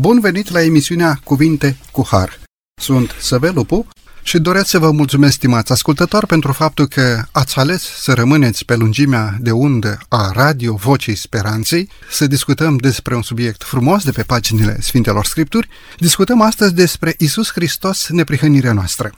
Bun 0.00 0.20
venit 0.20 0.50
la 0.50 0.62
emisiunea 0.62 1.20
Cuvinte 1.24 1.76
cu 1.92 2.06
Har. 2.10 2.40
Sunt 2.80 3.14
Săvel 3.20 3.54
Lupu 3.54 3.86
și 4.22 4.38
doresc 4.38 4.66
să 4.68 4.78
vă 4.78 4.90
mulțumesc, 4.90 5.32
stimați 5.32 5.72
ascultători, 5.72 6.26
pentru 6.26 6.52
faptul 6.52 6.86
că 6.86 7.22
ați 7.32 7.58
ales 7.58 7.82
să 7.82 8.12
rămâneți 8.12 8.64
pe 8.64 8.76
lungimea 8.76 9.36
de 9.40 9.50
undă 9.50 9.98
a 10.08 10.30
Radio 10.32 10.74
Vocii 10.74 11.14
Speranței, 11.14 11.88
să 12.10 12.26
discutăm 12.26 12.76
despre 12.76 13.14
un 13.14 13.22
subiect 13.22 13.62
frumos 13.62 14.04
de 14.04 14.10
pe 14.10 14.22
paginile 14.22 14.76
Sfintelor 14.80 15.24
Scripturi. 15.24 15.68
Discutăm 15.98 16.40
astăzi 16.40 16.74
despre 16.74 17.14
Isus 17.18 17.50
Hristos, 17.52 18.08
neprihănirea 18.08 18.72
noastră. 18.72 19.12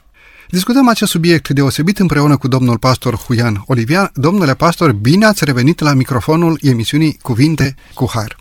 Discutăm 0.49 0.89
acest 0.89 1.11
subiect 1.11 1.49
deosebit 1.49 1.99
împreună 1.99 2.37
cu 2.37 2.49
domnul 2.49 2.79
pastor 2.79 3.17
Huian 3.17 3.62
Olivian. 3.67 4.11
Domnule 4.15 4.55
pastor, 4.55 4.93
bine 4.93 5.25
ați 5.25 5.45
revenit 5.45 5.81
la 5.81 5.93
microfonul 5.93 6.59
emisiunii 6.62 7.19
Cuvinte 7.23 7.75
cu 7.95 8.11
Har. 8.12 8.37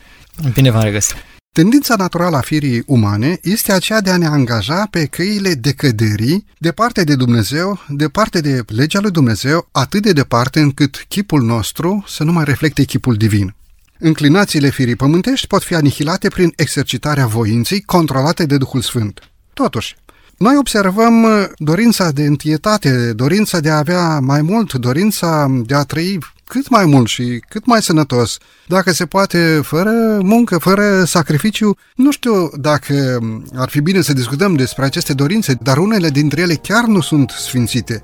Bine 0.54 0.72
v-am 0.72 0.84
regăsit. 0.84 1.16
Tendința 1.52 1.96
naturală 1.96 2.38
a 2.38 2.42
firii 2.42 2.84
umane 2.86 3.40
este 3.42 3.72
aceea 3.72 4.02
de 4.02 4.10
a 4.10 4.18
ne 4.18 4.26
angaja 4.26 4.88
pe 4.92 5.06
căile 5.06 5.54
decăderii, 5.54 6.46
departe 6.58 7.04
de 7.04 7.16
Dumnezeu, 7.16 7.80
departe 7.88 8.42
de 8.42 8.64
legea 8.68 9.00
lui 9.00 9.12
Dumnezeu, 9.12 9.68
atât 9.72 10.02
de 10.02 10.12
departe 10.12 10.60
încât 10.60 11.06
chipul 11.08 11.42
nostru 11.42 12.04
să 12.08 12.24
nu 12.24 12.32
mai 12.32 12.44
reflecte 12.44 12.84
chipul 12.84 13.16
divin. 13.16 13.56
Înclinațiile 14.00 14.70
firii 14.70 14.96
pământești 14.96 15.48
pot 15.48 15.64
fi 15.64 15.76
anihilate 15.76 16.28
prin 16.28 16.54
exercitarea 16.56 17.28
voinței 17.28 17.82
controlate 17.82 18.46
de 18.46 18.58
Duhul 18.58 18.82
Sfânt. 18.82 19.20
Totuși, 19.54 19.96
noi 20.38 20.58
observăm 20.58 21.26
dorința 21.58 22.12
de 22.12 22.24
întietate, 22.24 23.14
dorința 23.14 23.60
de 23.60 23.70
a 23.70 23.78
avea 23.78 24.20
mai 24.20 24.42
mult, 24.42 24.74
dorința 24.74 25.48
de 25.66 25.76
a 25.76 25.84
trăi 25.84 26.20
cât 26.50 26.70
mai 26.70 26.86
mult 26.86 27.08
și 27.08 27.44
cât 27.50 27.66
mai 27.66 27.82
sănătos, 27.82 28.38
dacă 28.68 28.92
se 28.92 29.06
poate, 29.06 29.60
fără 29.64 29.92
muncă, 30.22 30.58
fără 30.58 31.04
sacrificiu. 31.04 31.78
Nu 31.96 32.12
știu 32.12 32.50
dacă 32.56 33.20
ar 33.56 33.70
fi 33.70 33.82
bine 33.82 34.02
să 34.02 34.14
discutăm 34.14 34.56
despre 34.56 34.86
aceste 34.86 35.14
dorințe, 35.14 35.58
dar 35.62 35.78
unele 35.78 36.10
dintre 36.10 36.42
ele 36.42 36.54
chiar 36.54 36.86
nu 36.86 37.02
sunt 37.02 37.30
sfințite. 37.30 38.04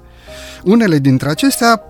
Unele 0.63 0.99
dintre 0.99 1.29
acestea 1.29 1.81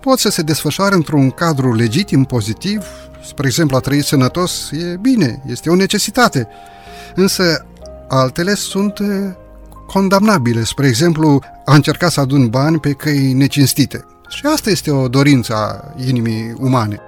pot 0.00 0.18
să 0.18 0.30
se 0.30 0.42
desfășoare 0.42 0.94
într-un 0.94 1.30
cadru 1.30 1.74
legitim, 1.74 2.24
pozitiv, 2.24 2.82
spre 3.26 3.46
exemplu, 3.46 3.76
a 3.76 3.80
trăi 3.80 4.02
sănătos 4.02 4.70
e 4.70 4.96
bine, 5.00 5.42
este 5.46 5.70
o 5.70 5.74
necesitate. 5.74 6.48
Însă 7.14 7.66
altele 8.08 8.54
sunt 8.54 8.98
condamnabile. 9.86 10.64
Spre 10.64 10.86
exemplu, 10.86 11.42
a 11.64 11.74
încercat 11.74 12.10
să 12.10 12.20
adun 12.20 12.48
bani 12.48 12.80
pe 12.80 12.92
căi 12.92 13.32
necinstite. 13.32 14.04
Și 14.28 14.46
asta 14.46 14.70
este 14.70 14.90
o 14.90 15.08
dorință 15.08 15.54
a 15.54 15.94
inimii 16.06 16.54
umane. 16.58 17.00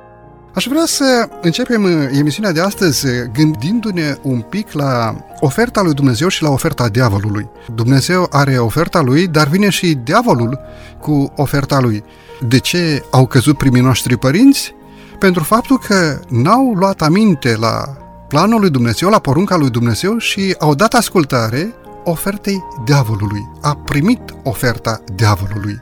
Aș 0.55 0.67
vrea 0.67 0.85
să 0.87 1.29
începem 1.41 1.85
emisiunea 2.13 2.53
de 2.53 2.61
astăzi 2.61 3.07
gândindu-ne 3.33 4.17
un 4.23 4.41
pic 4.41 4.73
la 4.73 5.17
oferta 5.41 5.83
lui 5.83 5.95
Dumnezeu 5.95 6.29
și 6.29 6.43
la 6.43 6.51
oferta 6.51 6.89
diavolului. 6.89 7.49
Dumnezeu 7.75 8.27
are 8.31 8.59
oferta 8.59 9.01
lui, 9.01 9.27
dar 9.27 9.49
vine 9.49 9.69
și 9.69 9.95
diavolul 9.95 10.59
cu 11.01 11.33
oferta 11.37 11.81
lui. 11.81 12.05
De 12.49 12.59
ce 12.59 13.03
au 13.11 13.27
căzut 13.27 13.57
primii 13.57 13.83
noștri 13.83 14.17
părinți? 14.17 14.75
Pentru 15.19 15.43
faptul 15.43 15.79
că 15.79 16.21
n-au 16.29 16.73
luat 16.75 17.03
aminte 17.03 17.57
la 17.57 17.97
planul 18.29 18.61
lui 18.61 18.71
Dumnezeu, 18.71 19.09
la 19.09 19.19
porunca 19.19 19.57
lui 19.57 19.71
Dumnezeu 19.71 20.19
și 20.19 20.55
au 20.59 20.75
dat 20.75 20.95
ascultare 20.95 21.75
ofertei 22.05 22.65
diavolului. 22.85 23.49
A 23.61 23.75
primit 23.75 24.21
oferta 24.43 25.01
diavolului. 25.15 25.81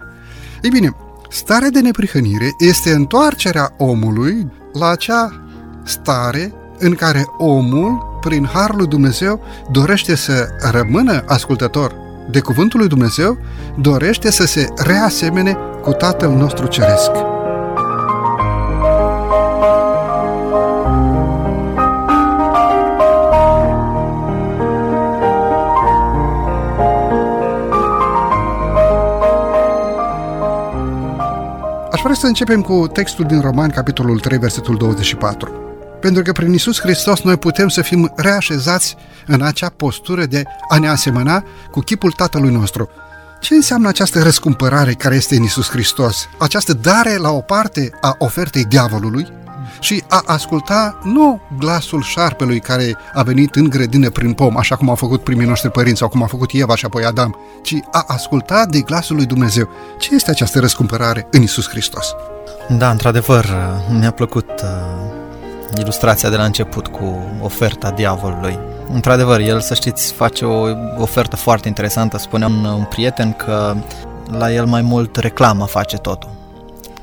Ei 0.62 0.70
bine, 0.70 0.96
Starea 1.30 1.70
de 1.70 1.80
neprihănire 1.80 2.54
este 2.58 2.90
întoarcerea 2.90 3.74
omului 3.76 4.52
la 4.72 4.88
acea 4.88 5.42
stare 5.84 6.52
în 6.78 6.94
care 6.94 7.24
omul, 7.38 8.18
prin 8.20 8.48
Harul 8.52 8.76
lui 8.76 8.86
Dumnezeu, 8.86 9.40
dorește 9.70 10.14
să 10.14 10.48
rămână 10.70 11.24
ascultător 11.26 11.94
de 12.30 12.40
Cuvântul 12.40 12.78
lui 12.78 12.88
Dumnezeu, 12.88 13.38
dorește 13.78 14.30
să 14.30 14.46
se 14.46 14.66
reasemene 14.76 15.56
cu 15.82 15.90
Tatăl 15.90 16.30
nostru 16.30 16.66
Ceresc. 16.66 17.10
Aș 32.08 32.14
vrea 32.14 32.28
să 32.28 32.36
începem 32.38 32.62
cu 32.62 32.86
textul 32.86 33.24
din 33.24 33.40
Roman, 33.40 33.70
capitolul 33.70 34.20
3, 34.20 34.38
versetul 34.38 34.76
24. 34.76 35.52
Pentru 36.00 36.22
că 36.22 36.32
prin 36.32 36.52
Isus 36.52 36.80
Hristos 36.80 37.20
noi 37.20 37.36
putem 37.36 37.68
să 37.68 37.82
fim 37.82 38.12
reașezați 38.16 38.96
în 39.26 39.42
acea 39.42 39.68
postură 39.68 40.24
de 40.24 40.42
a 40.68 40.78
ne 40.78 40.88
asemăna 40.88 41.44
cu 41.70 41.80
chipul 41.80 42.12
Tatălui 42.12 42.50
nostru. 42.50 42.88
Ce 43.40 43.54
înseamnă 43.54 43.88
această 43.88 44.22
răscumpărare 44.22 44.92
care 44.92 45.14
este 45.14 45.36
în 45.36 45.42
Isus 45.42 45.70
Hristos? 45.70 46.28
Această 46.38 46.72
dare 46.72 47.16
la 47.16 47.30
o 47.30 47.40
parte 47.40 47.90
a 48.00 48.14
ofertei 48.18 48.64
diavolului 48.64 49.26
și 49.80 50.02
a 50.08 50.22
asculta 50.26 50.98
nu 51.02 51.40
glasul 51.58 52.02
șarpelui 52.02 52.60
care 52.60 52.96
a 53.14 53.22
venit 53.22 53.54
în 53.54 53.68
grădină 53.68 54.10
prin 54.10 54.32
pom, 54.32 54.56
așa 54.56 54.76
cum 54.76 54.88
au 54.88 54.94
făcut 54.94 55.22
primii 55.22 55.46
noștri 55.46 55.70
părinți 55.70 55.98
sau 55.98 56.08
cum 56.08 56.22
a 56.22 56.26
făcut 56.26 56.50
Eva 56.52 56.76
și 56.76 56.84
apoi 56.84 57.04
Adam, 57.04 57.36
ci 57.62 57.74
a 57.90 58.04
asculta 58.06 58.66
de 58.66 58.80
glasul 58.80 59.16
lui 59.16 59.26
Dumnezeu. 59.26 59.68
Ce 59.98 60.14
este 60.14 60.30
această 60.30 60.60
răscumpărare 60.60 61.26
în 61.30 61.42
Isus 61.42 61.68
Hristos? 61.68 62.14
Da, 62.68 62.90
într-adevăr, 62.90 63.46
mi-a 63.98 64.10
plăcut 64.10 64.50
uh, 64.62 65.78
ilustrația 65.78 66.30
de 66.30 66.36
la 66.36 66.44
început 66.44 66.86
cu 66.86 67.18
oferta 67.42 67.90
diavolului. 67.90 68.58
Într-adevăr, 68.92 69.40
el, 69.40 69.60
să 69.60 69.74
știți, 69.74 70.12
face 70.12 70.44
o 70.44 70.66
ofertă 70.98 71.36
foarte 71.36 71.68
interesantă. 71.68 72.18
Spunea 72.18 72.46
un, 72.46 72.64
un 72.64 72.84
prieten 72.84 73.32
că 73.32 73.76
la 74.38 74.52
el 74.52 74.66
mai 74.66 74.82
mult 74.82 75.16
reclama 75.16 75.66
face 75.66 75.96
totul. 75.96 76.30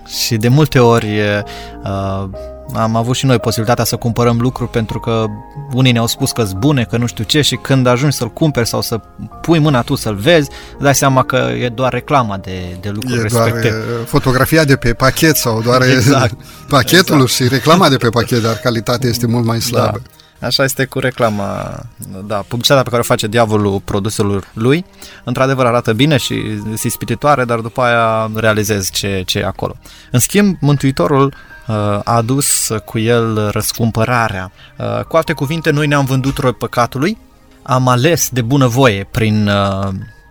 Și 0.08 0.38
de 0.38 0.48
multe 0.48 0.80
ori 0.80 1.20
uh, 1.20 2.30
am 2.74 2.96
avut 2.96 3.16
și 3.16 3.26
noi 3.26 3.40
posibilitatea 3.40 3.84
să 3.84 3.96
cumpărăm 3.96 4.40
lucruri 4.40 4.70
pentru 4.70 5.00
că 5.00 5.26
unii 5.74 5.92
ne-au 5.92 6.08
spus 6.08 6.32
că 6.32 6.44
sunt 6.44 6.60
bune, 6.60 6.84
că 6.84 6.98
nu 6.98 7.06
știu 7.06 7.24
ce 7.24 7.42
și 7.42 7.56
când 7.56 7.88
ajungi 7.88 8.16
să-l 8.16 8.32
cumperi 8.34 8.68
sau 8.68 8.82
să 8.82 9.00
pui 9.42 9.60
mâna 9.60 9.82
tu 9.82 9.96
să-l 9.96 10.16
vezi, 10.16 10.50
dai 10.80 10.96
seama 10.96 11.24
că 11.24 11.36
e 11.36 11.70
doar 11.70 11.94
reclama 11.94 12.38
de, 12.38 12.78
de 12.82 12.90
lucruri 12.90 13.20
e 13.20 13.22
respective. 13.22 13.70
doar 13.70 14.06
fotografia 14.06 14.64
de 14.64 14.76
pe 14.76 14.94
pachet 14.94 15.36
sau 15.36 15.62
doar 15.62 15.82
exact. 15.82 16.34
pachetul 16.70 17.22
exact. 17.22 17.32
și 17.32 17.48
reclama 17.48 17.90
de 17.90 17.98
pe 17.98 18.10
pachет, 18.10 18.42
dar 18.42 18.56
calitatea 18.56 19.10
este 19.10 19.28
mult 19.28 19.46
mai 19.46 19.62
slabă. 19.62 20.02
Da. 20.04 20.10
Așa 20.46 20.64
este 20.64 20.86
cu 20.86 21.00
reclama, 21.00 21.80
da, 22.26 22.36
publicitatea 22.36 22.84
pe 22.84 22.90
care 22.90 23.02
o 23.02 23.06
face 23.06 23.28
diavolul 23.28 23.82
produselor 23.86 24.52
lui. 24.54 24.86
Într-adevăr 25.24 25.66
arată 25.66 25.94
bine 25.94 26.18
și 26.18 26.44
este 26.74 26.88
ispititoare, 26.88 27.46
dar 27.46 27.60
după 27.60 27.82
aia 27.82 28.32
realizezi 28.36 28.92
ce, 28.92 29.24
ce 29.26 29.40
e 29.40 29.46
acolo. 29.46 29.76
În 30.12 30.20
schimb, 30.20 30.58
Mântuitorul 30.60 31.34
a 31.68 32.02
adus 32.04 32.72
cu 32.86 33.00
el 33.00 33.50
răscumpărarea. 33.50 34.52
Cu 35.08 35.16
alte 35.16 35.34
cuvinte, 35.34 35.70
noi 35.70 35.88
ne-am 35.88 36.06
vândut 36.06 36.38
roi 36.38 36.54
păcatului, 36.54 37.18
am 37.64 37.88
ales 37.88 38.30
de 38.30 38.42
bunăvoie 38.42 39.08
prin, 39.12 39.50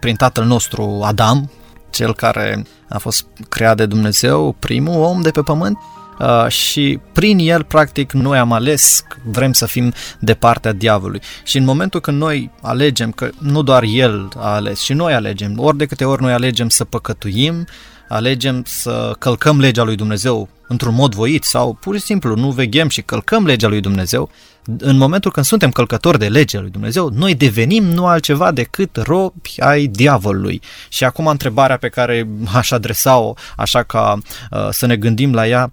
prin 0.01 0.17
tatăl 0.17 0.45
nostru 0.45 1.01
Adam, 1.05 1.51
cel 1.91 2.15
care 2.15 2.67
a 2.89 2.99
fost 2.99 3.27
creat 3.49 3.77
de 3.77 3.87
Dumnezeu, 3.87 4.57
primul 4.59 5.03
om 5.03 5.21
de 5.21 5.31
pe 5.31 5.43
pământ, 5.43 5.79
Uh, 6.19 6.49
și 6.49 7.01
prin 7.13 7.39
el, 7.39 7.65
practic, 7.65 8.13
noi 8.13 8.39
am 8.39 8.53
ales, 8.53 9.05
vrem 9.25 9.53
să 9.53 9.67
fim 9.67 9.93
de 10.19 10.35
partea 10.35 10.73
diavolului. 10.73 11.21
Și 11.45 11.57
în 11.57 11.65
momentul 11.65 12.01
când 12.01 12.19
noi 12.19 12.51
alegem, 12.61 13.11
că 13.11 13.31
nu 13.39 13.63
doar 13.63 13.83
el 13.83 14.29
a 14.37 14.55
ales, 14.55 14.81
și 14.81 14.93
noi 14.93 15.15
alegem, 15.15 15.59
ori 15.59 15.77
de 15.77 15.87
câte 15.87 16.05
ori 16.05 16.23
noi 16.23 16.33
alegem 16.33 16.69
să 16.69 16.85
păcătuim, 16.85 17.67
alegem 18.09 18.63
să 18.67 19.15
călcăm 19.19 19.61
legea 19.61 19.83
lui 19.83 19.97
Dumnezeu 19.97 20.49
într-un 20.67 20.95
mod 20.95 21.15
voit 21.15 21.45
sau 21.45 21.75
pur 21.81 21.97
și 21.97 22.03
simplu 22.03 22.35
nu 22.35 22.51
veghem 22.51 22.89
și 22.89 23.03
călcăm 23.03 23.47
legea 23.47 23.69
lui 23.69 23.81
Dumnezeu, 23.81 24.31
în 24.79 24.97
momentul 24.97 25.31
când 25.31 25.47
suntem 25.47 25.71
călcători 25.71 26.19
de 26.19 26.29
legea 26.29 26.61
lui 26.61 26.71
Dumnezeu, 26.71 27.09
noi 27.09 27.35
devenim 27.35 27.85
nu 27.85 28.07
altceva 28.07 28.53
decât 28.53 28.97
robi 28.97 29.55
ai 29.59 29.87
diavolului. 29.87 30.63
Și 30.89 31.05
acum 31.05 31.27
întrebarea 31.27 31.77
pe 31.77 31.89
care 31.89 32.29
aș 32.55 32.71
adresa-o, 32.71 33.35
așa 33.57 33.83
ca 33.83 34.19
uh, 34.51 34.69
să 34.71 34.87
ne 34.87 34.97
gândim 34.97 35.35
la 35.35 35.47
ea, 35.47 35.71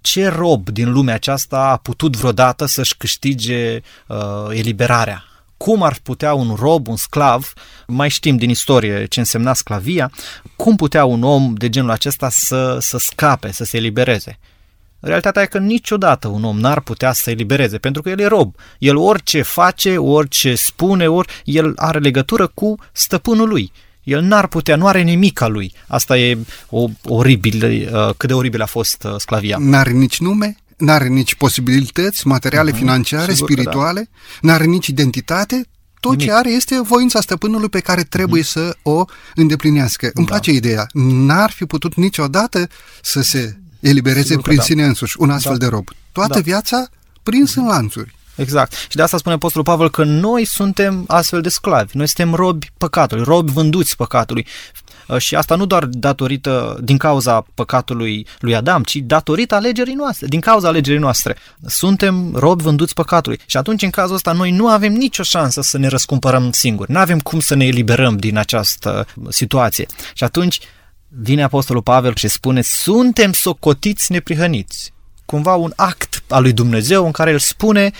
ce 0.00 0.28
rob 0.28 0.68
din 0.68 0.92
lumea 0.92 1.14
aceasta 1.14 1.58
a 1.58 1.76
putut 1.76 2.16
vreodată 2.16 2.64
să-și 2.66 2.96
câștige 2.96 3.80
uh, 4.06 4.16
eliberarea? 4.50 5.24
Cum 5.56 5.82
ar 5.82 5.96
putea 6.02 6.34
un 6.34 6.54
rob, 6.58 6.88
un 6.88 6.96
sclav, 6.96 7.52
mai 7.86 8.08
știm 8.08 8.36
din 8.36 8.50
istorie 8.50 9.06
ce 9.06 9.18
însemna 9.18 9.54
sclavia, 9.54 10.10
cum 10.56 10.76
putea 10.76 11.04
un 11.04 11.22
om 11.22 11.54
de 11.54 11.68
genul 11.68 11.90
acesta 11.90 12.28
să, 12.28 12.78
să 12.80 12.98
scape, 12.98 13.52
să 13.52 13.64
se 13.64 13.76
elibereze? 13.76 14.38
Realitatea 15.00 15.42
e 15.42 15.46
că 15.46 15.58
niciodată 15.58 16.28
un 16.28 16.44
om 16.44 16.58
n-ar 16.58 16.80
putea 16.80 17.12
să 17.12 17.20
se 17.24 17.30
elibereze, 17.30 17.78
pentru 17.78 18.02
că 18.02 18.08
el 18.08 18.20
e 18.20 18.26
rob. 18.26 18.54
El 18.78 18.96
orice 18.96 19.42
face, 19.42 19.96
orice 19.96 20.54
spune, 20.54 21.08
ori 21.08 21.42
el 21.44 21.72
are 21.76 21.98
legătură 21.98 22.46
cu 22.46 22.74
stăpânul 22.92 23.48
lui. 23.48 23.72
El 24.02 24.22
n-ar 24.22 24.46
putea, 24.46 24.76
nu 24.76 24.86
are 24.86 25.00
nimic 25.00 25.40
al 25.40 25.52
lui. 25.52 25.72
Asta 25.86 26.18
e 26.18 26.38
o, 26.70 26.86
oribil, 27.04 27.88
uh, 27.92 28.14
cât 28.16 28.28
de 28.28 28.34
oribil 28.34 28.62
a 28.62 28.66
fost 28.66 29.04
uh, 29.04 29.14
sclavia. 29.16 29.56
N-are 29.60 29.90
nici 29.90 30.18
nume, 30.18 30.56
n-are 30.76 31.08
nici 31.08 31.34
posibilități 31.34 32.26
materiale, 32.26 32.70
uh-huh. 32.70 32.76
financiare, 32.76 33.32
Sigur 33.32 33.48
da. 33.48 33.54
spirituale, 33.54 34.08
da. 34.10 34.48
n-are 34.48 34.64
nici 34.64 34.86
identitate, 34.86 35.68
tot 36.00 36.10
Nimic. 36.10 36.26
ce 36.26 36.32
are 36.32 36.50
este 36.50 36.80
voința 36.80 37.20
stăpânului 37.20 37.68
pe 37.68 37.80
care 37.80 38.02
trebuie 38.02 38.42
uh-huh. 38.42 38.46
să 38.46 38.76
o 38.82 39.04
îndeplinească. 39.34 40.06
Da. 40.06 40.12
Îmi 40.14 40.26
place 40.26 40.50
ideea. 40.50 40.86
N-ar 40.92 41.50
fi 41.50 41.64
putut 41.64 41.94
niciodată 41.94 42.68
să 43.02 43.22
se 43.22 43.58
elibereze 43.80 44.26
Sigur 44.26 44.42
prin 44.42 44.56
da. 44.56 44.62
sine 44.62 44.84
însuși 44.84 45.16
un 45.18 45.30
astfel 45.30 45.56
da. 45.56 45.64
de 45.64 45.66
rob. 45.66 45.88
Toată 46.12 46.34
da. 46.34 46.40
viața 46.40 46.88
prins 47.22 47.54
în 47.54 47.66
lanțuri. 47.66 48.14
Exact. 48.34 48.72
Și 48.88 48.96
de 48.96 49.02
asta 49.02 49.16
spune 49.16 49.34
Apostolul 49.34 49.66
Pavel 49.66 49.90
că 49.90 50.04
noi 50.04 50.44
suntem 50.44 51.04
astfel 51.06 51.40
de 51.40 51.48
sclavi. 51.48 51.96
Noi 51.96 52.06
suntem 52.08 52.34
robi 52.34 52.72
păcatului, 52.78 53.24
robi 53.24 53.52
vânduți 53.52 53.96
păcatului. 53.96 54.46
Uh, 55.08 55.18
și 55.18 55.34
asta 55.34 55.54
nu 55.54 55.66
doar 55.66 55.84
datorită, 55.84 56.78
din 56.82 56.96
cauza 56.96 57.46
păcatului 57.54 58.26
lui 58.38 58.54
Adam, 58.54 58.82
ci 58.82 58.96
datorită 58.96 59.54
alegerii 59.54 59.94
noastre, 59.94 60.26
din 60.26 60.40
cauza 60.40 60.68
alegerii 60.68 61.00
noastre. 61.00 61.36
Suntem 61.66 62.34
robi 62.34 62.62
vânduți 62.62 62.94
păcatului. 62.94 63.40
Și 63.46 63.56
atunci, 63.56 63.82
în 63.82 63.90
cazul 63.90 64.14
ăsta, 64.14 64.32
noi 64.32 64.50
nu 64.50 64.68
avem 64.68 64.92
nicio 64.92 65.22
șansă 65.22 65.60
să 65.60 65.78
ne 65.78 65.88
răscumpărăm 65.88 66.52
singuri. 66.52 66.90
Nu 66.90 66.98
avem 66.98 67.20
cum 67.20 67.40
să 67.40 67.54
ne 67.54 67.66
eliberăm 67.66 68.16
din 68.16 68.38
această 68.38 69.06
situație. 69.28 69.86
Și 70.14 70.24
atunci 70.24 70.58
vine 71.08 71.42
Apostolul 71.42 71.82
Pavel 71.82 72.14
și 72.16 72.28
spune, 72.28 72.60
suntem 72.62 73.32
socotiți 73.32 74.12
neprihăniți. 74.12 74.92
Cumva 75.24 75.54
un 75.54 75.72
act 75.76 76.22
al 76.28 76.42
lui 76.42 76.52
Dumnezeu 76.52 77.04
în 77.04 77.10
care 77.10 77.30
el 77.30 77.38
spune, 77.38 77.90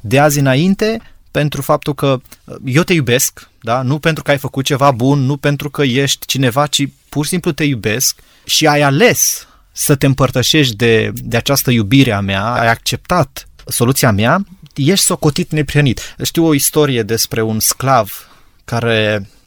de 0.00 0.18
azi 0.18 0.38
înainte, 0.38 1.00
pentru 1.30 1.62
faptul 1.62 1.94
că 1.94 2.20
uh, 2.44 2.56
eu 2.64 2.82
te 2.82 2.92
iubesc, 2.92 3.48
da? 3.60 3.82
nu 3.82 3.98
pentru 3.98 4.22
că 4.22 4.30
ai 4.30 4.38
făcut 4.38 4.64
ceva 4.64 4.90
bun, 4.90 5.18
nu 5.18 5.36
pentru 5.36 5.70
că 5.70 5.82
ești 5.82 6.26
cineva, 6.26 6.66
ci 6.66 6.88
pur 7.08 7.24
și 7.24 7.30
simplu 7.30 7.52
te 7.52 7.64
iubesc 7.64 8.18
și 8.44 8.66
ai 8.66 8.80
ales 8.80 9.46
să 9.72 9.94
te 9.94 10.06
împărtășești 10.06 10.76
de, 10.76 11.12
de 11.14 11.36
această 11.36 11.70
iubire 11.70 12.12
a 12.12 12.20
mea, 12.20 12.52
ai 12.52 12.68
acceptat 12.68 13.48
soluția 13.66 14.10
mea, 14.10 14.44
ești 14.74 15.04
socotit 15.04 15.50
neprihănit. 15.50 16.14
Știu 16.22 16.46
o 16.46 16.54
istorie 16.54 17.02
despre 17.02 17.42
un 17.42 17.60
sclav 17.60 18.28
care 18.64 19.20
Uh, 19.20 19.39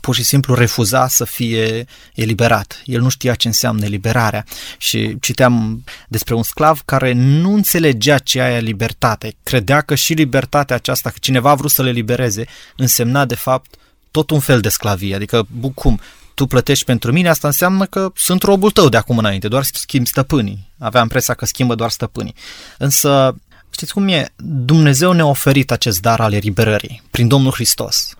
pur 0.00 0.14
și 0.14 0.22
simplu 0.22 0.54
refuza 0.54 1.08
să 1.08 1.24
fie 1.24 1.86
eliberat. 2.14 2.82
El 2.84 3.00
nu 3.00 3.08
știa 3.08 3.34
ce 3.34 3.46
înseamnă 3.46 3.84
eliberarea 3.84 4.44
și 4.78 5.16
citeam 5.20 5.84
despre 6.08 6.34
un 6.34 6.42
sclav 6.42 6.82
care 6.84 7.12
nu 7.12 7.54
înțelegea 7.54 8.18
ce 8.18 8.40
aia 8.40 8.58
libertate. 8.58 9.36
Credea 9.42 9.80
că 9.80 9.94
și 9.94 10.12
libertatea 10.12 10.76
aceasta, 10.76 11.10
că 11.10 11.16
cineva 11.20 11.50
a 11.50 11.54
vrut 11.54 11.70
să 11.70 11.82
le 11.82 11.90
libereze, 11.90 12.46
însemna 12.76 13.24
de 13.24 13.34
fapt 13.34 13.74
tot 14.10 14.30
un 14.30 14.40
fel 14.40 14.60
de 14.60 14.68
sclavie. 14.68 15.14
Adică, 15.14 15.46
cum, 15.74 16.00
tu 16.34 16.46
plătești 16.46 16.84
pentru 16.84 17.12
mine, 17.12 17.28
asta 17.28 17.46
înseamnă 17.46 17.84
că 17.84 18.12
sunt 18.16 18.42
robul 18.42 18.70
tău 18.70 18.88
de 18.88 18.96
acum 18.96 19.18
înainte, 19.18 19.48
doar 19.48 19.64
schimb 19.64 20.06
stăpânii. 20.06 20.72
Aveam 20.78 21.02
impresia 21.02 21.34
că 21.34 21.44
schimbă 21.44 21.74
doar 21.74 21.90
stăpânii. 21.90 22.34
Însă, 22.78 23.36
știți 23.70 23.92
cum 23.92 24.08
e? 24.08 24.32
Dumnezeu 24.36 25.12
ne-a 25.12 25.26
oferit 25.26 25.70
acest 25.70 26.00
dar 26.00 26.20
al 26.20 26.32
eliberării 26.32 27.02
prin 27.10 27.28
Domnul 27.28 27.52
Hristos. 27.52 28.14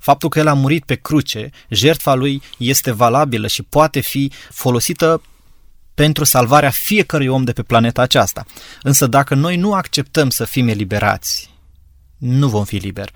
Faptul 0.00 0.28
că 0.28 0.38
El 0.38 0.46
a 0.46 0.52
murit 0.52 0.84
pe 0.84 0.94
cruce, 0.94 1.50
jertfa 1.68 2.14
Lui 2.14 2.42
este 2.58 2.90
valabilă 2.90 3.46
și 3.46 3.62
poate 3.62 4.00
fi 4.00 4.32
folosită 4.50 5.22
pentru 5.94 6.24
salvarea 6.24 6.70
fiecărui 6.70 7.26
om 7.26 7.44
de 7.44 7.52
pe 7.52 7.62
planeta 7.62 8.02
aceasta. 8.02 8.44
Însă 8.82 9.06
dacă 9.06 9.34
noi 9.34 9.56
nu 9.56 9.74
acceptăm 9.74 10.30
să 10.30 10.44
fim 10.44 10.68
eliberați, 10.68 11.50
nu 12.16 12.48
vom 12.48 12.64
fi 12.64 12.76
liberi. 12.76 13.12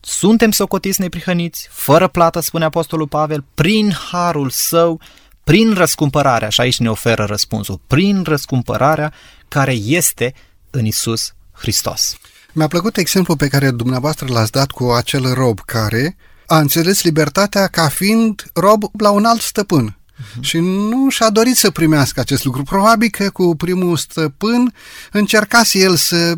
Suntem 0.00 0.50
socotiți 0.50 1.00
neprihăniți, 1.00 1.68
fără 1.70 2.08
plată, 2.08 2.40
spune 2.40 2.64
Apostolul 2.64 3.08
Pavel, 3.08 3.44
prin 3.54 3.92
harul 4.10 4.50
său, 4.50 5.00
prin 5.44 5.74
răscumpărarea, 5.74 6.48
și 6.48 6.60
aici 6.60 6.78
ne 6.78 6.90
oferă 6.90 7.24
răspunsul, 7.24 7.80
prin 7.86 8.22
răscumpărarea 8.22 9.12
care 9.48 9.72
este 9.72 10.34
în 10.70 10.84
Isus 10.84 11.34
Hristos. 11.52 12.16
Mi-a 12.52 12.66
plăcut 12.66 12.96
exemplul 12.96 13.36
pe 13.36 13.48
care 13.48 13.70
dumneavoastră 13.70 14.26
l-ați 14.28 14.50
dat 14.50 14.70
cu 14.70 14.84
acel 14.84 15.32
rob 15.32 15.60
care 15.60 16.16
a 16.46 16.58
înțeles 16.58 17.02
libertatea 17.02 17.66
ca 17.66 17.88
fiind 17.88 18.44
rob 18.52 18.84
la 18.98 19.10
un 19.10 19.24
alt 19.24 19.40
stăpân. 19.40 19.96
Uh-huh. 19.96 20.40
Și 20.40 20.58
nu 20.58 21.08
și-a 21.08 21.30
dorit 21.30 21.56
să 21.56 21.70
primească 21.70 22.20
acest 22.20 22.44
lucru. 22.44 22.62
Probabil 22.62 23.08
că 23.10 23.30
cu 23.30 23.56
primul 23.56 23.96
stăpân 23.96 24.74
încercase 25.12 25.78
el 25.78 25.96
să 25.96 26.34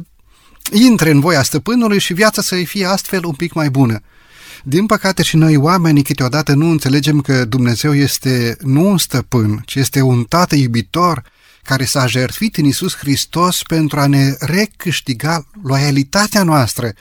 intre 0.73 1.11
în 1.11 1.21
voia 1.21 1.43
stăpânului 1.43 1.99
și 1.99 2.13
viața 2.13 2.43
să-i 2.43 2.65
fie 2.65 2.87
astfel 2.87 3.25
un 3.25 3.35
pic 3.35 3.53
mai 3.53 3.71
bună. 3.71 4.01
Din 4.63 4.87
păcate 4.87 5.23
și 5.23 5.37
noi 5.37 5.57
oamenii 5.57 6.03
câteodată 6.03 6.55
nu 6.55 6.71
înțelegem 6.71 7.21
că 7.21 7.45
Dumnezeu 7.45 7.95
este 7.95 8.57
nu 8.61 8.89
un 8.91 8.99
stăpân, 8.99 9.63
ci 9.65 9.75
este 9.75 10.01
un 10.01 10.25
tată 10.25 10.55
iubitor 10.55 11.23
care 11.65 11.85
s-a 11.85 12.07
jertfit 12.07 12.57
în 12.57 12.65
Isus 12.65 12.97
Hristos 12.97 13.63
pentru 13.63 14.01
a 14.01 14.07
ne 14.07 14.35
recâștiga 14.39 15.47
loialitatea 15.63 16.43
noastră, 16.43 16.93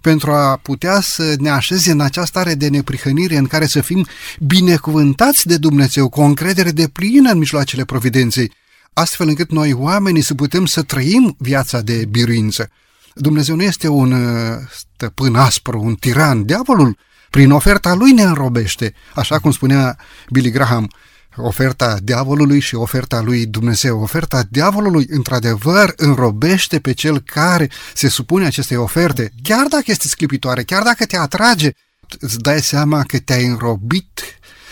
pentru 0.00 0.32
a 0.32 0.56
putea 0.56 1.00
să 1.00 1.34
ne 1.38 1.50
așeze 1.50 1.90
în 1.90 2.00
această 2.00 2.30
stare 2.38 2.54
de 2.54 2.68
neprihănire 2.68 3.36
în 3.36 3.46
care 3.46 3.66
să 3.66 3.80
fim 3.80 4.06
binecuvântați 4.40 5.46
de 5.46 5.56
Dumnezeu 5.56 6.08
cu 6.08 6.20
o 6.20 6.24
încredere 6.24 6.70
de 6.70 6.88
plină 6.88 7.30
în 7.30 7.38
mijloacele 7.38 7.84
providenței, 7.84 8.52
astfel 8.92 9.28
încât 9.28 9.50
noi 9.50 9.72
oamenii 9.72 10.22
să 10.22 10.34
putem 10.34 10.66
să 10.66 10.82
trăim 10.82 11.36
viața 11.38 11.80
de 11.80 12.04
biruință. 12.10 12.70
Dumnezeu 13.14 13.56
nu 13.56 13.62
este 13.62 13.88
un 13.88 14.12
uh, 14.12 14.58
stăpân 14.70 15.34
aspru, 15.34 15.82
un 15.82 15.94
tiran. 15.94 16.44
Diavolul, 16.44 16.96
prin 17.30 17.50
oferta 17.50 17.94
lui, 17.94 18.12
ne 18.12 18.22
înrobește, 18.22 18.94
așa 19.14 19.38
cum 19.38 19.50
spunea 19.50 19.98
Billy 20.30 20.50
Graham 20.50 20.90
oferta 21.36 21.98
diavolului 22.02 22.60
și 22.60 22.74
oferta 22.74 23.20
lui 23.20 23.46
Dumnezeu. 23.46 24.00
Oferta 24.00 24.42
diavolului, 24.48 25.06
într-adevăr, 25.10 25.92
înrobește 25.96 26.78
pe 26.78 26.92
cel 26.92 27.20
care 27.20 27.70
se 27.94 28.08
supune 28.08 28.46
acestei 28.46 28.76
oferte, 28.76 29.32
chiar 29.42 29.66
dacă 29.66 29.84
este 29.86 30.08
sclipitoare, 30.08 30.62
chiar 30.62 30.82
dacă 30.82 31.06
te 31.06 31.16
atrage, 31.16 31.70
îți 32.18 32.38
dai 32.38 32.60
seama 32.60 33.02
că 33.02 33.18
te-ai 33.18 33.44
înrobit 33.44 34.20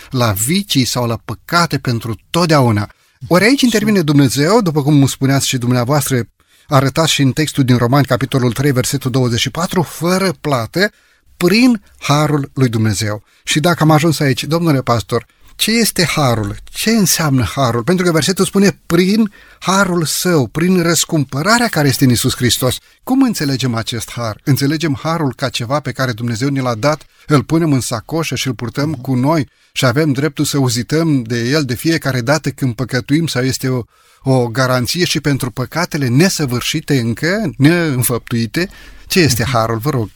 la 0.09 0.31
vicii 0.31 0.85
sau 0.85 1.07
la 1.07 1.19
păcate 1.25 1.77
pentru 1.77 2.15
totdeauna. 2.29 2.89
Ori 3.27 3.43
aici 3.43 3.61
intervine 3.61 4.01
Dumnezeu, 4.01 4.61
după 4.61 4.81
cum 4.81 5.07
spuneați 5.07 5.47
și 5.47 5.57
dumneavoastră, 5.57 6.23
arătați 6.67 7.11
și 7.11 7.21
în 7.21 7.31
textul 7.31 7.63
din 7.63 7.77
Roman, 7.77 8.03
capitolul 8.03 8.51
3, 8.51 8.71
versetul 8.71 9.11
24, 9.11 9.81
fără 9.81 10.33
plată, 10.41 10.91
prin 11.37 11.81
harul 11.99 12.51
lui 12.53 12.69
Dumnezeu. 12.69 13.23
Și 13.43 13.59
dacă 13.59 13.83
am 13.83 13.91
ajuns 13.91 14.19
aici, 14.19 14.43
domnule 14.43 14.81
pastor, 14.81 15.25
ce 15.55 15.71
este 15.71 16.05
harul? 16.05 16.57
Ce 16.63 16.89
înseamnă 16.89 17.43
harul? 17.43 17.83
Pentru 17.83 18.05
că 18.05 18.11
versetul 18.11 18.45
spune 18.45 18.79
prin 18.85 19.31
harul 19.59 20.05
său, 20.05 20.47
prin 20.47 20.81
răscumpărarea 20.81 21.67
care 21.67 21.87
este 21.87 22.03
în 22.03 22.09
Isus 22.09 22.35
Hristos. 22.35 22.77
Cum 23.03 23.21
înțelegem 23.21 23.75
acest 23.75 24.11
har? 24.11 24.39
Înțelegem 24.43 24.99
harul 25.01 25.33
ca 25.35 25.49
ceva 25.49 25.79
pe 25.79 25.91
care 25.91 26.11
Dumnezeu 26.11 26.49
ne 26.49 26.61
l-a 26.61 26.75
dat, 26.75 27.05
îl 27.27 27.43
punem 27.43 27.73
în 27.73 27.79
sacoșă 27.79 28.35
și 28.35 28.47
îl 28.47 28.53
purtăm 28.53 28.93
cu 28.93 29.13
noi 29.15 29.49
și 29.71 29.85
avem 29.85 30.11
dreptul 30.11 30.45
să 30.45 30.57
uzităm 30.57 31.23
de 31.23 31.49
el 31.49 31.63
de 31.63 31.75
fiecare 31.75 32.21
dată 32.21 32.49
când 32.49 32.75
păcătuim 32.75 33.27
sau 33.27 33.43
este 33.43 33.69
o, 33.69 33.81
o 34.23 34.47
garanție 34.47 35.05
și 35.05 35.19
pentru 35.19 35.51
păcatele 35.51 36.07
nesăvârșite 36.07 36.99
încă, 36.99 37.51
neînfăptuite? 37.57 38.69
Ce 39.07 39.19
este 39.19 39.43
harul? 39.43 39.77
Vă 39.77 39.89
rog. 39.89 40.09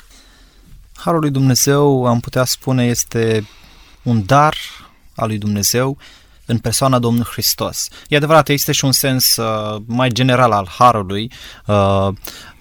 Harul 0.96 1.20
lui 1.20 1.32
Dumnezeu, 1.32 2.06
am 2.06 2.20
putea 2.20 2.44
spune, 2.44 2.86
este 2.86 3.48
un 4.04 4.26
dar 4.26 4.58
al 5.20 5.28
lui 5.28 5.38
Dumnezeu 5.38 5.98
în 6.50 6.58
persoana 6.58 7.00
Domnului 7.00 7.32
Hristos. 7.32 7.88
E 8.08 8.16
adevărat, 8.16 8.50
există 8.50 8.72
și 8.72 8.86
un 8.86 8.92
sens 8.92 9.36
uh, 9.36 9.82
mai 9.86 10.10
general 10.10 10.52
al 10.52 10.68
harului, 10.78 11.32
uh, 11.66 12.08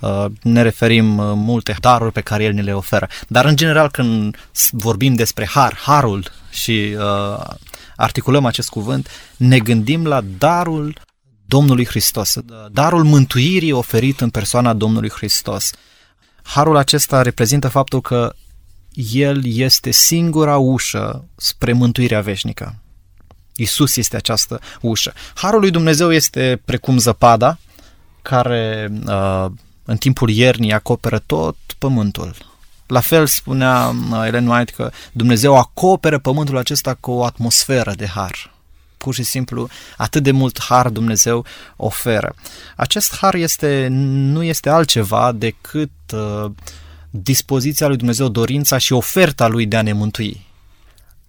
uh, 0.00 0.24
ne 0.42 0.62
referim 0.62 1.18
uh, 1.18 1.32
multe 1.34 1.76
daruri 1.80 2.12
pe 2.12 2.20
care 2.20 2.44
El 2.44 2.52
ne 2.52 2.62
le 2.62 2.74
oferă, 2.74 3.08
dar 3.28 3.44
în 3.44 3.56
general 3.56 3.90
când 3.90 4.36
vorbim 4.70 5.14
despre 5.14 5.46
har, 5.46 5.76
harul 5.76 6.24
și 6.50 6.96
uh, 6.98 7.44
articulăm 7.96 8.44
acest 8.44 8.68
cuvânt, 8.68 9.08
ne 9.36 9.58
gândim 9.58 10.06
la 10.06 10.20
darul 10.38 10.98
Domnului 11.46 11.86
Hristos, 11.86 12.34
darul 12.72 13.04
mântuirii 13.04 13.72
oferit 13.72 14.20
în 14.20 14.30
persoana 14.30 14.72
Domnului 14.72 15.10
Hristos. 15.10 15.70
Harul 16.42 16.76
acesta 16.76 17.22
reprezintă 17.22 17.68
faptul 17.68 18.00
că 18.00 18.34
el 19.12 19.42
este 19.44 19.90
singura 19.90 20.56
ușă 20.56 21.24
spre 21.36 21.72
mântuirea 21.72 22.20
veșnică. 22.20 22.74
Isus 23.56 23.96
este 23.96 24.16
această 24.16 24.60
ușă. 24.80 25.12
Harul 25.34 25.60
lui 25.60 25.70
Dumnezeu 25.70 26.12
este 26.12 26.62
precum 26.64 26.98
zăpada 26.98 27.58
care 28.22 28.92
uh, 29.06 29.46
în 29.84 29.96
timpul 29.96 30.30
iernii 30.30 30.72
acoperă 30.72 31.18
tot 31.18 31.56
pământul. 31.78 32.34
La 32.86 33.00
fel 33.00 33.26
spunea 33.26 33.94
uh, 34.10 34.22
Ellen 34.26 34.46
White 34.46 34.72
că 34.72 34.90
Dumnezeu 35.12 35.56
acoperă 35.56 36.18
pământul 36.18 36.56
acesta 36.56 36.94
cu 36.94 37.10
o 37.10 37.24
atmosferă 37.24 37.92
de 37.96 38.06
har. 38.06 38.54
Pur 38.96 39.14
și 39.14 39.22
simplu, 39.22 39.68
atât 39.96 40.22
de 40.22 40.30
mult 40.30 40.62
har 40.62 40.88
Dumnezeu 40.88 41.44
oferă. 41.76 42.34
Acest 42.76 43.16
har 43.16 43.34
este, 43.34 43.86
nu 43.90 44.42
este 44.42 44.68
altceva 44.68 45.32
decât 45.32 45.90
uh, 46.12 46.50
dispoziția 47.10 47.86
lui 47.86 47.96
Dumnezeu, 47.96 48.28
dorința 48.28 48.78
și 48.78 48.92
oferta 48.92 49.46
lui 49.46 49.66
de 49.66 49.76
a 49.76 49.82
ne 49.82 49.92
mântui. 49.92 50.46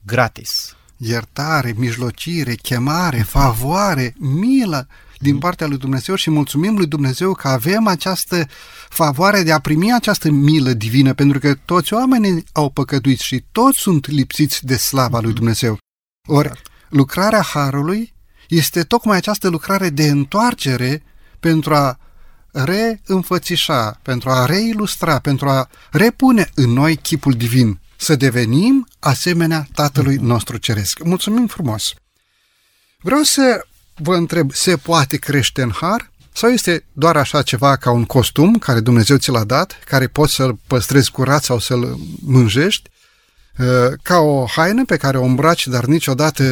Gratis. 0.06 0.76
Iertare, 0.98 1.74
mijlocire, 1.78 2.56
chemare, 2.56 3.18
favoare, 3.18 4.16
milă, 4.18 4.88
din 5.20 5.38
partea 5.38 5.68
lui 5.68 5.78
Dumnezeu 5.78 6.16
și 6.16 6.30
mulțumim 6.30 6.76
lui 6.76 6.88
Dumnezeu 6.88 7.34
că 7.34 7.48
avem 7.48 7.88
această 7.88 8.48
favoare 8.90 9.44
de 9.44 9.52
a 9.52 9.60
primi 9.60 9.94
această 9.94 10.30
milă 10.32 10.74
divină, 10.74 11.14
pentru 11.14 11.40
că 11.40 11.56
toți 11.66 11.94
oamenii 11.94 12.44
au 12.52 12.70
păcătuit 12.70 13.20
și 13.20 13.46
toți 13.52 13.80
sunt 13.80 14.08
lipsiți 14.08 14.66
de 14.66 14.76
slava 14.76 15.20
lui 15.20 15.34
Dumnezeu. 15.34 15.78
Ori 16.28 16.52
lucrarea 16.90 17.42
Harului 17.42 18.14
este 18.48 18.84
tocmai 18.84 19.18
această 19.18 19.48
lucrare 19.48 19.90
de 19.90 20.08
întoarcere 20.08 21.04
pentru 21.40 21.76
a 21.76 22.00
reînfățișa, 22.52 24.00
pentru 24.02 24.30
a 24.30 24.46
reilustra, 24.46 25.20
pentru 25.20 25.50
a 25.50 25.70
repune 25.92 26.50
în 26.56 26.70
noi 26.70 26.96
chipul 26.96 27.34
divin, 27.34 27.80
să 27.96 28.16
devenim 28.16 28.88
asemenea 29.00 29.68
Tatălui 29.74 30.16
nostru 30.16 30.58
Ceresc. 30.58 31.04
Mulțumim 31.04 31.48
frumos! 31.48 31.94
Vreau 33.02 33.22
să 33.22 33.66
vă 33.96 34.16
întreb, 34.16 34.52
se 34.54 34.78
poate 34.78 35.18
crește 35.18 35.62
în 35.62 35.72
har? 35.72 36.12
Sau 36.34 36.50
este 36.50 36.86
doar 36.94 37.18
așa 37.18 37.42
ceva 37.42 37.76
ca 37.76 37.92
un 37.92 38.06
costum 38.06 38.58
care 38.58 38.80
Dumnezeu 38.80 39.18
ți 39.18 39.30
l-a 39.30 39.44
dat, 39.44 39.80
care 39.86 40.08
poți 40.08 40.34
să-l 40.34 40.60
păstrezi 40.68 41.12
curat 41.12 41.44
sau 41.44 41.60
să-l 41.60 41.98
mânjești? 42.26 42.90
Uh, 43.60 43.66
ca 44.02 44.18
o 44.18 44.46
haină 44.46 44.86
pe 44.86 44.98
care 44.98 45.18
o 45.18 45.24
îmbraci, 45.24 45.68
dar 45.68 45.86
niciodată 45.86 46.44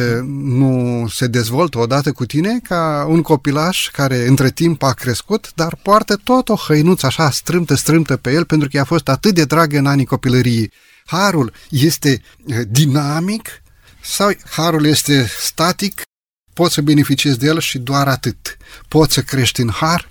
nu 0.42 1.06
se 1.10 1.26
dezvoltă 1.26 1.78
odată 1.78 2.12
cu 2.12 2.26
tine, 2.26 2.58
ca 2.62 3.06
un 3.08 3.22
copilaș 3.22 3.90
care 3.90 4.26
între 4.26 4.50
timp 4.50 4.82
a 4.82 4.92
crescut, 4.92 5.52
dar 5.54 5.78
poartă 5.82 6.16
tot 6.16 6.48
o 6.48 6.54
hăinuță 6.54 7.06
așa 7.06 7.30
strâmtă, 7.30 7.74
strâmtă 7.74 8.16
pe 8.16 8.32
el, 8.32 8.44
pentru 8.44 8.68
că 8.68 8.76
i-a 8.76 8.84
fost 8.84 9.08
atât 9.08 9.34
de 9.34 9.44
dragă 9.44 9.78
în 9.78 9.86
anii 9.86 10.04
copilăriei. 10.04 10.72
Harul 11.04 11.52
este 11.70 12.22
uh, 12.46 12.56
dinamic 12.68 13.62
sau 14.02 14.30
harul 14.50 14.86
este 14.86 15.26
static, 15.40 16.02
poți 16.54 16.74
să 16.74 16.80
beneficiezi 16.80 17.38
de 17.38 17.46
el 17.46 17.60
și 17.60 17.78
doar 17.78 18.08
atât. 18.08 18.56
Poți 18.88 19.14
să 19.14 19.20
crești 19.20 19.60
în 19.60 19.70
har? 19.70 20.08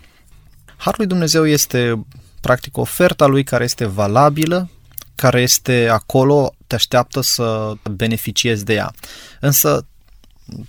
Harul 0.78 0.96
lui 0.98 1.08
Dumnezeu 1.08 1.48
este 1.48 2.06
practic 2.42 2.78
oferta 2.78 3.26
lui 3.26 3.44
care 3.44 3.64
este 3.64 3.86
valabilă 3.86 4.70
care 5.18 5.42
este 5.42 5.88
acolo 5.92 6.54
te 6.68 6.76
așteaptă 6.76 7.22
să 7.22 7.74
beneficiezi 7.92 8.66
de 8.66 8.74
ea. 8.74 8.94
Însă, 9.40 9.86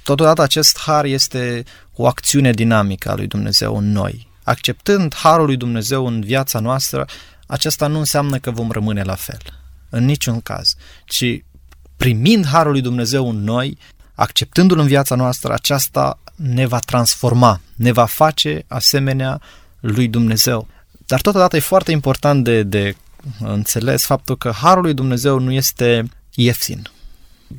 totodată 0.02 0.42
acest 0.42 0.78
har 0.78 1.04
este 1.04 1.64
o 1.94 2.06
acțiune 2.06 2.50
dinamică 2.50 3.10
a 3.10 3.14
lui 3.14 3.26
Dumnezeu 3.26 3.76
în 3.76 3.92
noi. 3.92 4.28
Acceptând 4.42 5.14
harul 5.14 5.46
lui 5.46 5.56
Dumnezeu 5.56 6.06
în 6.06 6.20
viața 6.20 6.58
noastră, 6.58 7.06
acesta 7.46 7.86
nu 7.86 7.98
înseamnă 7.98 8.38
că 8.38 8.50
vom 8.50 8.70
rămâne 8.70 9.02
la 9.02 9.14
fel. 9.14 9.40
În 9.88 10.04
niciun 10.04 10.40
caz. 10.40 10.74
Ci 11.04 11.42
primind 11.96 12.46
harul 12.46 12.72
lui 12.72 12.80
Dumnezeu 12.80 13.28
în 13.28 13.44
noi, 13.44 13.78
acceptându-l 14.14 14.78
în 14.78 14.86
viața 14.86 15.14
noastră, 15.14 15.52
aceasta 15.52 16.18
ne 16.34 16.66
va 16.66 16.78
transforma, 16.78 17.60
ne 17.74 17.92
va 17.92 18.04
face 18.04 18.64
asemenea 18.68 19.40
lui 19.80 20.08
Dumnezeu. 20.08 20.68
Dar 21.06 21.20
totodată 21.20 21.56
e 21.56 21.60
foarte 21.60 21.92
important 21.92 22.44
de, 22.44 22.62
de 22.62 22.96
înțeles 23.40 24.04
faptul 24.04 24.36
că 24.36 24.50
Harul 24.50 24.82
lui 24.82 24.94
Dumnezeu 24.94 25.38
nu 25.38 25.52
este 25.52 26.08
ieftin. 26.34 26.88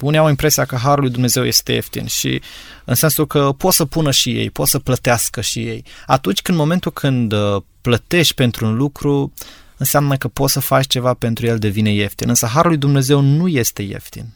Unii 0.01 0.19
au 0.19 0.29
impresia 0.29 0.65
că 0.65 0.75
Harul 0.75 1.03
lui 1.03 1.11
Dumnezeu 1.11 1.45
este 1.45 1.73
ieftin 1.73 2.05
și 2.05 2.41
în 2.85 2.95
sensul 2.95 3.27
că 3.27 3.53
pot 3.57 3.73
să 3.73 3.85
pună 3.85 4.11
și 4.11 4.29
ei, 4.29 4.49
pot 4.49 4.67
să 4.67 4.79
plătească 4.79 5.41
și 5.41 5.59
ei. 5.59 5.83
Atunci 6.05 6.41
când, 6.41 6.57
în 6.57 6.63
momentul 6.63 6.91
când 6.91 7.31
uh, 7.31 7.61
plătești 7.81 8.33
pentru 8.33 8.65
un 8.65 8.75
lucru, 8.75 9.33
înseamnă 9.77 10.17
că 10.17 10.27
poți 10.27 10.53
să 10.53 10.59
faci 10.59 10.87
ceva 10.87 11.13
pentru 11.13 11.45
el 11.45 11.57
devine 11.57 11.93
ieftin. 11.93 12.29
Însă 12.29 12.45
Harul 12.45 12.69
lui 12.69 12.79
Dumnezeu 12.79 13.19
nu 13.21 13.47
este 13.47 13.81
ieftin. 13.81 14.33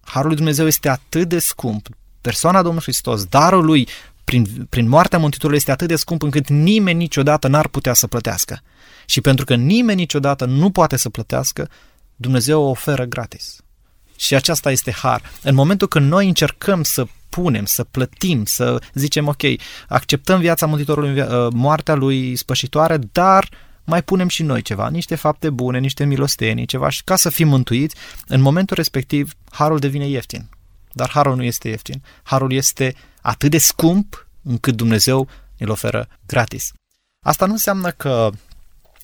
Harul 0.00 0.26
lui 0.26 0.36
Dumnezeu 0.36 0.66
este 0.66 0.88
atât 0.88 1.28
de 1.28 1.38
scump. 1.38 1.88
Persoana 2.20 2.62
Domnului 2.62 2.82
Hristos, 2.82 3.24
darul 3.24 3.64
lui 3.64 3.88
prin, 4.24 4.66
prin 4.70 4.88
moartea 4.88 5.18
Mântuitorului 5.18 5.58
este 5.58 5.70
atât 5.70 5.88
de 5.88 5.96
scump 5.96 6.22
încât 6.22 6.48
nimeni 6.48 6.98
niciodată 6.98 7.48
n-ar 7.48 7.68
putea 7.68 7.94
să 7.94 8.06
plătească. 8.06 8.60
Și 9.06 9.20
pentru 9.20 9.44
că 9.44 9.54
nimeni 9.54 10.00
niciodată 10.00 10.44
nu 10.44 10.70
poate 10.70 10.96
să 10.96 11.08
plătească, 11.08 11.68
Dumnezeu 12.16 12.62
o 12.62 12.68
oferă 12.68 13.04
gratis. 13.04 13.56
Și 14.16 14.34
aceasta 14.34 14.70
este 14.70 14.92
har. 14.92 15.22
În 15.42 15.54
momentul 15.54 15.88
când 15.88 16.10
noi 16.10 16.26
încercăm 16.26 16.82
să 16.82 17.06
punem, 17.28 17.64
să 17.64 17.84
plătim, 17.84 18.44
să 18.44 18.82
zicem, 18.94 19.28
ok, 19.28 19.42
acceptăm 19.88 20.40
viața 20.40 20.66
Mântuitorului, 20.66 21.20
uh, 21.20 21.52
moartea 21.52 21.94
lui 21.94 22.36
spășitoare, 22.36 22.98
dar 23.12 23.48
mai 23.84 24.02
punem 24.02 24.28
și 24.28 24.42
noi 24.42 24.62
ceva, 24.62 24.88
niște 24.88 25.14
fapte 25.14 25.50
bune, 25.50 25.78
niște 25.78 26.04
milostenii, 26.04 26.66
ceva, 26.66 26.88
și 26.88 27.04
ca 27.04 27.16
să 27.16 27.30
fim 27.30 27.48
mântuiți, 27.48 27.96
în 28.26 28.40
momentul 28.40 28.76
respectiv, 28.76 29.32
harul 29.50 29.78
devine 29.78 30.08
ieftin. 30.08 30.48
Dar 30.92 31.10
harul 31.10 31.36
nu 31.36 31.42
este 31.42 31.68
ieftin. 31.68 32.02
Harul 32.22 32.52
este 32.52 32.94
atât 33.20 33.50
de 33.50 33.58
scump 33.58 34.26
încât 34.42 34.76
Dumnezeu 34.76 35.28
îl 35.58 35.70
oferă 35.70 36.08
gratis. 36.26 36.72
Asta 37.24 37.46
nu 37.46 37.52
înseamnă 37.52 37.90
că 37.90 38.30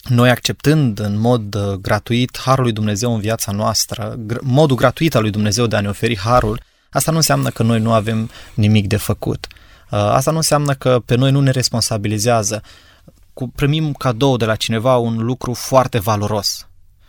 noi 0.09 0.31
acceptând 0.31 0.99
în 0.99 1.19
mod 1.19 1.55
uh, 1.55 1.73
gratuit 1.73 2.39
harul 2.39 2.65
lui 2.65 2.73
Dumnezeu 2.73 3.15
în 3.15 3.21
viața 3.21 3.53
noastră, 3.53 4.19
modul 4.41 4.77
gratuit 4.77 5.15
al 5.15 5.23
lui 5.23 5.31
Dumnezeu 5.31 5.67
de 5.67 5.77
a 5.77 5.81
ne 5.81 5.89
oferi 5.89 6.19
harul, 6.19 6.61
asta 6.91 7.11
nu 7.11 7.17
înseamnă 7.17 7.51
că 7.51 7.63
noi 7.63 7.81
nu 7.81 7.93
avem 7.93 8.31
nimic 8.55 8.87
de 8.87 8.97
făcut. 8.97 9.47
Uh, 9.91 9.99
asta 9.99 10.31
nu 10.31 10.37
înseamnă 10.37 10.75
că 10.75 11.03
pe 11.05 11.15
noi 11.15 11.31
nu 11.31 11.41
ne 11.41 11.51
responsabilizează. 11.51 12.63
Cu, 13.33 13.49
primim 13.49 13.93
cadou 13.93 14.37
de 14.37 14.45
la 14.45 14.55
cineva 14.55 14.97
un 14.97 15.17
lucru 15.17 15.53
foarte 15.53 15.99
valoros. 15.99 16.69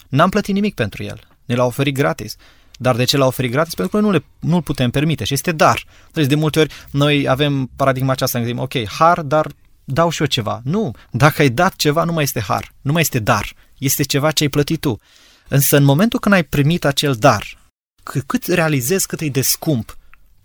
N-am 0.10 0.30
plătit 0.30 0.54
nimic 0.54 0.74
pentru 0.74 1.04
el. 1.04 1.20
Ne 1.46 1.56
l-a 1.56 1.66
oferit 1.66 1.94
gratis. 1.94 2.36
Dar 2.78 2.96
de 2.96 3.04
ce 3.04 3.18
l-a 3.18 3.26
oferit 3.26 3.52
gratis? 3.52 3.74
Pentru 3.74 3.96
că 3.96 4.02
noi 4.02 4.12
nu 4.12 4.18
le, 4.18 4.26
nu-l 4.40 4.62
putem 4.62 4.90
permite 4.90 5.24
și 5.24 5.34
este 5.34 5.52
dar. 5.52 5.84
Deci 6.12 6.26
de 6.26 6.36
multe 6.36 6.60
ori 6.60 6.74
noi 6.92 7.30
avem 7.30 7.70
paradigma 7.76 8.12
aceasta, 8.12 8.40
ne 8.40 8.46
gândim, 8.46 8.64
ok, 8.64 8.88
har, 8.88 9.22
dar 9.22 9.52
dau 9.84 10.10
și 10.10 10.22
eu 10.22 10.28
ceva. 10.28 10.62
Nu, 10.64 10.92
dacă 11.12 11.42
ai 11.42 11.50
dat 11.50 11.76
ceva, 11.76 12.04
nu 12.04 12.12
mai 12.12 12.24
este 12.24 12.40
har, 12.40 12.74
nu 12.82 12.92
mai 12.92 13.02
este 13.02 13.20
dar, 13.20 13.54
este 13.78 14.04
ceva 14.04 14.32
ce 14.32 14.44
ai 14.44 14.50
plătit 14.50 14.80
tu. 14.80 15.00
Însă 15.48 15.78
în 15.78 15.84
momentul 15.84 16.20
când 16.20 16.36
ai 16.36 16.44
primit 16.44 16.86
acel 16.86 17.16
dar, 17.16 17.58
cât 18.26 18.46
realizezi 18.46 19.08
cât 19.08 19.22
e 19.22 19.28
de 19.28 19.42
scump, 19.42 19.98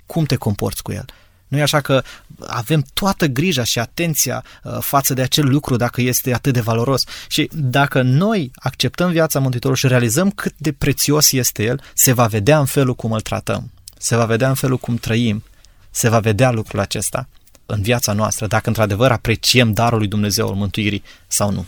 cum 0.07 0.25
te 0.25 0.37
comporți 0.37 0.83
cu 0.83 0.93
el? 0.93 1.05
Nu 1.49 1.59
e 1.59 1.62
așa 1.62 1.81
că 1.81 2.02
avem 2.47 2.85
toată 2.95 3.26
grija 3.26 3.64
și 3.64 3.78
atenția 3.78 4.45
uh, 4.62 4.78
față 4.81 5.14
de 5.14 5.23
acel 5.23 5.49
lucru 5.49 5.76
dacă 5.76 6.00
este 6.00 6.35
atât 6.35 6.52
de 6.52 6.61
valoros. 6.61 7.05
Și 7.28 7.50
dacă 7.52 8.02
noi 8.02 8.50
acceptăm 8.55 9.11
viața 9.11 9.38
Mântuitorului 9.38 9.83
și 9.83 9.88
realizăm 9.88 10.31
cât 10.31 10.55
de 10.57 10.73
prețios 10.73 11.33
este 11.33 11.62
el, 11.62 11.81
se 11.95 12.12
va 12.12 12.26
vedea 12.26 12.59
în 12.59 12.64
felul 12.64 12.95
cum 12.95 13.12
îl 13.12 13.21
tratăm, 13.21 13.73
se 13.99 14.16
va 14.16 14.25
vedea 14.25 14.49
în 14.49 14.55
felul 14.55 14.78
cum 14.78 14.97
trăim, 14.97 15.45
se 15.90 16.09
va 16.09 16.19
vedea 16.19 16.50
lucrul 16.50 16.81
acesta 16.81 17.28
în 17.66 17.82
viața 17.82 18.12
noastră, 18.12 18.46
dacă 18.46 18.68
într-adevăr 18.68 19.11
apreciem 19.11 19.73
darul 19.73 19.99
lui 19.99 20.08
Dumnezeu 20.08 20.49
al 20.49 20.54
mântuirii 20.54 21.02
sau 21.26 21.50
nu. 21.50 21.66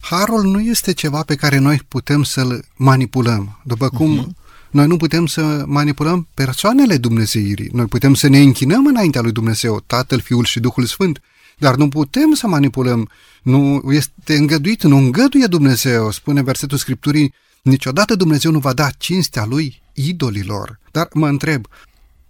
Harul 0.00 0.42
nu 0.42 0.60
este 0.60 0.92
ceva 0.92 1.22
pe 1.22 1.34
care 1.34 1.58
noi 1.58 1.80
putem 1.88 2.22
să-l 2.22 2.64
manipulăm, 2.76 3.60
după 3.64 3.88
cum 3.88 4.26
uh-huh. 4.26 4.38
Noi 4.70 4.86
nu 4.86 4.96
putem 4.96 5.26
să 5.26 5.62
manipulăm 5.66 6.28
persoanele 6.34 6.96
Dumnezeirii. 6.96 7.68
Noi 7.72 7.86
putem 7.86 8.14
să 8.14 8.28
ne 8.28 8.38
închinăm 8.38 8.86
înaintea 8.86 9.20
lui 9.20 9.32
Dumnezeu, 9.32 9.82
Tatăl, 9.86 10.20
Fiul 10.20 10.44
și 10.44 10.60
Duhul 10.60 10.84
Sfânt, 10.84 11.20
dar 11.58 11.74
nu 11.74 11.88
putem 11.88 12.32
să 12.34 12.46
manipulăm. 12.46 13.08
Nu 13.42 13.82
este 13.90 14.36
îngăduit, 14.36 14.82
nu 14.82 14.96
îngăduie 14.96 15.46
Dumnezeu, 15.46 16.10
spune 16.10 16.42
versetul 16.42 16.78
Scripturii, 16.78 17.34
niciodată 17.62 18.14
Dumnezeu 18.14 18.50
nu 18.50 18.58
va 18.58 18.72
da 18.72 18.90
cinstea 18.98 19.44
lui 19.44 19.82
idolilor. 19.94 20.78
Dar 20.90 21.08
mă 21.12 21.28
întreb, 21.28 21.66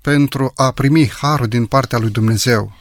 pentru 0.01 0.53
a 0.57 0.71
primi 0.71 1.09
harul 1.09 1.47
din 1.47 1.67
partea 1.67 1.99
lui 1.99 2.11
Dumnezeu, 2.11 2.73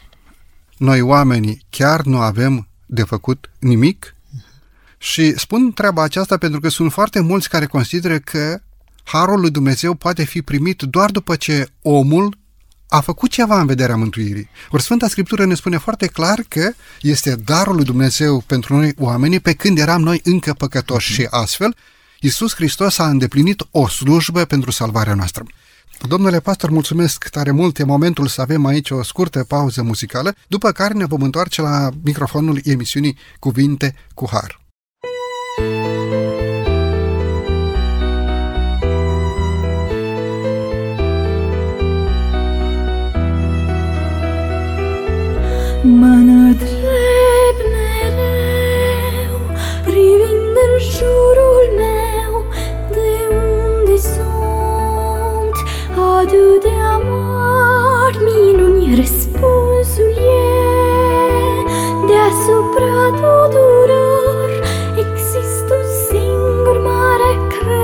noi 0.80 1.02
oamenii 1.02 1.66
chiar 1.70 2.02
nu 2.02 2.20
avem 2.20 2.68
de 2.86 3.04
făcut 3.04 3.50
nimic? 3.60 4.16
Și 4.98 5.38
spun 5.38 5.72
treaba 5.72 6.04
aceasta 6.04 6.38
pentru 6.38 6.60
că 6.60 6.70
sunt 6.70 6.92
foarte 6.92 7.20
mulți 7.20 7.50
care 7.50 7.66
consideră 7.66 8.20
că 8.20 8.62
harul 9.04 9.40
lui 9.40 9.50
Dumnezeu 9.50 9.94
poate 9.94 10.24
fi 10.24 10.42
primit 10.42 10.82
doar 10.82 11.12
după 11.12 11.36
ce 11.36 11.68
omul 11.82 12.38
a 12.88 13.00
făcut 13.00 13.30
ceva 13.30 13.60
în 13.60 13.66
vederea 13.66 13.96
mântuirii. 13.96 14.50
Ori 14.70 14.84
Sfânta 14.84 15.08
Scriptură 15.08 15.46
ne 15.46 15.54
spune 15.54 15.78
foarte 15.78 16.08
clar 16.08 16.44
că 16.48 16.72
este 17.02 17.36
darul 17.36 17.76
lui 17.76 17.86
Dumnezeu 17.86 18.40
pentru 18.40 18.76
noi 18.76 18.94
oamenii 18.98 19.40
pe 19.40 19.54
când 19.54 19.78
eram 19.78 20.02
noi 20.02 20.22
încă 20.24 20.54
păcătoși 20.54 21.14
și 21.14 21.28
astfel 21.30 21.76
Iisus 22.20 22.56
Hristos 22.56 22.98
a 22.98 23.10
îndeplinit 23.10 23.68
o 23.72 23.88
slujbă 23.88 24.46
pentru 24.46 24.72
salvarea 24.72 25.14
noastră. 25.14 25.44
Domnule 26.08 26.40
pastor, 26.40 26.70
mulțumesc 26.70 27.28
tare 27.28 27.52
mult. 27.52 27.78
E 27.78 27.84
momentul 27.84 28.28
să 28.28 28.42
avem 28.42 28.66
aici 28.66 28.90
o 28.90 29.04
scurtă 29.04 29.44
pauză 29.48 29.82
muzicală, 29.82 30.36
după 30.48 30.72
care 30.72 30.94
ne 30.94 31.06
vom 31.06 31.22
întoarce 31.22 31.62
la 31.62 31.90
microfonul 32.04 32.60
emisiunii 32.64 33.18
Cuvinte 33.40 33.96
cu 34.14 34.28
Har. 34.32 34.60
Mă 45.84 46.20
de 56.62 56.74
amar, 56.94 58.14
minuni 58.28 58.96
răspunsul 58.96 60.14
există 65.04 65.74
un 65.74 65.86
singur 66.10 66.78
mare 66.84 67.32
creator. 67.54 67.80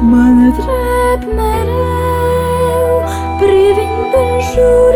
Mă 0.00 0.24
întreb 0.46 1.20
mereu 1.34 2.90
privind 3.40 4.12
în 4.22 4.40
jur 4.52 4.95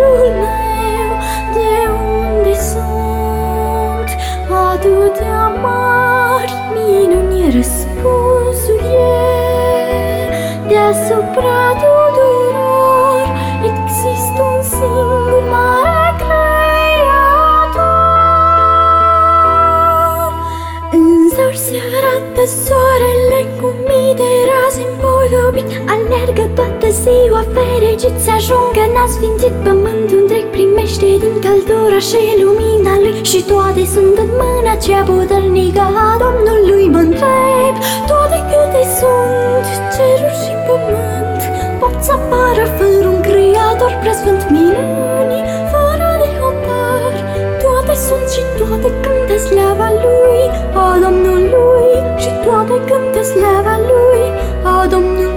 Deasupra 11.31 11.71
tuturor 11.83 13.27
există 13.71 14.43
un 14.57 14.63
singur 14.63 15.43
mare 15.51 16.11
creator. 16.23 17.31
Însă 20.99 21.45
se 21.65 21.77
arată 21.97 22.43
soarele 22.65 23.41
cu 23.59 23.69
mii 23.87 24.15
de 24.21 24.31
raze 24.49 24.83
împodobit 24.91 25.69
Alergă 25.93 26.45
toată 26.57 26.89
ziua 27.03 27.43
fericit 27.55 28.17
să 28.25 28.31
ajungă 28.39 28.85
N-a 28.95 29.07
sfințit 29.15 29.55
pământul 29.65 30.19
întreg 30.21 30.45
Primește 30.55 31.09
din 31.23 31.35
căldura 31.45 32.01
și 32.09 32.21
lumina 32.43 32.95
lui. 33.03 33.15
Și 33.31 33.41
toate 33.51 33.83
sunt 33.95 34.17
în 34.25 34.31
mâna 34.41 34.75
cea 34.85 35.03
puternică 35.09 35.85
a 36.07 36.09
Domnului 36.25 36.85
Mă 36.95 37.01
întreb 37.09 37.75
toate 38.09 38.39
câte 38.51 38.83
sunt 38.99 39.67
Ceruri 39.95 40.39
și 40.43 40.50
pământ. 40.71 41.41
Pot 41.81 41.97
să 42.07 42.13
apară 42.13 42.65
fără 42.79 43.09
un 43.15 43.21
creator 43.29 43.93
Preasfânt 44.01 44.43
minuni 44.51 45.39
Fără 45.73 46.09
de 46.23 46.29
hotar 46.39 47.13
Toate 47.63 47.95
sunt 48.07 48.27
și 48.35 48.43
toate 48.59 48.89
cântă 49.05 49.37
slava 49.49 49.89
lui 50.05 50.41
A 50.87 50.99
Domnului. 51.05 51.93
Și 52.23 52.31
toate 52.45 52.77
cântă 52.89 53.23
slava 53.33 53.75
lui 53.91 54.25
A 54.63 54.87
Domnului 54.91 55.30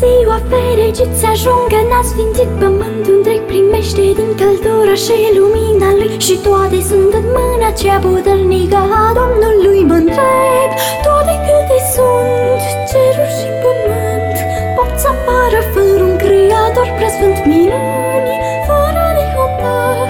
ziua 0.00 0.38
fericit 0.50 1.12
să 1.20 1.26
ajungă 1.34 1.80
N-a 1.90 2.00
sfințit 2.10 2.50
pământul 2.60 3.14
întreg 3.16 3.40
Primește 3.50 4.04
din 4.18 4.30
căldura 4.40 4.94
și 5.04 5.16
lumina 5.38 5.90
lui. 5.98 6.12
Și 6.26 6.34
toate 6.46 6.78
sunt 6.88 7.12
în 7.20 7.26
mâna 7.36 7.70
cea 7.80 7.96
puternică 8.04 8.80
a 9.02 9.04
Domnului 9.18 9.80
Mă 9.88 9.96
întreb 10.02 10.70
toate 11.04 11.34
câte 11.44 11.78
sunt 11.92 12.60
Ceruri 12.90 13.34
și 13.38 13.48
pământ 13.62 14.36
Pot 14.76 14.92
să 15.02 15.08
apară 15.14 15.60
fără 15.72 16.02
un 16.10 16.16
creator 16.22 16.88
Preasfânt. 16.96 17.38
Minuni 17.50 18.34
Fără 18.66 19.04
de 19.16 19.24
hotar 19.34 20.08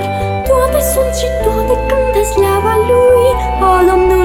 Toate 0.48 0.80
sunt 0.92 1.12
și 1.20 1.28
toate 1.44 1.74
cântă 1.88 2.22
slava 2.32 2.74
lui. 2.90 3.28
A 3.68 3.72
Domnului 3.90 4.17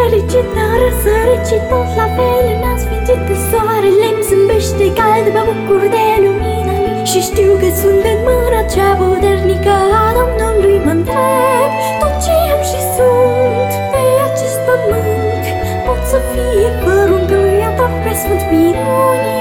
Dumnezeu 0.00 0.28
Sunt 0.30 0.48
fericit, 0.50 0.50
a 0.64 0.70
răsărit 0.82 1.42
și 1.50 1.58
tot 1.70 1.88
la 2.00 2.06
fel 2.16 2.46
N-am 2.62 2.78
sfințit 2.82 3.20
că 3.28 3.34
soarele 3.48 4.06
îmi 4.12 4.24
zâmbește 4.28 4.86
cald 4.98 5.26
Mă 5.34 5.42
bucur 5.48 5.82
de 5.94 6.06
lumina 6.24 6.74
lui 6.84 7.04
Și 7.10 7.20
știu 7.28 7.52
că 7.60 7.68
sunt 7.80 8.04
în 8.12 8.20
mâna 8.26 8.62
cea 8.72 8.90
puternică 8.98 9.74
a 10.02 10.06
Domnului 10.16 10.78
Mă 10.86 10.92
întreb 10.98 11.70
tot 12.00 12.14
ce 12.24 12.34
am 12.52 12.62
și 12.70 12.80
sunt 12.94 13.70
Pe 13.92 14.02
acest 14.28 14.58
pământ? 14.66 15.44
Pot 15.86 16.02
să 16.12 16.18
fie 16.30 16.68
fără 16.82 17.10
un 17.18 17.24
creator 17.30 17.90
Preasfânt 18.02 18.42
minunii 18.50 19.39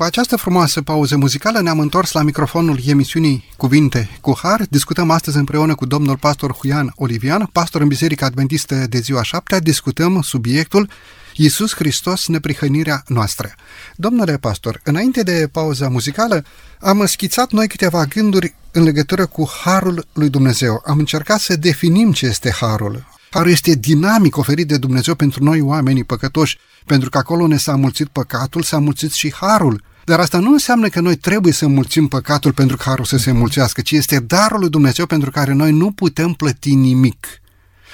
După 0.00 0.12
această 0.12 0.36
frumoasă 0.36 0.82
pauză 0.82 1.16
muzicală 1.16 1.60
ne-am 1.60 1.78
întors 1.78 2.12
la 2.12 2.22
microfonul 2.22 2.78
emisiunii 2.86 3.44
Cuvinte 3.56 4.08
cu 4.20 4.38
Har. 4.42 4.62
Discutăm 4.70 5.10
astăzi 5.10 5.36
împreună 5.36 5.74
cu 5.74 5.86
domnul 5.86 6.16
pastor 6.16 6.52
Huian 6.52 6.92
Olivian, 6.96 7.48
pastor 7.52 7.80
în 7.80 7.88
Biserica 7.88 8.26
Adventistă 8.26 8.86
de 8.88 8.98
ziua 8.98 9.22
7 9.22 9.58
Discutăm 9.58 10.22
subiectul 10.22 10.88
Iisus 11.34 11.74
Hristos, 11.74 12.26
neprihănirea 12.26 13.02
noastră. 13.06 13.54
Domnule 13.96 14.36
pastor, 14.36 14.80
înainte 14.84 15.22
de 15.22 15.48
pauza 15.52 15.88
muzicală, 15.88 16.44
am 16.80 17.06
schițat 17.06 17.50
noi 17.50 17.68
câteva 17.68 18.04
gânduri 18.04 18.54
în 18.70 18.82
legătură 18.82 19.26
cu 19.26 19.50
Harul 19.64 20.06
lui 20.12 20.28
Dumnezeu. 20.28 20.82
Am 20.86 20.98
încercat 20.98 21.40
să 21.40 21.56
definim 21.56 22.12
ce 22.12 22.26
este 22.26 22.50
Harul. 22.60 23.06
Harul 23.30 23.50
este 23.50 23.74
dinamic 23.74 24.36
oferit 24.36 24.68
de 24.68 24.76
Dumnezeu 24.76 25.14
pentru 25.14 25.44
noi 25.44 25.60
oamenii 25.60 26.04
păcătoși, 26.04 26.58
pentru 26.86 27.10
că 27.10 27.18
acolo 27.18 27.46
ne 27.46 27.56
s-a 27.56 27.76
mulțit 27.76 28.08
păcatul, 28.08 28.62
s-a 28.62 28.78
mulțit 28.78 29.12
și 29.12 29.34
Harul. 29.34 29.88
Dar 30.10 30.20
asta 30.20 30.38
nu 30.38 30.52
înseamnă 30.52 30.88
că 30.88 31.00
noi 31.00 31.16
trebuie 31.16 31.52
să 31.52 31.66
mulțim 31.66 32.08
păcatul 32.08 32.52
pentru 32.52 32.76
că 32.76 32.82
Harul 32.86 33.04
să 33.04 33.16
se 33.16 33.32
mulțească, 33.32 33.80
ci 33.80 33.90
este 33.90 34.20
darul 34.20 34.60
lui 34.60 34.68
Dumnezeu 34.68 35.06
pentru 35.06 35.30
care 35.30 35.52
noi 35.52 35.72
nu 35.72 35.90
putem 35.90 36.32
plăti 36.32 36.74
nimic. 36.74 37.26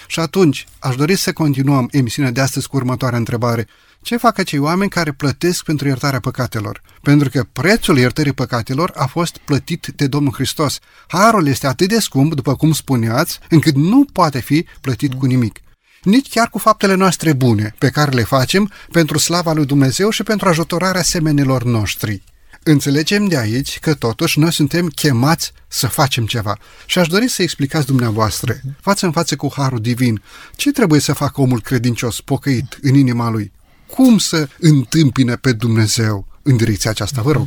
Și 0.07 0.21
atunci, 0.21 0.67
aș 0.79 0.97
dori 0.97 1.17
să 1.17 1.33
continuăm 1.33 1.89
emisiunea 1.91 2.31
de 2.33 2.41
astăzi 2.41 2.69
cu 2.69 2.77
următoarea 2.77 3.19
întrebare. 3.19 3.67
Ce 4.03 4.17
fac 4.17 4.39
acei 4.39 4.59
oameni 4.59 4.91
care 4.91 5.13
plătesc 5.13 5.65
pentru 5.65 5.87
iertarea 5.87 6.21
păcatelor? 6.21 6.83
Pentru 7.03 7.29
că 7.29 7.47
prețul 7.53 7.99
iertării 7.99 8.33
păcatelor 8.33 8.93
a 8.95 9.07
fost 9.07 9.37
plătit 9.37 9.93
de 9.97 10.07
Domnul 10.07 10.33
Hristos. 10.33 10.79
Harul 11.09 11.47
este 11.47 11.67
atât 11.67 11.89
de 11.89 11.99
scump, 11.99 12.35
după 12.35 12.55
cum 12.57 12.73
spuneați, 12.73 13.39
încât 13.49 13.75
nu 13.75 14.07
poate 14.13 14.41
fi 14.41 14.67
plătit 14.81 15.15
cu 15.15 15.27
nimic. 15.27 15.61
Nici 16.07 16.29
chiar 16.29 16.49
cu 16.49 16.59
faptele 16.59 16.95
noastre 16.95 17.33
bune, 17.33 17.75
pe 17.79 17.91
care 17.91 18.11
le 18.11 18.23
facem 18.23 18.73
pentru 18.91 19.19
slava 19.19 19.53
lui 19.53 19.67
Dumnezeu 19.67 20.11
și 20.11 20.23
pentru 20.23 20.49
ajutorarea 20.49 21.03
semenilor 21.03 21.63
noștri. 21.65 22.23
Înțelegem 22.63 23.27
de 23.27 23.39
aici 23.39 23.79
că 23.79 23.95
totuși 23.95 24.39
noi 24.39 24.53
suntem 24.53 24.89
chemați 24.89 25.53
să 25.69 25.87
facem 25.87 26.27
ceva. 26.27 26.59
Și 26.87 26.99
aș 26.99 27.09
dori 27.09 27.29
să 27.29 27.43
explicați 27.43 27.87
dumneavoastră, 27.87 28.57
față 28.81 29.07
în 29.07 29.13
față 29.13 29.37
cu 29.37 29.53
Harul 29.57 29.81
Divin, 29.81 30.23
ce 30.57 30.71
trebuie 30.71 31.01
să 31.01 31.13
facă 31.13 31.41
omul 31.41 31.61
credincios, 31.61 32.21
pocăit 32.21 32.79
în 32.83 32.95
inima 32.95 33.31
lui? 33.31 33.53
Cum 33.87 34.19
să 34.19 34.49
întâmpine 34.59 35.37
pe 35.37 35.53
Dumnezeu 35.53 36.27
în 36.43 36.57
direcția 36.57 36.91
aceasta? 36.91 37.23
Vă 37.23 37.33
rog. 37.33 37.47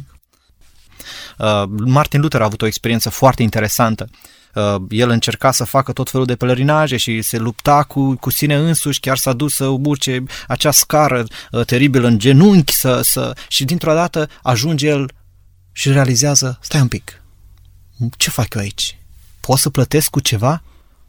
Uh, 1.38 1.64
Martin 1.86 2.22
Luther 2.22 2.42
a 2.42 2.46
avut 2.46 2.62
o 2.62 2.66
experiență 2.66 3.10
foarte 3.10 3.44
interesantă. 3.44 4.10
Uh, 4.60 4.82
el 4.90 5.10
încerca 5.10 5.52
să 5.52 5.64
facă 5.64 5.94
tot 5.94 6.10
felul 6.10 6.26
de 6.26 6.36
pelerinaje 6.36 6.98
și 6.98 7.22
se 7.22 7.38
lupta 7.38 7.84
cu, 7.84 8.16
cu 8.16 8.30
sine 8.30 8.56
însuși, 8.56 9.00
chiar 9.00 9.18
s-a 9.18 9.34
dus 9.34 9.56
să 9.56 9.66
urce 9.66 10.24
acea 10.48 10.72
scară 10.72 11.26
uh, 11.52 11.66
teribilă 11.66 12.08
în 12.08 12.20
genunchi 12.20 12.76
să, 12.76 13.02
să, 13.02 13.34
și 13.48 13.66
dintr-o 13.66 13.94
dată 13.94 14.30
ajunge 14.42 14.88
el 14.88 15.12
și 15.72 15.92
realizează, 15.92 16.60
stai 16.62 16.82
un 16.82 16.88
pic, 16.88 17.22
ce 18.18 18.30
fac 18.30 18.54
eu 18.54 18.62
aici? 18.62 18.98
Pot 19.40 19.58
să 19.58 19.70
plătesc 19.70 20.10
cu 20.10 20.20
ceva? 20.20 20.64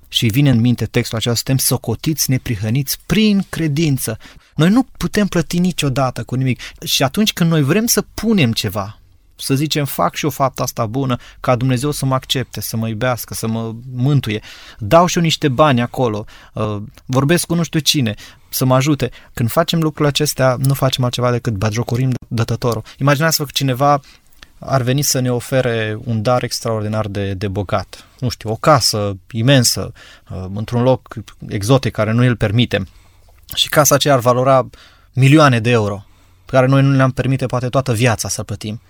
Și 0.08 0.26
vine 0.26 0.50
în 0.50 0.60
minte 0.60 0.86
textul 0.86 1.18
acesta, 1.18 1.36
suntem 1.36 1.56
socotiți, 1.56 2.30
neprihăniți 2.30 2.98
prin 3.06 3.46
credință. 3.48 4.18
Noi 4.54 4.68
nu 4.68 4.82
putem 4.82 5.26
plăti 5.26 5.58
niciodată 5.58 6.24
cu 6.24 6.34
nimic. 6.34 6.60
Și 6.84 7.02
atunci 7.02 7.32
când 7.32 7.50
noi 7.50 7.62
vrem 7.62 7.86
să 7.86 8.04
punem 8.14 8.52
ceva, 8.52 8.99
să 9.40 9.54
zicem, 9.54 9.84
fac 9.84 10.14
și 10.14 10.24
o 10.24 10.30
faptă 10.30 10.62
asta 10.62 10.86
bună, 10.86 11.16
ca 11.40 11.56
Dumnezeu 11.56 11.90
să 11.90 12.06
mă 12.06 12.14
accepte, 12.14 12.60
să 12.60 12.76
mă 12.76 12.88
iubească, 12.88 13.34
să 13.34 13.46
mă 13.46 13.74
mântuie. 13.92 14.40
Dau 14.78 15.06
și 15.06 15.16
eu 15.16 15.22
niște 15.22 15.48
bani 15.48 15.80
acolo, 15.80 16.24
uh, 16.54 16.76
vorbesc 17.04 17.46
cu 17.46 17.54
nu 17.54 17.62
știu 17.62 17.80
cine, 17.80 18.14
să 18.48 18.64
mă 18.64 18.74
ajute. 18.74 19.10
Când 19.32 19.50
facem 19.50 19.80
lucrurile 19.80 20.08
acestea, 20.08 20.56
nu 20.58 20.74
facem 20.74 21.04
altceva 21.04 21.30
decât 21.30 21.52
bagiocorim 21.52 22.10
dătătorul. 22.28 22.82
Imaginați-vă 22.98 23.44
că 23.44 23.50
cineva 23.54 24.00
ar 24.58 24.82
veni 24.82 25.02
să 25.02 25.20
ne 25.20 25.32
ofere 25.32 25.98
un 26.04 26.22
dar 26.22 26.42
extraordinar 26.42 27.06
de, 27.06 27.34
de 27.34 27.48
bogat. 27.48 28.04
Nu 28.18 28.28
știu, 28.28 28.50
o 28.50 28.56
casă 28.56 29.16
imensă, 29.30 29.92
uh, 30.30 30.44
într-un 30.54 30.82
loc 30.82 31.14
exotic 31.48 31.92
care 31.92 32.12
nu 32.12 32.22
îl 32.22 32.36
permitem. 32.36 32.88
Și 33.54 33.68
casa 33.68 33.94
aceea 33.94 34.14
ar 34.14 34.20
valora 34.20 34.68
milioane 35.12 35.60
de 35.60 35.70
euro, 35.70 36.04
pe 36.44 36.50
care 36.52 36.66
noi 36.66 36.82
nu 36.82 36.90
le-am 36.90 37.10
permite 37.10 37.46
poate 37.46 37.68
toată 37.68 37.92
viața 37.92 38.28
să 38.28 38.42
plătim. 38.42 38.80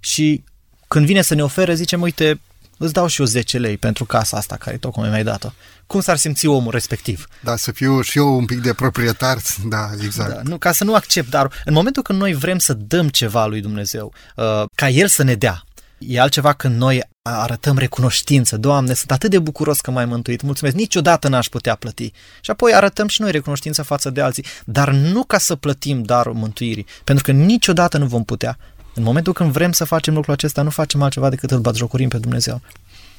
Și 0.00 0.44
când 0.88 1.06
vine 1.06 1.22
să 1.22 1.34
ne 1.34 1.42
ofere, 1.42 1.74
zicem, 1.74 2.00
uite, 2.00 2.40
îți 2.78 2.92
dau 2.92 3.06
și 3.06 3.20
eu 3.20 3.26
10 3.26 3.58
lei 3.58 3.76
pentru 3.76 4.04
casa 4.04 4.36
asta 4.36 4.56
care 4.56 4.76
tocmai 4.76 5.08
mi-ai 5.08 5.24
dat-o. 5.24 5.52
Cum 5.86 6.00
s-ar 6.00 6.16
simți 6.16 6.46
omul 6.46 6.72
respectiv? 6.72 7.26
Da, 7.40 7.56
să 7.56 7.72
fiu 7.72 8.00
și 8.00 8.18
eu 8.18 8.36
un 8.36 8.44
pic 8.44 8.60
de 8.60 8.72
proprietar, 8.72 9.38
da, 9.68 9.90
exact. 10.02 10.34
Da, 10.34 10.40
nu, 10.42 10.58
ca 10.58 10.72
să 10.72 10.84
nu 10.84 10.94
accept 10.94 11.30
dar 11.30 11.62
În 11.64 11.72
momentul 11.72 12.02
când 12.02 12.18
noi 12.18 12.34
vrem 12.34 12.58
să 12.58 12.72
dăm 12.72 13.08
ceva 13.08 13.46
lui 13.46 13.60
Dumnezeu, 13.60 14.12
uh, 14.36 14.64
ca 14.74 14.88
El 14.88 15.08
să 15.08 15.22
ne 15.22 15.34
dea, 15.34 15.64
E 16.00 16.20
altceva 16.20 16.52
când 16.52 16.76
noi 16.76 17.02
arătăm 17.22 17.78
recunoștință. 17.78 18.56
Doamne, 18.56 18.94
sunt 18.94 19.10
atât 19.10 19.30
de 19.30 19.38
bucuros 19.38 19.80
că 19.80 19.90
m-ai 19.90 20.04
mântuit. 20.04 20.42
Mulțumesc, 20.42 20.76
niciodată 20.76 21.28
n-aș 21.28 21.46
putea 21.46 21.74
plăti. 21.74 22.12
Și 22.40 22.50
apoi 22.50 22.74
arătăm 22.74 23.08
și 23.08 23.20
noi 23.20 23.30
recunoștință 23.30 23.82
față 23.82 24.10
de 24.10 24.20
alții, 24.20 24.44
dar 24.64 24.90
nu 24.90 25.24
ca 25.24 25.38
să 25.38 25.56
plătim 25.56 26.02
darul 26.02 26.34
mântuirii, 26.34 26.86
pentru 27.04 27.24
că 27.24 27.32
niciodată 27.32 27.98
nu 27.98 28.06
vom 28.06 28.24
putea. 28.24 28.58
În 28.94 29.02
momentul 29.02 29.32
când 29.32 29.52
vrem 29.52 29.72
să 29.72 29.84
facem 29.84 30.14
lucrul 30.14 30.32
acesta, 30.32 30.62
nu 30.62 30.70
facem 30.70 31.02
altceva 31.02 31.30
decât 31.30 31.50
îl 31.50 31.60
batjocorim 31.60 32.08
pe 32.08 32.18
Dumnezeu. 32.18 32.60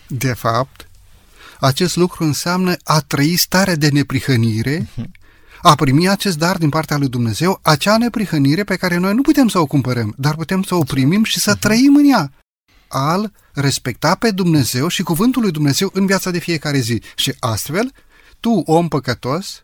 De 0.07 0.34
fapt, 0.34 0.88
acest 1.60 1.95
lucru 1.95 2.23
înseamnă 2.23 2.75
a 2.84 2.99
trăi 2.99 3.36
starea 3.36 3.75
de 3.75 3.89
neprihănire, 3.89 4.89
mhm. 4.95 5.12
a 5.62 5.75
primi 5.75 6.10
acest 6.10 6.38
dar 6.38 6.57
din 6.57 6.69
partea 6.69 6.97
lui 6.97 7.10
Dumnezeu, 7.10 7.60
acea 7.62 7.97
neprihănire 7.97 8.63
pe 8.63 8.75
care 8.75 8.97
noi 8.97 9.13
nu 9.13 9.21
putem 9.21 9.47
să 9.47 9.60
o 9.60 9.65
cumpărăm, 9.65 10.13
dar 10.17 10.36
putem 10.36 10.63
să 10.63 10.75
o 10.75 10.84
primim 10.84 11.23
și 11.23 11.39
să 11.39 11.49
mhm. 11.49 11.60
trăim 11.60 11.95
în 11.95 12.05
ea 12.05 12.31
al 12.88 13.31
respecta 13.53 14.15
pe 14.15 14.31
Dumnezeu 14.31 14.88
și 14.88 15.03
cuvântul 15.03 15.41
lui 15.41 15.51
Dumnezeu 15.51 15.89
în 15.93 16.05
viața 16.05 16.31
de 16.31 16.39
fiecare 16.39 16.79
zi. 16.79 17.01
Și 17.15 17.36
astfel, 17.39 17.91
tu, 18.39 18.63
om 18.65 18.88
păcătos, 18.88 19.63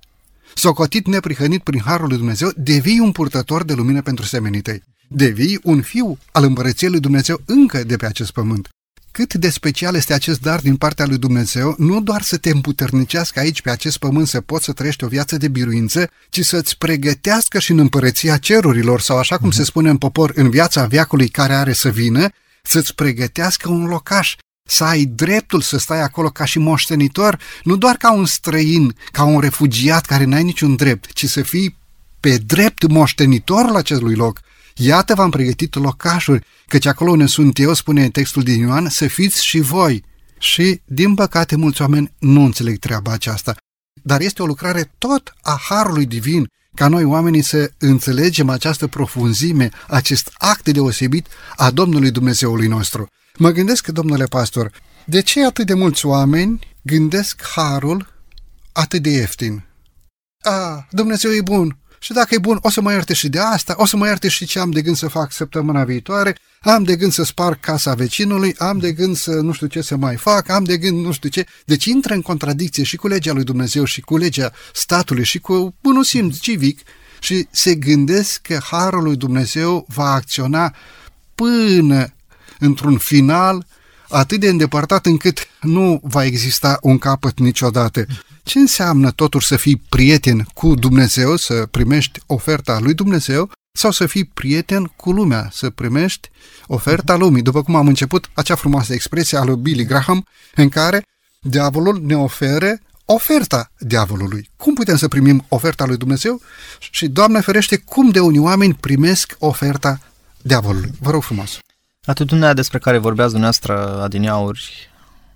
socotit 0.53 1.07
neprihănit 1.07 1.63
prin 1.63 1.81
harul 1.85 2.07
lui 2.07 2.17
Dumnezeu, 2.17 2.51
devii 2.55 2.99
un 2.99 3.11
purtător 3.11 3.63
de 3.63 3.73
lumină 3.73 4.01
pentru 4.01 4.25
semenii 4.25 4.61
tăi. 4.61 4.83
Devii 5.07 5.59
un 5.63 5.81
fiu 5.81 6.17
al 6.31 6.43
împărăției 6.43 6.89
lui 6.89 6.99
Dumnezeu 6.99 7.41
încă 7.45 7.83
de 7.83 7.95
pe 7.95 8.05
acest 8.05 8.31
pământ. 8.31 8.69
Cât 9.11 9.33
de 9.33 9.49
special 9.49 9.95
este 9.95 10.13
acest 10.13 10.41
dar 10.41 10.59
din 10.59 10.75
partea 10.75 11.05
lui 11.05 11.17
Dumnezeu, 11.17 11.75
nu 11.77 12.01
doar 12.01 12.21
să 12.21 12.37
te 12.37 12.49
împuternicească 12.49 13.39
aici 13.39 13.61
pe 13.61 13.69
acest 13.69 13.97
pământ 13.97 14.27
să 14.27 14.41
poți 14.41 14.65
să 14.65 14.73
trăiești 14.73 15.03
o 15.03 15.07
viață 15.07 15.37
de 15.37 15.47
biruință, 15.47 16.09
ci 16.29 16.39
să-ți 16.39 16.77
pregătească 16.77 17.59
și 17.59 17.71
în 17.71 17.79
împărăția 17.79 18.37
cerurilor, 18.37 19.01
sau 19.01 19.17
așa 19.17 19.37
cum 19.37 19.51
se 19.51 19.63
spune 19.63 19.89
în 19.89 19.97
popor, 19.97 20.31
în 20.35 20.49
viața 20.49 20.85
viacului 20.85 21.27
care 21.27 21.53
are 21.53 21.73
să 21.73 21.89
vină, 21.89 22.29
să-ți 22.63 22.95
pregătească 22.95 23.69
un 23.69 23.85
locaș, 23.85 24.35
să 24.67 24.83
ai 24.83 25.05
dreptul 25.05 25.61
să 25.61 25.77
stai 25.77 26.01
acolo 26.01 26.29
ca 26.29 26.45
și 26.45 26.59
moștenitor, 26.59 27.39
nu 27.63 27.75
doar 27.75 27.95
ca 27.95 28.13
un 28.13 28.25
străin, 28.25 28.95
ca 29.11 29.23
un 29.23 29.39
refugiat 29.39 30.05
care 30.05 30.23
n-ai 30.23 30.43
niciun 30.43 30.75
drept, 30.75 31.13
ci 31.13 31.25
să 31.25 31.41
fii 31.41 31.77
pe 32.19 32.37
drept 32.37 32.87
moștenitor 32.87 33.69
la 33.69 33.77
acelui 33.77 34.15
loc. 34.15 34.39
Iată 34.79 35.15
v-am 35.15 35.29
pregătit 35.29 35.75
locașuri, 35.75 36.45
căci 36.67 36.85
acolo 36.85 37.11
unde 37.11 37.25
sunt 37.25 37.59
eu, 37.59 37.73
spune 37.73 38.09
textul 38.09 38.43
din 38.43 38.59
Ioan, 38.59 38.89
să 38.89 39.07
fiți 39.07 39.45
și 39.45 39.59
voi. 39.59 40.03
Și, 40.39 40.81
din 40.85 41.15
păcate, 41.15 41.55
mulți 41.55 41.81
oameni 41.81 42.11
nu 42.19 42.43
înțeleg 42.43 42.77
treaba 42.79 43.11
aceasta. 43.11 43.55
Dar 44.03 44.21
este 44.21 44.41
o 44.41 44.45
lucrare 44.45 44.91
tot 44.97 45.33
a 45.41 45.59
Harului 45.69 46.05
Divin 46.05 46.47
ca 46.75 46.87
noi 46.87 47.03
oamenii 47.03 47.41
să 47.41 47.71
înțelegem 47.77 48.49
această 48.49 48.87
profunzime, 48.87 49.69
acest 49.87 50.31
act 50.37 50.69
deosebit 50.69 51.27
a 51.55 51.71
Domnului 51.71 52.11
Dumnezeului 52.11 52.67
nostru. 52.67 53.07
Mă 53.37 53.49
gândesc, 53.49 53.87
domnule 53.87 54.25
pastor, 54.25 54.71
de 55.05 55.21
ce 55.21 55.45
atât 55.45 55.65
de 55.65 55.73
mulți 55.73 56.05
oameni 56.05 56.59
gândesc 56.81 57.41
harul 57.55 58.13
atât 58.71 59.01
de 59.01 59.09
ieftin? 59.09 59.63
A, 60.43 60.87
Dumnezeu 60.91 61.31
e 61.31 61.41
bun, 61.41 61.77
și 61.99 62.13
dacă 62.13 62.35
e 62.35 62.37
bun, 62.37 62.59
o 62.61 62.69
să 62.69 62.81
mă 62.81 62.91
ierte 62.91 63.13
și 63.13 63.29
de 63.29 63.39
asta, 63.39 63.73
o 63.77 63.85
să 63.85 63.97
mă 63.97 64.07
ierte 64.07 64.27
și 64.27 64.45
ce 64.45 64.59
am 64.59 64.71
de 64.71 64.81
gând 64.81 64.95
să 64.95 65.07
fac 65.07 65.31
săptămâna 65.31 65.83
viitoare, 65.83 66.37
am 66.61 66.83
de 66.83 66.95
gând 66.95 67.11
să 67.11 67.23
sparg 67.23 67.59
casa 67.59 67.93
vecinului, 67.93 68.55
am 68.57 68.77
de 68.77 68.91
gând 68.91 69.17
să 69.17 69.31
nu 69.31 69.51
știu 69.51 69.67
ce 69.67 69.81
să 69.81 69.95
mai 69.95 70.15
fac, 70.15 70.49
am 70.49 70.63
de 70.63 70.77
gând 70.77 71.05
nu 71.05 71.11
știu 71.11 71.29
ce. 71.29 71.45
Deci 71.65 71.85
intră 71.85 72.13
în 72.13 72.21
contradicție 72.21 72.83
și 72.83 72.95
cu 72.95 73.07
legea 73.07 73.33
lui 73.33 73.43
Dumnezeu 73.43 73.83
și 73.83 74.01
cu 74.01 74.17
legea 74.17 74.51
statului 74.73 75.23
și 75.23 75.39
cu 75.39 75.75
bunul 75.81 76.03
simț 76.03 76.37
civic 76.37 76.81
și 77.19 77.47
se 77.51 77.75
gândesc 77.75 78.41
că 78.41 78.59
harul 78.63 79.03
lui 79.03 79.15
Dumnezeu 79.15 79.85
va 79.89 80.11
acționa 80.11 80.75
până 81.35 82.13
într-un 82.59 82.97
final 82.97 83.65
atât 84.09 84.39
de 84.39 84.47
îndepărtat 84.47 85.05
încât 85.05 85.47
nu 85.61 85.99
va 86.03 86.25
exista 86.25 86.77
un 86.81 86.97
capăt 86.97 87.39
niciodată. 87.39 88.05
Ce 88.47 88.59
înseamnă 88.59 89.11
totuși 89.11 89.47
să 89.47 89.55
fii 89.55 89.83
prieten 89.89 90.47
cu 90.53 90.75
Dumnezeu, 90.75 91.35
să 91.35 91.65
primești 91.71 92.19
oferta 92.25 92.79
lui 92.79 92.93
Dumnezeu, 92.93 93.51
sau 93.71 93.91
să 93.91 94.05
fii 94.05 94.25
prieten 94.25 94.83
cu 94.83 95.11
lumea, 95.11 95.49
să 95.51 95.69
primești 95.69 96.29
oferta 96.67 97.15
lumii, 97.15 97.41
după 97.41 97.63
cum 97.63 97.75
am 97.75 97.87
început 97.87 98.29
acea 98.33 98.55
frumoasă 98.55 98.93
expresie 98.93 99.37
a 99.37 99.43
lui 99.43 99.55
Billy 99.55 99.85
Graham, 99.85 100.25
în 100.55 100.69
care 100.69 101.03
diavolul 101.41 102.01
ne 102.05 102.17
oferă 102.17 102.79
oferta 103.05 103.71
diavolului. 103.79 104.49
Cum 104.57 104.73
putem 104.73 104.95
să 104.95 105.07
primim 105.07 105.45
oferta 105.49 105.85
lui 105.85 105.97
Dumnezeu? 105.97 106.41
Și, 106.91 107.07
Doamne 107.07 107.39
ferește, 107.39 107.77
cum 107.77 108.09
de 108.09 108.19
unii 108.19 108.39
oameni 108.39 108.73
primesc 108.73 109.35
oferta 109.39 109.99
diavolului? 110.41 110.91
Vă 110.99 111.11
rog 111.11 111.23
frumos! 111.23 111.59
Atitudinea 112.05 112.53
despre 112.53 112.79
care 112.79 112.97
vorbeați 112.97 113.31
dumneavoastră 113.31 114.01
adineauri, 114.03 114.89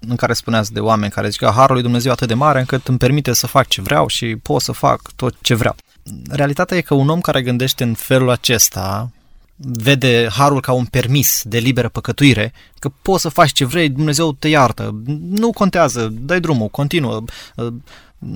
în 0.07 0.15
care 0.15 0.33
spuneați 0.33 0.73
de 0.73 0.79
oameni 0.79 1.11
care 1.11 1.29
zic 1.29 1.39
că 1.39 1.51
harul 1.55 1.73
lui 1.73 1.83
Dumnezeu 1.83 2.11
atât 2.11 2.27
de 2.27 2.33
mare 2.33 2.59
încât 2.59 2.87
îmi 2.87 2.97
permite 2.97 3.33
să 3.33 3.47
fac 3.47 3.67
ce 3.67 3.81
vreau 3.81 4.07
și 4.07 4.35
pot 4.35 4.61
să 4.61 4.71
fac 4.71 5.01
tot 5.15 5.35
ce 5.41 5.55
vreau. 5.55 5.75
Realitatea 6.29 6.77
e 6.77 6.81
că 6.81 6.93
un 6.93 7.09
om 7.09 7.21
care 7.21 7.41
gândește 7.41 7.83
în 7.83 7.93
felul 7.93 8.29
acesta 8.29 9.11
vede 9.63 10.27
harul 10.31 10.61
ca 10.61 10.71
un 10.71 10.85
permis 10.85 11.41
de 11.43 11.57
liberă 11.57 11.89
păcătuire, 11.89 12.53
că 12.79 12.91
poți 13.01 13.21
să 13.21 13.29
faci 13.29 13.51
ce 13.51 13.65
vrei, 13.65 13.89
Dumnezeu 13.89 14.33
te 14.33 14.47
iartă, 14.47 15.01
nu 15.29 15.51
contează, 15.51 16.07
dai 16.11 16.39
drumul, 16.39 16.67
continuă, 16.67 17.23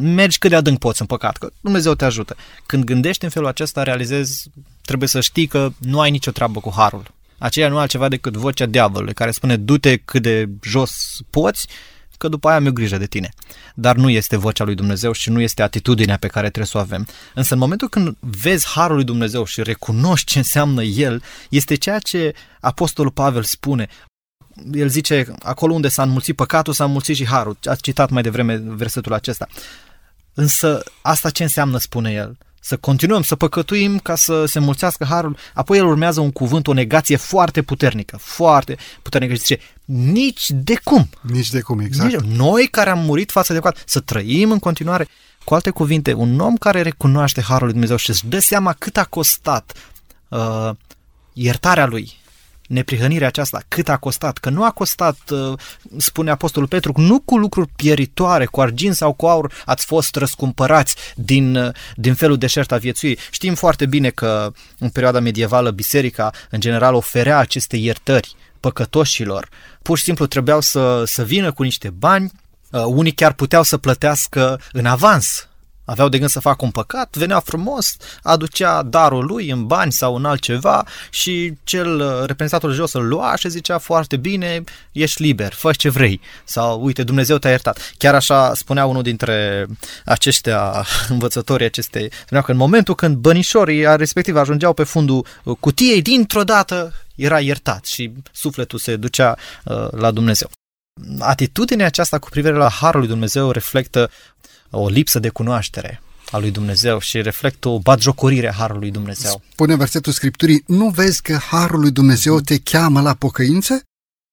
mergi 0.01 0.37
cât 0.37 0.49
de 0.49 0.55
adânc 0.55 0.79
poți 0.79 1.01
în 1.01 1.07
păcat, 1.07 1.37
că 1.37 1.51
Dumnezeu 1.61 1.93
te 1.93 2.05
ajută. 2.05 2.35
Când 2.65 2.83
gândești 2.83 3.23
în 3.23 3.29
felul 3.29 3.47
acesta, 3.47 3.83
realizezi, 3.83 4.49
trebuie 4.81 5.09
să 5.09 5.21
știi 5.21 5.47
că 5.47 5.69
nu 5.77 5.99
ai 5.99 6.11
nicio 6.11 6.31
treabă 6.31 6.59
cu 6.59 6.73
harul. 6.75 7.13
Aceea 7.37 7.69
nu 7.69 7.77
altceva 7.77 8.07
decât 8.07 8.35
vocea 8.35 8.65
diavolului, 8.65 9.13
care 9.13 9.31
spune 9.31 9.57
du-te 9.57 9.97
cât 9.97 10.21
de 10.21 10.49
jos 10.61 10.91
poți, 11.29 11.67
că 12.17 12.27
după 12.27 12.47
aia 12.47 12.57
am 12.57 12.65
eu 12.65 12.71
grijă 12.71 12.97
de 12.97 13.05
tine. 13.05 13.29
Dar 13.75 13.95
nu 13.95 14.09
este 14.09 14.37
vocea 14.37 14.63
lui 14.63 14.75
Dumnezeu 14.75 15.11
și 15.11 15.29
nu 15.29 15.41
este 15.41 15.61
atitudinea 15.61 16.17
pe 16.17 16.27
care 16.27 16.45
trebuie 16.45 16.65
să 16.65 16.77
o 16.77 16.81
avem. 16.81 17.07
Însă 17.33 17.53
în 17.53 17.59
momentul 17.59 17.89
când 17.89 18.17
vezi 18.19 18.67
harul 18.67 18.95
lui 18.95 19.03
Dumnezeu 19.03 19.45
și 19.45 19.63
recunoști 19.63 20.31
ce 20.31 20.37
înseamnă 20.37 20.83
el, 20.83 21.23
este 21.49 21.75
ceea 21.75 21.99
ce 21.99 22.33
Apostolul 22.59 23.11
Pavel 23.11 23.43
spune. 23.43 23.87
El 24.73 24.87
zice, 24.87 25.25
acolo 25.39 25.73
unde 25.73 25.87
s-a 25.87 26.03
înmulțit 26.03 26.35
păcatul, 26.35 26.73
s-a 26.73 26.83
înmulțit 26.83 27.15
și 27.15 27.27
harul. 27.27 27.57
A 27.63 27.75
citat 27.75 28.09
mai 28.09 28.21
devreme 28.21 28.55
versetul 28.55 29.13
acesta. 29.13 29.47
Însă 30.33 30.83
asta 31.01 31.29
ce 31.29 31.43
înseamnă, 31.43 31.77
spune 31.77 32.11
el? 32.11 32.37
Să 32.65 32.77
continuăm 32.77 33.21
să 33.21 33.35
păcătuim 33.35 33.99
ca 33.99 34.15
să 34.15 34.45
se 34.45 34.59
mulțească 34.59 35.05
harul. 35.09 35.37
Apoi 35.53 35.77
el 35.77 35.85
urmează 35.85 36.19
un 36.19 36.31
cuvânt, 36.31 36.67
o 36.67 36.73
negație 36.73 37.15
foarte 37.15 37.61
puternică, 37.61 38.17
foarte 38.17 38.77
puternică 39.01 39.33
și 39.33 39.39
zice, 39.39 39.59
nici 39.85 40.49
de 40.49 40.79
cum. 40.83 41.09
Nici 41.21 41.49
de 41.49 41.61
cum, 41.61 41.79
exact. 41.79 42.11
Nici, 42.11 42.37
noi 42.37 42.67
care 42.67 42.89
am 42.89 42.99
murit 42.99 43.31
față 43.31 43.53
de 43.53 43.59
păcat, 43.59 43.83
să 43.85 43.99
trăim 43.99 44.51
în 44.51 44.59
continuare. 44.59 45.07
Cu 45.43 45.53
alte 45.53 45.69
cuvinte, 45.69 46.13
un 46.13 46.39
om 46.39 46.55
care 46.55 46.81
recunoaște 46.81 47.41
harul 47.41 47.63
lui 47.63 47.71
Dumnezeu 47.71 47.97
și 47.97 48.09
își 48.09 48.27
dă 48.27 48.39
seama 48.39 48.73
cât 48.73 48.97
a 48.97 49.03
costat 49.03 49.73
uh, 50.27 50.69
iertarea 51.33 51.85
lui, 51.85 52.17
neprihănirea 52.67 53.27
aceasta, 53.27 53.61
cât 53.67 53.89
a 53.89 53.97
costat, 53.97 54.37
că 54.37 54.49
nu 54.49 54.63
a 54.63 54.71
costat, 54.71 55.17
uh, 55.29 55.53
spune 55.97 56.31
Apostolul 56.31 56.67
Petru, 56.67 56.93
nu 56.95 57.19
cu 57.19 57.37
lucruri 57.37 57.69
pieritoare, 57.75 58.45
cu 58.45 58.61
argint 58.61 58.95
sau 58.95 59.13
cu 59.13 59.25
aur 59.25 59.53
ați 59.65 59.85
fost 59.85 60.15
răscumpărați 60.15 60.95
din, 61.15 61.55
uh, 61.55 61.73
din 61.95 62.13
felul 62.13 62.37
deșert 62.37 62.71
a 62.71 62.77
viețui. 62.77 63.17
Știm 63.31 63.55
foarte 63.55 63.85
bine 63.85 64.09
că 64.09 64.51
în 64.79 64.89
perioada 64.89 65.19
medievală 65.19 65.71
biserica 65.71 66.31
în 66.49 66.59
general 66.59 66.93
oferea 66.93 67.37
aceste 67.37 67.77
iertări 67.77 68.35
păcătoșilor. 68.59 69.49
Pur 69.81 69.97
și 69.97 70.03
simplu 70.03 70.25
trebuiau 70.25 70.61
să, 70.61 71.03
să 71.05 71.23
vină 71.23 71.51
cu 71.51 71.63
niște 71.63 71.89
bani, 71.89 72.31
uh, 72.71 72.83
unii 72.85 73.11
chiar 73.11 73.33
puteau 73.33 73.63
să 73.63 73.77
plătească 73.77 74.59
în 74.71 74.85
avans 74.85 75.47
aveau 75.85 76.09
de 76.09 76.17
gând 76.17 76.29
să 76.29 76.39
facă 76.39 76.65
un 76.65 76.71
păcat, 76.71 77.15
venea 77.15 77.39
frumos, 77.39 77.95
aducea 78.21 78.81
darul 78.83 79.25
lui 79.25 79.49
în 79.49 79.65
bani 79.65 79.91
sau 79.91 80.15
în 80.15 80.25
altceva 80.25 80.85
și 81.09 81.53
cel 81.63 81.99
uh, 81.99 82.19
reprezentantul 82.19 82.73
jos 82.73 82.93
îl 82.93 83.07
lua 83.07 83.35
și 83.35 83.49
zicea 83.49 83.77
foarte 83.77 84.17
bine, 84.17 84.63
ești 84.91 85.21
liber, 85.21 85.53
fă 85.53 85.71
ce 85.71 85.89
vrei 85.89 86.21
sau 86.43 86.83
uite, 86.83 87.03
Dumnezeu 87.03 87.37
te-a 87.37 87.49
iertat. 87.49 87.93
Chiar 87.97 88.15
așa 88.15 88.53
spunea 88.53 88.85
unul 88.85 89.01
dintre 89.01 89.65
aceștia 90.05 90.85
învățătorii 91.09 91.65
acestei, 91.65 92.11
spunea 92.25 92.43
că 92.43 92.51
în 92.51 92.57
momentul 92.57 92.95
când 92.95 93.15
bănișorii 93.15 93.95
respectiv 93.95 94.35
ajungeau 94.35 94.73
pe 94.73 94.83
fundul 94.83 95.25
cutiei, 95.59 96.01
dintr-o 96.01 96.43
dată 96.43 96.93
era 97.15 97.39
iertat 97.39 97.85
și 97.85 98.11
sufletul 98.31 98.79
se 98.79 98.95
ducea 98.95 99.37
uh, 99.63 99.87
la 99.91 100.11
Dumnezeu. 100.11 100.49
Atitudinea 101.19 101.85
aceasta 101.85 102.19
cu 102.19 102.29
privire 102.29 102.55
la 102.55 102.69
Harul 102.69 102.99
lui 102.99 103.09
Dumnezeu 103.09 103.51
reflectă 103.51 104.09
o 104.75 104.87
lipsă 104.87 105.19
de 105.19 105.29
cunoaștere 105.29 106.01
a 106.31 106.37
lui 106.37 106.51
Dumnezeu 106.51 106.99
și 106.99 107.21
reflectă 107.21 107.69
o 107.69 107.79
batjocorire 107.79 108.49
a 108.49 108.53
Harului 108.53 108.91
Dumnezeu. 108.91 109.41
Spune 109.51 109.75
versetul 109.75 110.11
Scripturii, 110.11 110.63
nu 110.67 110.89
vezi 110.89 111.21
că 111.21 111.37
Harul 111.49 111.79
lui 111.79 111.91
Dumnezeu 111.91 112.39
te 112.39 112.57
cheamă 112.57 113.01
la 113.01 113.13
pocăință? 113.13 113.81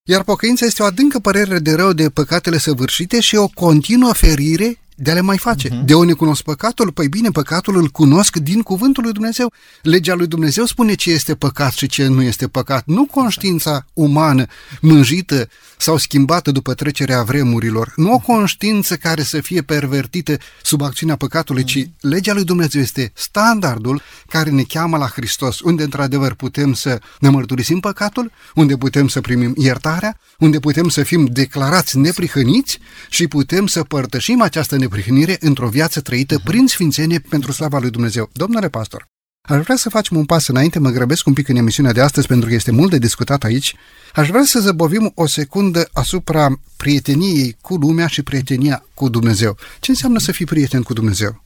Iar 0.08 0.22
pocăința 0.22 0.66
este 0.66 0.82
o 0.82 0.84
adâncă 0.84 1.18
părere 1.18 1.58
de 1.58 1.74
rău 1.74 1.92
de 1.92 2.08
păcatele 2.08 2.58
săvârșite 2.58 3.20
și 3.20 3.36
o 3.36 3.48
continuă 3.48 4.12
ferire 4.12 4.78
de 4.96 5.10
a 5.10 5.14
le 5.14 5.20
mai 5.20 5.38
face. 5.38 5.68
Uh-huh. 5.68 5.84
De 5.84 5.94
unde 5.94 6.12
cunosc 6.12 6.42
păcatul? 6.42 6.92
Păi 6.92 7.08
bine, 7.08 7.30
păcatul 7.30 7.76
îl 7.76 7.88
cunosc 7.88 8.36
din 8.36 8.62
cuvântul 8.62 9.02
lui 9.02 9.12
Dumnezeu. 9.12 9.52
Legea 9.82 10.14
lui 10.14 10.26
Dumnezeu 10.26 10.64
spune 10.64 10.94
ce 10.94 11.10
este 11.10 11.34
păcat 11.34 11.72
și 11.72 11.86
ce 11.86 12.06
nu 12.06 12.22
este 12.22 12.48
păcat. 12.48 12.82
Nu 12.86 13.04
conștiința 13.04 13.86
umană 13.92 14.46
mânjită 14.80 15.48
sau 15.82 15.96
schimbată 15.96 16.50
după 16.50 16.74
trecerea 16.74 17.22
vremurilor. 17.22 17.92
Nu 17.96 18.12
o 18.12 18.18
conștiință 18.18 18.96
care 18.96 19.22
să 19.22 19.40
fie 19.40 19.62
pervertită 19.62 20.36
sub 20.62 20.82
acțiunea 20.82 21.16
păcatului, 21.16 21.64
ci 21.64 21.86
legea 22.00 22.32
lui 22.32 22.44
Dumnezeu 22.44 22.80
este 22.80 23.12
standardul 23.14 24.02
care 24.28 24.50
ne 24.50 24.62
cheamă 24.62 24.96
la 24.96 25.06
Hristos, 25.06 25.60
unde 25.60 25.82
într-adevăr 25.82 26.34
putem 26.34 26.72
să 26.72 27.00
ne 27.20 27.28
mărturisim 27.28 27.80
păcatul, 27.80 28.32
unde 28.54 28.76
putem 28.76 29.08
să 29.08 29.20
primim 29.20 29.54
iertarea, 29.56 30.18
unde 30.38 30.58
putem 30.58 30.88
să 30.88 31.02
fim 31.02 31.24
declarați 31.24 31.98
neprihăniți 31.98 32.78
și 33.08 33.28
putem 33.28 33.66
să 33.66 33.82
părtășim 33.82 34.42
această 34.42 34.76
neprihnire 34.76 35.36
într-o 35.40 35.68
viață 35.68 36.00
trăită 36.00 36.40
prin 36.44 36.66
sfințenie 36.66 37.18
pentru 37.18 37.52
slava 37.52 37.78
lui 37.78 37.90
Dumnezeu. 37.90 38.30
Domnule 38.32 38.68
pastor, 38.68 39.11
Aș 39.48 39.62
vrea 39.62 39.76
să 39.76 39.88
facem 39.88 40.16
un 40.16 40.24
pas 40.24 40.46
înainte, 40.46 40.78
mă 40.78 40.90
grăbesc 40.90 41.26
un 41.26 41.32
pic 41.32 41.48
în 41.48 41.56
emisiunea 41.56 41.92
de 41.92 42.00
astăzi 42.00 42.26
pentru 42.26 42.48
că 42.48 42.54
este 42.54 42.70
mult 42.70 42.90
de 42.90 42.98
discutat 42.98 43.44
aici. 43.44 43.74
Aș 44.14 44.28
vrea 44.28 44.42
să 44.44 44.60
zăbovim 44.60 45.12
o 45.14 45.26
secundă 45.26 45.88
asupra 45.92 46.60
prieteniei 46.76 47.56
cu 47.60 47.74
lumea 47.74 48.06
și 48.06 48.22
prietenia 48.22 48.84
cu 48.94 49.08
Dumnezeu. 49.08 49.56
Ce 49.80 49.90
înseamnă 49.90 50.18
să 50.18 50.32
fii 50.32 50.46
prieten 50.46 50.82
cu 50.82 50.92
Dumnezeu? 50.92 51.44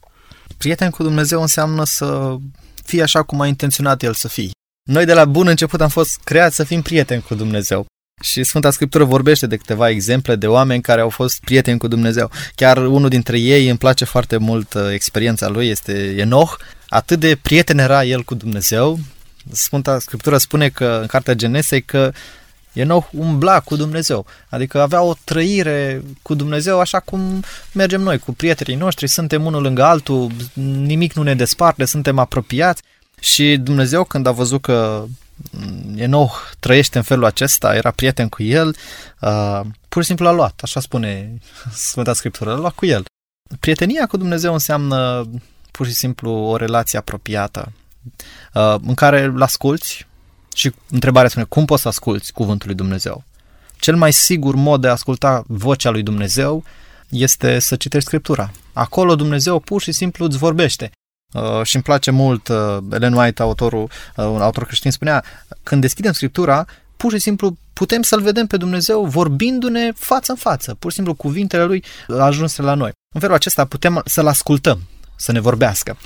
Prieten 0.56 0.90
cu 0.90 1.02
Dumnezeu 1.02 1.40
înseamnă 1.40 1.84
să 1.84 2.36
fii 2.84 3.02
așa 3.02 3.22
cum 3.22 3.40
a 3.40 3.46
intenționat 3.46 4.02
El 4.02 4.14
să 4.14 4.28
fii. 4.28 4.50
Noi 4.90 5.04
de 5.04 5.12
la 5.12 5.24
bun 5.24 5.46
început 5.46 5.80
am 5.80 5.88
fost 5.88 6.20
creați 6.24 6.56
să 6.56 6.64
fim 6.64 6.82
prieteni 6.82 7.22
cu 7.22 7.34
Dumnezeu. 7.34 7.86
Și 8.22 8.44
Sfânta 8.44 8.70
Scriptură 8.70 9.04
vorbește 9.04 9.46
de 9.46 9.56
câteva 9.56 9.90
exemple 9.90 10.36
de 10.36 10.46
oameni 10.46 10.82
care 10.82 11.00
au 11.00 11.08
fost 11.08 11.40
prieteni 11.40 11.78
cu 11.78 11.88
Dumnezeu. 11.88 12.30
Chiar 12.54 12.76
unul 12.76 13.08
dintre 13.08 13.38
ei 13.38 13.68
îmi 13.68 13.78
place 13.78 14.04
foarte 14.04 14.36
mult 14.36 14.74
uh, 14.74 14.82
experiența 14.92 15.48
lui, 15.48 15.68
este 15.68 16.14
Enoch. 16.16 16.56
Atât 16.88 17.20
de 17.20 17.38
prieten 17.42 17.78
era 17.78 18.04
el 18.04 18.22
cu 18.22 18.34
Dumnezeu. 18.34 18.98
Sfânta 19.52 19.98
Scriptură 19.98 20.38
spune 20.38 20.68
că 20.68 20.98
în 21.00 21.06
cartea 21.06 21.34
Genesei 21.34 21.82
că 21.82 22.12
Enoch 22.72 23.08
umbla 23.12 23.60
cu 23.60 23.76
Dumnezeu, 23.76 24.26
adică 24.48 24.80
avea 24.80 25.02
o 25.02 25.14
trăire 25.24 26.02
cu 26.22 26.34
Dumnezeu 26.34 26.80
așa 26.80 27.00
cum 27.00 27.44
mergem 27.72 28.00
noi 28.00 28.18
cu 28.18 28.32
prietenii 28.32 28.80
noștri, 28.80 29.08
suntem 29.08 29.44
unul 29.44 29.62
lângă 29.62 29.82
altul, 29.82 30.30
nimic 30.62 31.12
nu 31.12 31.22
ne 31.22 31.34
desparte, 31.34 31.84
suntem 31.84 32.18
apropiați 32.18 32.82
și 33.20 33.56
Dumnezeu 33.56 34.04
când 34.04 34.26
a 34.26 34.30
văzut 34.30 34.62
că 34.62 35.04
Enoch 35.96 36.50
trăiește 36.58 36.98
în 36.98 37.04
felul 37.04 37.24
acesta, 37.24 37.74
era 37.74 37.90
prieten 37.90 38.28
cu 38.28 38.42
el, 38.42 38.76
uh, 39.20 39.60
pur 39.88 40.02
și 40.02 40.08
simplu 40.08 40.24
l-a 40.24 40.32
luat, 40.32 40.60
așa 40.62 40.80
spune 40.80 41.38
Sfânta 41.72 42.12
Scriptură, 42.12 42.50
l-a 42.50 42.58
luat 42.58 42.74
cu 42.74 42.86
el. 42.86 43.04
Prietenia 43.60 44.06
cu 44.06 44.16
Dumnezeu 44.16 44.52
înseamnă 44.52 45.28
pur 45.76 45.86
și 45.86 45.92
simplu 45.92 46.30
o 46.30 46.56
relație 46.56 46.98
apropiată, 46.98 47.72
uh, 48.54 48.74
în 48.86 48.94
care 48.94 49.22
îl 49.22 49.42
asculți 49.42 50.06
și 50.54 50.72
întrebarea 50.90 51.28
spune, 51.28 51.44
cum 51.48 51.64
poți 51.64 51.82
să 51.82 51.88
asculți 51.88 52.32
cuvântul 52.32 52.66
lui 52.66 52.76
Dumnezeu? 52.76 53.24
Cel 53.78 53.96
mai 53.96 54.12
sigur 54.12 54.54
mod 54.54 54.80
de 54.80 54.88
a 54.88 54.90
asculta 54.90 55.44
vocea 55.46 55.90
lui 55.90 56.02
Dumnezeu 56.02 56.64
este 57.08 57.58
să 57.58 57.76
citești 57.76 58.06
Scriptura. 58.06 58.50
Acolo 58.72 59.14
Dumnezeu 59.14 59.58
pur 59.58 59.82
și 59.82 59.92
simplu 59.92 60.24
îți 60.24 60.38
vorbește. 60.38 60.90
Uh, 61.32 61.62
și 61.62 61.74
îmi 61.74 61.84
place 61.84 62.10
mult, 62.10 62.48
uh, 62.48 62.78
Ellen 62.90 63.12
White, 63.12 63.42
autorul, 63.42 63.82
uh, 64.16 64.24
un 64.24 64.40
autor 64.40 64.64
creștin, 64.66 64.90
spunea, 64.90 65.24
când 65.62 65.80
deschidem 65.80 66.12
Scriptura, 66.12 66.64
pur 66.96 67.12
și 67.12 67.18
simplu 67.18 67.56
putem 67.72 68.02
să-L 68.02 68.20
vedem 68.20 68.46
pe 68.46 68.56
Dumnezeu 68.56 69.04
vorbindu-ne 69.04 69.92
față 69.92 70.32
în 70.32 70.38
față. 70.38 70.74
Pur 70.74 70.90
și 70.90 70.96
simplu 70.96 71.14
cuvintele 71.14 71.64
Lui 71.64 71.84
ajunse 72.18 72.62
la 72.62 72.74
noi. 72.74 72.90
În 73.14 73.20
felul 73.20 73.34
acesta 73.34 73.64
putem 73.64 74.02
să-L 74.04 74.26
ascultăm, 74.26 74.80
să 75.16 75.32
ne 75.32 75.40
vorbească. 75.40 75.96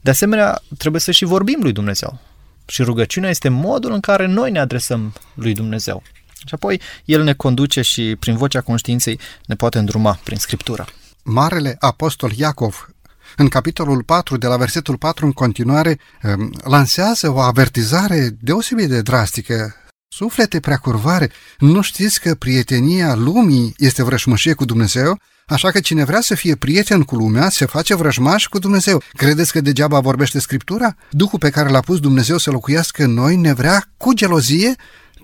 De 0.00 0.10
asemenea, 0.10 0.62
trebuie 0.78 1.00
să 1.00 1.10
și 1.10 1.24
vorbim 1.24 1.58
lui 1.62 1.72
Dumnezeu. 1.72 2.18
Și 2.66 2.82
rugăciunea 2.82 3.30
este 3.30 3.48
modul 3.48 3.92
în 3.92 4.00
care 4.00 4.26
noi 4.26 4.50
ne 4.50 4.58
adresăm 4.58 5.12
lui 5.34 5.52
Dumnezeu. 5.52 6.02
Și 6.46 6.54
apoi 6.54 6.80
El 7.04 7.22
ne 7.22 7.34
conduce 7.34 7.82
și 7.82 8.16
prin 8.18 8.36
vocea 8.36 8.60
conștiinței 8.60 9.20
ne 9.46 9.54
poate 9.54 9.78
îndruma 9.78 10.18
prin 10.24 10.38
Scriptura. 10.38 10.86
Marele 11.22 11.76
apostol 11.78 12.32
Iacov 12.36 12.94
în 13.36 13.48
capitolul 13.48 14.02
4, 14.02 14.36
de 14.36 14.46
la 14.46 14.56
versetul 14.56 14.96
4 14.96 15.24
în 15.24 15.32
continuare, 15.32 15.98
um, 16.22 16.52
lansează 16.64 17.32
o 17.32 17.40
avertizare 17.40 18.36
deosebit 18.40 18.88
de 18.88 19.02
drastică. 19.02 19.74
Suflete 20.08 20.60
preacurvare, 20.60 21.30
nu 21.58 21.80
știți 21.80 22.20
că 22.20 22.34
prietenia 22.34 23.14
lumii 23.14 23.74
este 23.76 24.02
vrășmășie 24.02 24.52
cu 24.52 24.64
Dumnezeu? 24.64 25.18
Așa 25.46 25.70
că 25.70 25.80
cine 25.80 26.04
vrea 26.04 26.20
să 26.20 26.34
fie 26.34 26.54
prieten 26.54 27.02
cu 27.02 27.16
lumea, 27.16 27.48
se 27.48 27.64
face 27.66 27.94
vrăjmaș 27.94 28.46
cu 28.46 28.58
Dumnezeu. 28.58 29.02
Credeți 29.12 29.52
că 29.52 29.60
degeaba 29.60 30.00
vorbește 30.00 30.38
Scriptura? 30.38 30.96
Duhul 31.10 31.38
pe 31.38 31.50
care 31.50 31.68
l-a 31.68 31.80
pus 31.80 32.00
Dumnezeu 32.00 32.38
să 32.38 32.50
locuiască 32.50 33.04
în 33.04 33.12
noi 33.12 33.36
ne 33.36 33.52
vrea 33.52 33.92
cu 33.96 34.12
gelozie 34.12 34.74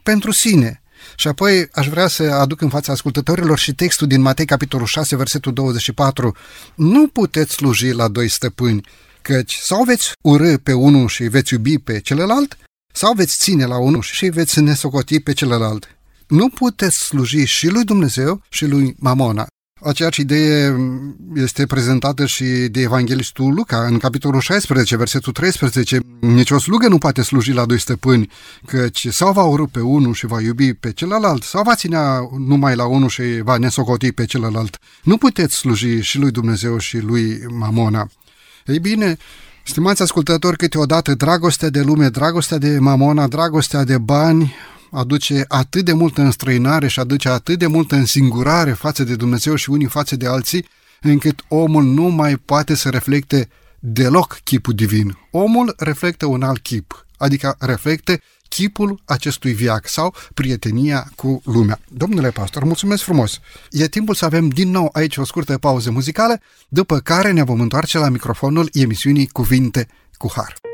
pentru 0.02 0.30
sine. 0.30 0.82
Și 1.16 1.28
apoi 1.28 1.68
aș 1.72 1.88
vrea 1.88 2.06
să 2.06 2.22
aduc 2.22 2.60
în 2.60 2.68
fața 2.68 2.92
ascultătorilor 2.92 3.58
și 3.58 3.74
textul 3.74 4.06
din 4.06 4.20
Matei, 4.20 4.44
capitolul 4.44 4.86
6, 4.86 5.16
versetul 5.16 5.52
24. 5.52 6.36
Nu 6.74 7.08
puteți 7.08 7.52
sluji 7.52 7.90
la 7.90 8.08
doi 8.08 8.28
stăpâni, 8.28 8.86
căci 9.22 9.54
sau 9.54 9.84
veți 9.84 10.12
urâ 10.22 10.56
pe 10.56 10.72
unul 10.72 11.08
și 11.08 11.22
veți 11.22 11.52
iubi 11.52 11.78
pe 11.78 12.00
celălalt, 12.00 12.58
sau 12.92 13.12
veți 13.12 13.38
ține 13.38 13.64
la 13.64 13.78
unul 13.78 14.02
și 14.02 14.26
veți 14.26 14.60
nesocoti 14.60 15.20
pe 15.20 15.32
celălalt. 15.32 15.96
Nu 16.26 16.48
puteți 16.48 16.98
sluji 16.98 17.44
și 17.44 17.68
lui 17.68 17.84
Dumnezeu 17.84 18.42
și 18.48 18.66
lui 18.66 18.94
Mamona. 18.98 19.46
Aceeași 19.82 20.20
idee 20.20 20.76
este 21.34 21.66
prezentată 21.66 22.26
și 22.26 22.44
de 22.44 22.80
evanghelistul 22.80 23.54
Luca 23.54 23.86
în 23.86 23.98
capitolul 23.98 24.40
16, 24.40 24.96
versetul 24.96 25.32
13. 25.32 25.98
Nici 26.20 26.50
o 26.50 26.58
slugă 26.58 26.88
nu 26.88 26.98
poate 26.98 27.22
sluji 27.22 27.52
la 27.52 27.64
doi 27.64 27.80
stăpâni, 27.80 28.30
căci 28.66 29.06
sau 29.10 29.32
va 29.32 29.42
urâ 29.42 29.64
pe 29.64 29.80
unul 29.80 30.14
și 30.14 30.26
va 30.26 30.40
iubi 30.40 30.74
pe 30.74 30.92
celălalt, 30.92 31.42
sau 31.42 31.62
va 31.62 31.74
ținea 31.74 32.28
numai 32.38 32.76
la 32.76 32.86
unul 32.86 33.08
și 33.08 33.22
va 33.42 33.56
nesocoti 33.56 34.12
pe 34.12 34.24
celălalt. 34.24 34.78
Nu 35.02 35.16
puteți 35.16 35.56
sluji 35.56 36.00
și 36.00 36.18
lui 36.18 36.30
Dumnezeu 36.30 36.78
și 36.78 36.98
lui 36.98 37.40
Mamona. 37.48 38.08
Ei 38.66 38.78
bine, 38.78 39.16
stimați 39.64 40.02
ascultători, 40.02 40.56
câteodată 40.56 41.14
dragostea 41.14 41.68
de 41.68 41.80
lume, 41.80 42.08
dragostea 42.08 42.58
de 42.58 42.78
Mamona, 42.78 43.26
dragostea 43.26 43.84
de 43.84 43.98
bani, 43.98 44.54
aduce 44.90 45.44
atât 45.48 45.84
de 45.84 45.92
multă 45.92 46.20
înstrăinare 46.20 46.88
și 46.88 47.00
aduce 47.00 47.28
atât 47.28 47.58
de 47.58 47.66
multă 47.66 47.94
însingurare 47.94 48.72
față 48.72 49.04
de 49.04 49.16
Dumnezeu 49.16 49.54
și 49.54 49.70
unii 49.70 49.86
față 49.86 50.16
de 50.16 50.26
alții, 50.26 50.66
încât 51.00 51.44
omul 51.48 51.84
nu 51.84 52.02
mai 52.02 52.36
poate 52.36 52.74
să 52.74 52.88
reflecte 52.88 53.48
deloc 53.78 54.40
chipul 54.44 54.74
divin. 54.74 55.18
Omul 55.30 55.74
reflectă 55.78 56.26
un 56.26 56.42
alt 56.42 56.62
chip, 56.62 57.06
adică 57.16 57.56
reflectă 57.58 58.20
chipul 58.48 59.00
acestui 59.04 59.52
viac 59.52 59.88
sau 59.88 60.14
prietenia 60.34 61.10
cu 61.16 61.42
lumea. 61.44 61.78
Domnule 61.88 62.30
pastor, 62.30 62.64
mulțumesc 62.64 63.02
frumos! 63.02 63.40
E 63.70 63.88
timpul 63.88 64.14
să 64.14 64.24
avem 64.24 64.48
din 64.48 64.70
nou 64.70 64.88
aici 64.92 65.16
o 65.16 65.24
scurtă 65.24 65.58
pauză 65.58 65.90
muzicală, 65.90 66.40
după 66.68 66.98
care 66.98 67.30
ne 67.32 67.42
vom 67.42 67.60
întoarce 67.60 67.98
la 67.98 68.08
microfonul 68.08 68.68
emisiunii 68.72 69.26
Cuvinte 69.26 69.88
cu 70.16 70.32
Har. 70.34 70.69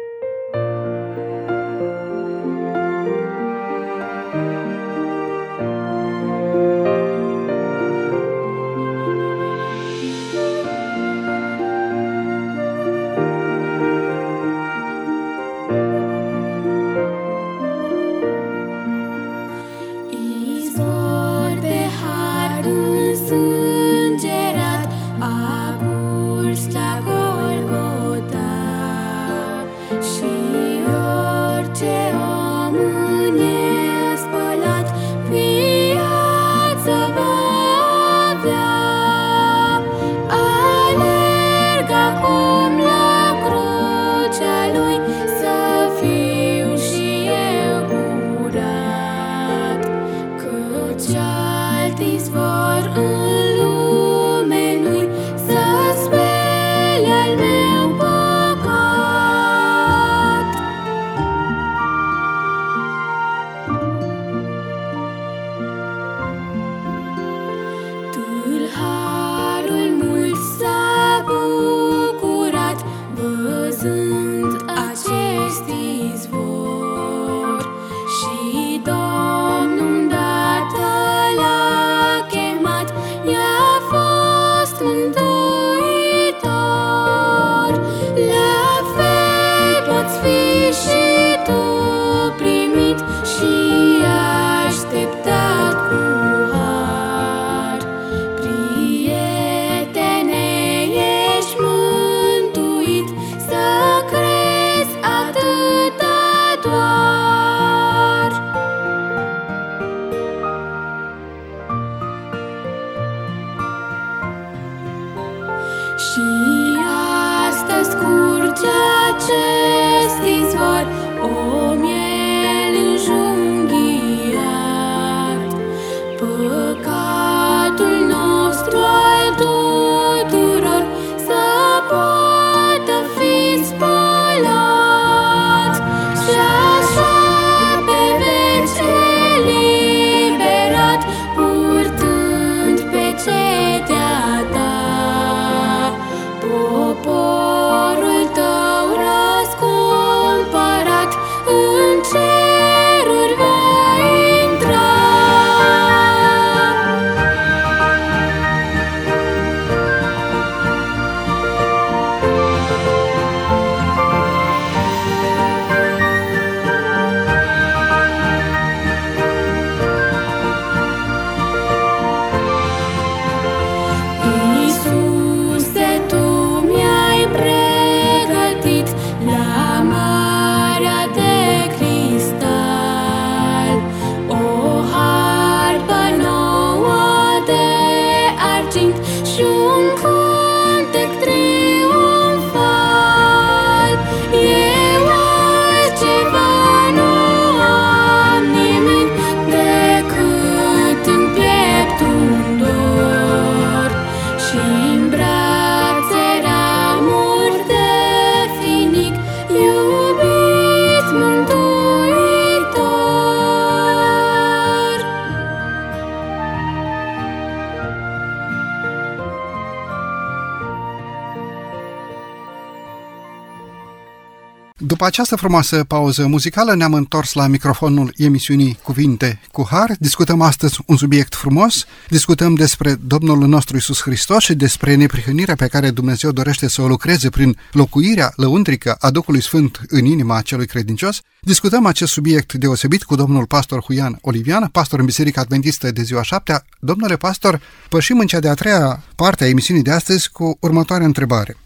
Această 225.07 225.37
frumoasă 225.37 225.85
pauză 225.85 226.27
muzicală 226.27 226.75
ne-am 226.75 226.95
întors 226.95 227.33
la 227.33 227.47
microfonul 227.47 228.13
emisiunii 228.17 228.79
Cuvinte 228.83 229.41
cu 229.53 229.67
Har. 229.71 229.97
Discutăm 229.99 230.41
astăzi 230.41 230.79
un 230.87 230.97
subiect 230.97 231.35
frumos, 231.35 231.85
discutăm 232.09 232.55
despre 232.55 232.95
Domnul 233.07 233.47
nostru 233.47 233.77
Isus 233.77 234.03
Hristos 234.03 234.43
și 234.43 234.55
despre 234.55 234.95
neprihănirea 234.95 235.55
pe 235.55 235.67
care 235.67 235.91
Dumnezeu 235.91 236.31
dorește 236.31 236.69
să 236.69 236.83
o 236.83 236.87
lucreze 236.87 237.31
prin 237.31 237.57
locuirea 237.73 238.33
lăuntrică 238.37 238.97
a 239.01 239.11
Duhului 239.11 239.43
Sfânt 239.43 239.81
în 239.89 240.05
inima 240.05 240.41
celui 240.41 240.67
credincios. 240.67 241.21
Discutăm 241.41 241.87
acest 241.87 242.13
subiect 242.13 242.53
deosebit 242.53 243.03
cu 243.03 243.15
domnul 243.15 243.47
pastor 243.47 243.83
Huian 243.83 244.19
Olivian, 244.21 244.69
pastor 244.73 244.99
în 244.99 245.05
Biserica 245.05 245.41
Adventistă 245.41 245.91
de 245.91 246.03
ziua 246.03 246.23
șaptea. 246.23 246.65
Domnule 246.79 247.17
pastor, 247.17 247.61
pășim 247.89 248.19
în 248.19 248.27
cea 248.27 248.41
de-a 248.41 248.55
treia 248.55 249.05
parte 249.17 249.45
a 249.45 249.49
emisiunii 249.49 249.83
de 249.83 249.91
astăzi 249.91 250.31
cu 250.31 250.57
următoarea 250.61 251.07
întrebare 251.07 251.57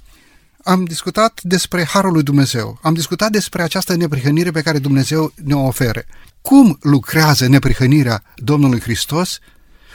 am 0.70 0.84
discutat 0.84 1.40
despre 1.42 1.84
Harul 1.84 2.12
lui 2.12 2.22
Dumnezeu, 2.22 2.78
am 2.82 2.94
discutat 2.94 3.30
despre 3.30 3.62
această 3.62 3.96
neprihănire 3.96 4.50
pe 4.50 4.62
care 4.62 4.78
Dumnezeu 4.78 5.32
ne 5.44 5.54
o 5.54 5.66
oferă. 5.66 6.02
Cum 6.40 6.78
lucrează 6.80 7.46
neprihănirea 7.46 8.22
Domnului 8.36 8.80
Hristos 8.80 9.38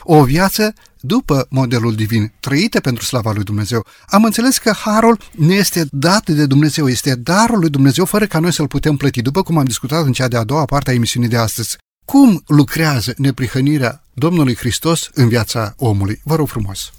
o 0.03 0.23
viață 0.23 0.73
după 0.99 1.47
modelul 1.49 1.95
divin, 1.95 2.33
trăită 2.39 2.79
pentru 2.79 3.03
slava 3.03 3.31
lui 3.31 3.43
Dumnezeu. 3.43 3.85
Am 4.07 4.23
înțeles 4.23 4.57
că 4.57 4.71
harul 4.71 5.19
ne 5.31 5.53
este 5.53 5.87
dat 5.91 6.29
de 6.29 6.45
Dumnezeu, 6.45 6.89
este 6.89 7.15
darul 7.15 7.59
lui 7.59 7.69
Dumnezeu 7.69 8.05
fără 8.05 8.25
ca 8.25 8.39
noi 8.39 8.53
să-l 8.53 8.67
putem 8.67 8.97
plăti, 8.97 9.21
după 9.21 9.43
cum 9.43 9.57
am 9.57 9.65
discutat 9.65 10.05
în 10.05 10.11
cea 10.11 10.27
de-a 10.27 10.43
doua 10.43 10.65
parte 10.65 10.89
a 10.89 10.93
emisiunii 10.93 11.29
de 11.29 11.37
astăzi. 11.37 11.77
Cum 12.05 12.43
lucrează 12.47 13.13
neprihănirea 13.17 14.03
Domnului 14.13 14.55
Hristos 14.55 15.09
în 15.13 15.27
viața 15.27 15.73
omului? 15.77 16.21
Vă 16.23 16.35
rog 16.35 16.47
frumos! 16.47 16.91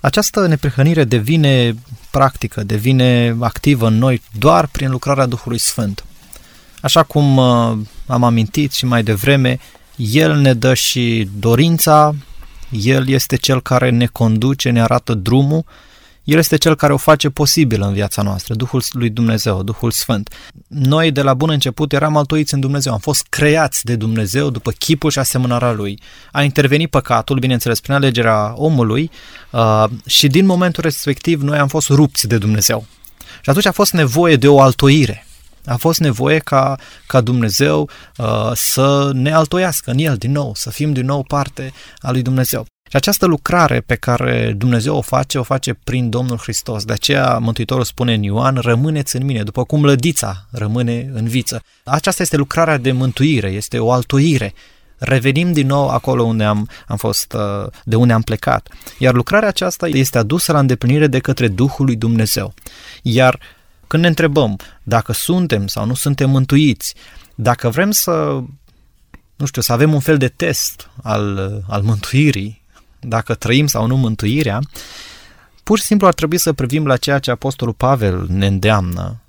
Această 0.00 0.46
neprihănire 0.46 1.04
devine 1.04 1.74
practică, 2.10 2.62
devine 2.62 3.36
activă 3.40 3.86
în 3.86 3.98
noi 3.98 4.22
doar 4.38 4.66
prin 4.66 4.90
lucrarea 4.90 5.26
Duhului 5.26 5.58
Sfânt. 5.58 6.04
Așa 6.80 7.02
cum 7.02 7.36
uh, 7.36 7.78
am 8.06 8.24
amintit 8.24 8.72
și 8.72 8.84
mai 8.84 9.02
devreme, 9.02 9.58
El 9.96 10.36
ne 10.36 10.54
dă 10.54 10.74
și 10.74 11.28
dorința, 11.38 12.14
El 12.70 13.08
este 13.08 13.36
Cel 13.36 13.62
care 13.62 13.90
ne 13.90 14.06
conduce, 14.06 14.70
ne 14.70 14.82
arată 14.82 15.14
drumul 15.14 15.64
el 16.30 16.38
este 16.38 16.56
cel 16.56 16.74
care 16.74 16.92
o 16.92 16.96
face 16.96 17.28
posibil 17.28 17.82
în 17.82 17.92
viața 17.92 18.22
noastră, 18.22 18.54
Duhul 18.54 18.82
lui 18.90 19.10
Dumnezeu, 19.10 19.62
Duhul 19.62 19.90
Sfânt. 19.90 20.34
Noi 20.66 21.10
de 21.10 21.22
la 21.22 21.34
bun 21.34 21.50
început 21.50 21.92
eram 21.92 22.16
altoiți 22.16 22.54
în 22.54 22.60
Dumnezeu, 22.60 22.92
am 22.92 22.98
fost 22.98 23.26
creați 23.28 23.84
de 23.84 23.96
Dumnezeu 23.96 24.50
după 24.50 24.70
chipul 24.70 25.10
și 25.10 25.18
asemănarea 25.18 25.72
Lui. 25.72 26.00
A 26.32 26.42
intervenit 26.42 26.90
păcatul, 26.90 27.38
bineînțeles, 27.38 27.80
prin 27.80 27.94
alegerea 27.94 28.52
omului 28.56 29.10
uh, 29.50 29.84
și 30.06 30.26
din 30.26 30.46
momentul 30.46 30.82
respectiv 30.82 31.42
noi 31.42 31.58
am 31.58 31.68
fost 31.68 31.88
rupți 31.88 32.26
de 32.26 32.38
Dumnezeu. 32.38 32.86
Și 33.42 33.50
atunci 33.50 33.66
a 33.66 33.72
fost 33.72 33.92
nevoie 33.92 34.36
de 34.36 34.48
o 34.48 34.60
altoire. 34.60 35.26
A 35.66 35.76
fost 35.76 36.00
nevoie 36.00 36.38
ca, 36.38 36.76
ca 37.06 37.20
Dumnezeu 37.20 37.90
uh, 38.16 38.50
să 38.54 39.10
ne 39.14 39.32
altoiască 39.32 39.90
în 39.90 39.98
El 39.98 40.16
din 40.16 40.32
nou, 40.32 40.52
să 40.54 40.70
fim 40.70 40.92
din 40.92 41.04
nou 41.04 41.22
parte 41.22 41.72
a 41.98 42.10
lui 42.10 42.22
Dumnezeu. 42.22 42.66
Și 42.90 42.96
această 42.96 43.26
lucrare 43.26 43.80
pe 43.80 43.94
care 43.94 44.54
Dumnezeu 44.56 44.96
o 44.96 45.00
face, 45.00 45.38
o 45.38 45.42
face 45.42 45.74
prin 45.84 46.10
Domnul 46.10 46.38
Hristos. 46.38 46.84
De 46.84 46.92
aceea 46.92 47.38
Mântuitorul 47.38 47.84
spune 47.84 48.14
în 48.14 48.22
Ioan, 48.22 48.56
rămâneți 48.56 49.16
în 49.16 49.24
mine, 49.24 49.42
după 49.42 49.64
cum 49.64 49.84
lădița 49.84 50.46
rămâne 50.50 51.10
în 51.12 51.28
viță. 51.28 51.62
Aceasta 51.84 52.22
este 52.22 52.36
lucrarea 52.36 52.76
de 52.76 52.92
mântuire, 52.92 53.48
este 53.48 53.78
o 53.78 53.92
altoire. 53.92 54.54
Revenim 54.98 55.52
din 55.52 55.66
nou 55.66 55.88
acolo 55.88 56.22
unde 56.22 56.44
am, 56.44 56.68
am 56.86 56.96
fost, 56.96 57.32
uh, 57.32 57.66
de 57.84 57.96
unde 57.96 58.12
am 58.12 58.22
plecat. 58.22 58.68
Iar 58.98 59.14
lucrarea 59.14 59.48
aceasta 59.48 59.88
este 59.88 60.18
adusă 60.18 60.52
la 60.52 60.58
îndeplinire 60.58 61.06
de 61.06 61.18
către 61.18 61.48
Duhul 61.48 61.84
lui 61.84 61.96
Dumnezeu. 61.96 62.54
Iar 63.02 63.38
când 63.86 64.02
ne 64.02 64.08
întrebăm 64.08 64.56
dacă 64.82 65.12
suntem 65.12 65.66
sau 65.66 65.86
nu 65.86 65.94
suntem 65.94 66.30
mântuiți, 66.30 66.94
dacă 67.34 67.68
vrem 67.68 67.90
să 67.90 68.42
nu 69.36 69.46
știu, 69.46 69.62
să 69.62 69.72
avem 69.72 69.94
un 69.94 70.00
fel 70.00 70.16
de 70.16 70.28
test 70.28 70.90
al, 71.02 71.62
al 71.68 71.82
mântuirii, 71.82 72.59
dacă 73.00 73.34
trăim 73.34 73.66
sau 73.66 73.86
nu 73.86 73.96
mântuirea, 73.96 74.60
pur 75.62 75.78
și 75.78 75.84
simplu 75.84 76.06
ar 76.06 76.14
trebui 76.14 76.38
să 76.38 76.52
privim 76.52 76.86
la 76.86 76.96
ceea 76.96 77.18
ce 77.18 77.30
Apostolul 77.30 77.74
Pavel 77.74 78.26
ne 78.28 78.46
îndeamnă, 78.46 79.20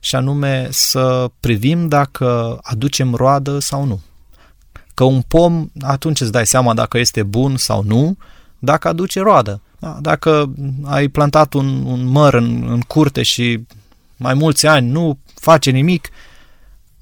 și 0.00 0.14
anume 0.14 0.68
să 0.70 1.30
privim 1.40 1.88
dacă 1.88 2.58
aducem 2.62 3.14
roadă 3.14 3.58
sau 3.58 3.84
nu. 3.84 4.00
Că 4.94 5.04
un 5.04 5.20
pom, 5.20 5.68
atunci 5.80 6.20
îți 6.20 6.32
dai 6.32 6.46
seama 6.46 6.74
dacă 6.74 6.98
este 6.98 7.22
bun 7.22 7.56
sau 7.56 7.82
nu, 7.86 8.16
dacă 8.58 8.88
aduce 8.88 9.20
roadă. 9.20 9.60
Da, 9.78 9.98
dacă 10.00 10.52
ai 10.84 11.08
plantat 11.08 11.52
un, 11.52 11.84
un 11.84 12.04
măr 12.04 12.34
în, 12.34 12.66
în 12.68 12.80
curte 12.80 13.22
și 13.22 13.66
mai 14.16 14.34
mulți 14.34 14.66
ani 14.66 14.90
nu 14.90 15.18
face 15.34 15.70
nimic, 15.70 16.08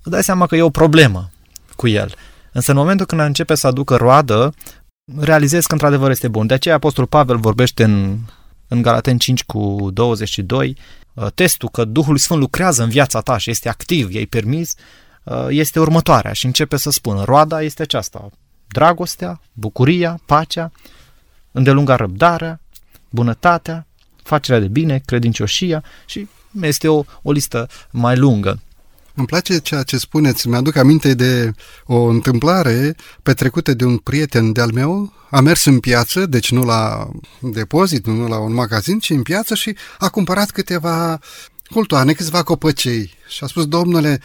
îți 0.03 0.11
dai 0.11 0.23
seama 0.23 0.47
că 0.47 0.57
e 0.57 0.63
o 0.63 0.71
problemă 0.71 1.31
cu 1.77 1.89
el. 1.89 2.15
Însă 2.53 2.71
în 2.71 2.77
momentul 2.77 3.07
când 3.07 3.21
începe 3.21 3.55
să 3.55 3.67
aducă 3.67 3.97
roadă, 3.97 4.55
realizez 5.15 5.67
că 5.67 5.73
într-adevăr 5.73 6.11
este 6.11 6.29
bun. 6.29 6.47
De 6.47 6.55
aceea 6.55 6.75
Apostolul 6.75 7.09
Pavel 7.09 7.39
vorbește 7.39 7.85
în, 7.85 8.19
în 8.69 8.83
Galaten 8.83 9.19
5 9.19 9.45
cu 9.45 9.91
22, 9.93 10.77
uh, 11.15 11.27
testul 11.35 11.69
că 11.69 11.85
Duhul 11.85 12.17
Sfânt 12.17 12.41
lucrează 12.41 12.83
în 12.83 12.89
viața 12.89 13.21
ta 13.21 13.37
și 13.37 13.51
este 13.51 13.69
activ, 13.69 14.13
i-ai 14.13 14.27
permis, 14.27 14.75
uh, 15.23 15.47
este 15.49 15.81
următoarea 15.81 16.33
și 16.33 16.47
începe 16.47 16.77
să 16.77 16.91
spună, 16.91 17.25
roada 17.25 17.63
este 17.63 17.83
aceasta, 17.83 18.31
dragostea, 18.67 19.41
bucuria, 19.53 20.21
pacea, 20.27 20.73
îndelunga 21.53 21.97
răbdarea, 21.97 22.61
bunătatea, 23.11 23.87
facerea 24.23 24.61
de 24.61 24.69
bine, 24.69 25.03
credincioșia 25.05 25.85
și 26.07 26.29
este 26.63 26.89
o, 26.89 27.05
o 27.23 27.33
listă 27.33 27.69
mai 27.91 28.17
lungă. 28.17 28.61
Îmi 29.17 29.27
place 29.27 29.59
ceea 29.59 29.83
ce 29.83 29.99
spuneți. 29.99 30.49
Mi-aduc 30.49 30.77
aminte 30.77 31.15
de 31.15 31.53
o 31.85 32.03
întâmplare 32.03 32.95
petrecută 33.23 33.75
de 33.75 33.85
un 33.85 33.97
prieten 33.97 34.53
de-al 34.53 34.71
meu. 34.73 35.13
A 35.31 35.41
mers 35.41 35.65
în 35.65 35.81
piață, 35.81 36.27
deci 36.27 36.51
nu 36.51 36.65
la 36.65 37.11
depozit, 37.41 38.07
nu 38.07 38.29
la 38.29 38.39
un 38.39 38.53
magazin, 38.53 38.99
ci 38.99 39.11
în 39.11 39.23
piață 39.23 39.55
și 39.55 39.77
a 39.99 40.09
cumpărat 40.09 40.51
câteva 40.51 41.19
cultoane, 41.71 42.13
câțiva 42.13 42.43
copăcei. 42.43 43.15
Și 43.29 43.45
a 43.45 43.47
spus, 43.47 43.67
domnule, 43.67 44.21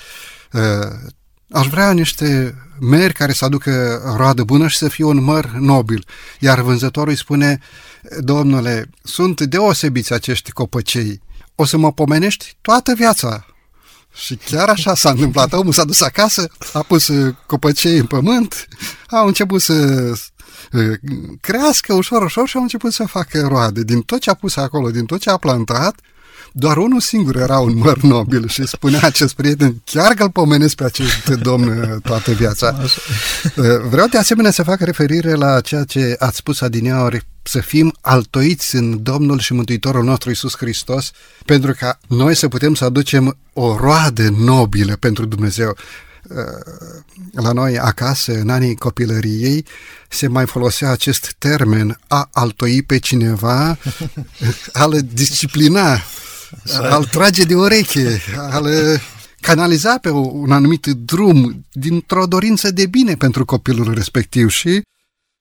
uh, 0.51 1.11
aș 1.49 1.67
vrea 1.67 1.91
niște 1.91 2.55
meri 2.79 3.13
care 3.13 3.31
să 3.31 3.45
aducă 3.45 4.01
roadă 4.17 4.43
bună 4.43 4.67
și 4.67 4.77
să 4.77 4.87
fie 4.87 5.05
un 5.05 5.23
măr 5.23 5.45
nobil. 5.45 6.05
Iar 6.39 6.61
vânzătorul 6.61 7.09
îi 7.09 7.17
spune, 7.17 7.59
domnule, 8.19 8.89
sunt 9.03 9.41
deosebiți 9.41 10.13
acești 10.13 10.51
copăcei. 10.51 11.21
O 11.55 11.65
să 11.65 11.77
mă 11.77 11.91
pomenești 11.91 12.57
toată 12.61 12.93
viața 12.93 13.45
și 14.13 14.35
chiar 14.35 14.69
așa 14.69 14.95
s-a 14.95 15.09
întâmplat. 15.09 15.53
Omul 15.53 15.73
s-a 15.73 15.83
dus 15.83 16.01
acasă, 16.01 16.49
a 16.73 16.79
pus 16.79 17.07
uh, 17.07 17.35
copăcei 17.45 17.97
în 17.97 18.05
pământ, 18.05 18.67
au 19.07 19.27
început 19.27 19.61
să 19.61 19.73
uh, 20.71 20.93
crească 21.41 21.93
ușor, 21.93 22.21
ușor 22.23 22.47
și 22.47 22.55
au 22.55 22.61
început 22.61 22.93
să 22.93 23.03
facă 23.03 23.47
roade. 23.47 23.83
Din 23.83 24.01
tot 24.01 24.19
ce 24.19 24.29
a 24.29 24.33
pus 24.33 24.55
acolo, 24.55 24.89
din 24.89 25.05
tot 25.05 25.19
ce 25.19 25.29
a 25.29 25.37
plantat, 25.37 25.99
doar 26.53 26.77
unul 26.77 26.99
singur 26.99 27.35
era 27.35 27.59
un 27.59 27.77
măr 27.77 27.97
nobil 28.01 28.47
și 28.47 28.67
spunea 28.67 28.99
acest 29.03 29.33
prieten, 29.33 29.81
chiar 29.85 30.13
că-l 30.13 30.29
pomenesc 30.29 30.75
pe 30.75 30.83
acest 30.83 31.27
domn 31.27 31.67
uh, 31.67 32.01
toată 32.03 32.31
viața. 32.31 32.75
Vreau 33.89 34.07
de 34.07 34.17
asemenea 34.17 34.51
să 34.51 34.63
fac 34.63 34.79
referire 34.79 35.33
la 35.33 35.61
ceea 35.61 35.83
ce 35.83 36.15
ați 36.19 36.37
spus 36.37 36.61
adineori 36.61 37.29
să 37.43 37.59
fim 37.59 37.93
altoiți 38.01 38.75
în 38.75 39.03
Domnul 39.03 39.39
și 39.39 39.53
Mântuitorul 39.53 40.03
nostru 40.03 40.29
Isus 40.29 40.55
Hristos, 40.57 41.11
pentru 41.45 41.73
ca 41.79 41.99
noi 42.07 42.35
să 42.35 42.47
putem 42.47 42.73
să 42.73 42.85
aducem 42.85 43.37
o 43.53 43.77
roadă 43.77 44.29
nobilă 44.29 44.95
pentru 44.95 45.25
Dumnezeu. 45.25 45.75
Uh, 46.29 46.37
la 47.31 47.51
noi 47.51 47.79
acasă, 47.79 48.31
în 48.39 48.49
anii 48.49 48.75
copilăriei, 48.75 49.65
se 50.09 50.27
mai 50.27 50.45
folosea 50.45 50.91
acest 50.91 51.35
termen 51.37 51.99
a 52.07 52.29
altoi 52.31 52.83
pe 52.83 52.97
cineva, 52.97 53.77
al 54.73 55.01
disciplina, 55.13 56.01
al 56.81 57.05
trage 57.05 57.43
de 57.43 57.55
ureche, 57.55 58.21
al 58.37 58.67
canaliza 59.39 59.97
pe 59.97 60.09
un 60.09 60.51
anumit 60.51 60.85
drum 60.85 61.65
dintr-o 61.71 62.25
dorință 62.25 62.71
de 62.71 62.85
bine 62.85 63.15
pentru 63.15 63.45
copilul 63.45 63.93
respectiv 63.93 64.49
și 64.49 64.81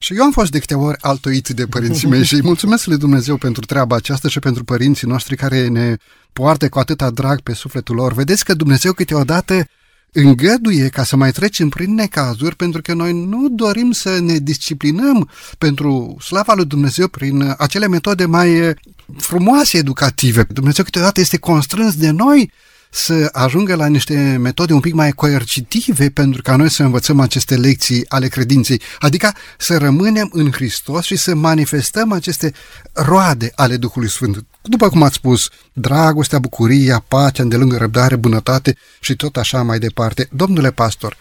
și 0.03 0.15
eu 0.15 0.23
am 0.23 0.31
fost 0.31 0.51
de 0.51 0.59
câteva 0.59 0.83
ori 0.83 0.97
altoit 1.01 1.49
de 1.49 1.67
părinții 1.67 2.09
mei 2.09 2.25
și 2.25 2.35
îi 2.35 2.43
mulțumesc 2.43 2.87
lui 2.87 2.97
Dumnezeu 2.97 3.37
pentru 3.37 3.65
treaba 3.65 3.97
aceasta 3.97 4.29
și 4.29 4.39
pentru 4.39 4.65
părinții 4.65 5.09
noștri 5.09 5.37
care 5.37 5.69
ne 5.69 5.97
poartă 6.33 6.69
cu 6.69 6.79
atâta 6.79 7.11
drag 7.11 7.41
pe 7.41 7.53
sufletul 7.53 7.95
lor. 7.95 8.13
Vedeți 8.13 8.45
că 8.45 8.55
Dumnezeu 8.55 8.93
câteodată 8.93 9.67
îngăduie 10.13 10.89
ca 10.89 11.05
să 11.05 11.17
mai 11.17 11.31
trecem 11.31 11.69
prin 11.69 11.95
necazuri 11.95 12.57
pentru 12.57 12.83
că 12.83 12.95
noi 12.95 13.13
nu 13.13 13.49
dorim 13.49 13.91
să 13.91 14.21
ne 14.21 14.39
disciplinăm 14.39 15.31
pentru 15.59 16.17
slava 16.25 16.55
lui 16.55 16.65
Dumnezeu 16.65 17.09
prin 17.09 17.55
acele 17.59 17.89
metode 17.89 18.25
mai 18.25 18.75
frumoase 19.17 19.79
educative. 19.79 20.43
Dumnezeu 20.43 20.85
câteodată 20.85 21.21
este 21.21 21.39
constrâns 21.39 21.97
de 21.97 22.11
noi 22.11 22.53
să 22.91 23.29
ajungă 23.33 23.75
la 23.75 23.87
niște 23.87 24.37
metode 24.41 24.73
un 24.73 24.81
pic 24.81 24.93
mai 24.93 25.11
coercitive 25.11 26.11
pentru 26.11 26.43
ca 26.43 26.57
noi 26.57 26.71
să 26.71 26.83
învățăm 26.83 27.21
aceste 27.21 27.57
lecții 27.57 28.05
ale 28.09 28.29
credinței, 28.29 28.81
adică 28.99 29.33
să 29.59 29.79
rămânem 29.79 30.31
în 30.33 30.51
Hristos 30.51 31.05
și 31.05 31.17
să 31.17 31.35
manifestăm 31.35 32.13
aceste 32.13 32.53
roade 32.93 33.53
ale 33.55 33.77
Duhului 33.77 34.11
Sfânt. 34.11 34.45
după 34.63 34.89
cum 34.89 35.03
ați 35.03 35.15
spus, 35.15 35.49
dragostea, 35.73 36.39
bucuria, 36.39 37.05
pacea, 37.09 37.43
îndelângă 37.43 37.77
răbdare, 37.77 38.17
bunătate 38.17 38.77
și 39.01 39.17
tot 39.17 39.37
așa 39.37 39.63
mai 39.63 39.79
departe. 39.79 40.29
Domnule 40.33 40.71
pastor, 40.71 41.17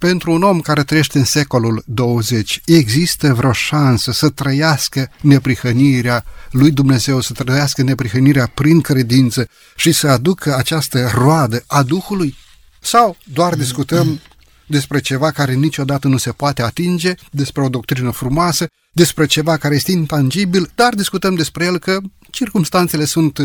pentru 0.00 0.32
un 0.32 0.42
om 0.42 0.60
care 0.60 0.82
trăiește 0.82 1.18
în 1.18 1.24
secolul 1.24 1.82
20, 1.86 2.60
există 2.64 3.34
vreo 3.34 3.52
șansă 3.52 4.12
să 4.12 4.28
trăiască 4.28 5.10
neprihănirea 5.20 6.24
lui 6.50 6.70
Dumnezeu, 6.70 7.20
să 7.20 7.32
trăiască 7.32 7.82
neprihănirea 7.82 8.46
prin 8.46 8.80
credință 8.80 9.48
și 9.76 9.92
să 9.92 10.08
aducă 10.08 10.56
această 10.56 11.10
roadă 11.14 11.64
a 11.66 11.82
Duhului? 11.82 12.36
Sau 12.80 13.16
doar 13.24 13.54
discutăm 13.54 14.20
despre 14.66 15.00
ceva 15.00 15.30
care 15.30 15.54
niciodată 15.54 16.08
nu 16.08 16.16
se 16.16 16.32
poate 16.32 16.62
atinge, 16.62 17.14
despre 17.30 17.62
o 17.62 17.68
doctrină 17.68 18.10
frumoasă, 18.10 18.66
despre 18.92 19.26
ceva 19.26 19.56
care 19.56 19.74
este 19.74 19.92
intangibil, 19.92 20.70
dar 20.74 20.94
discutăm 20.94 21.34
despre 21.34 21.64
el 21.64 21.78
că 21.78 21.98
circumstanțele 22.30 23.04
sunt 23.04 23.38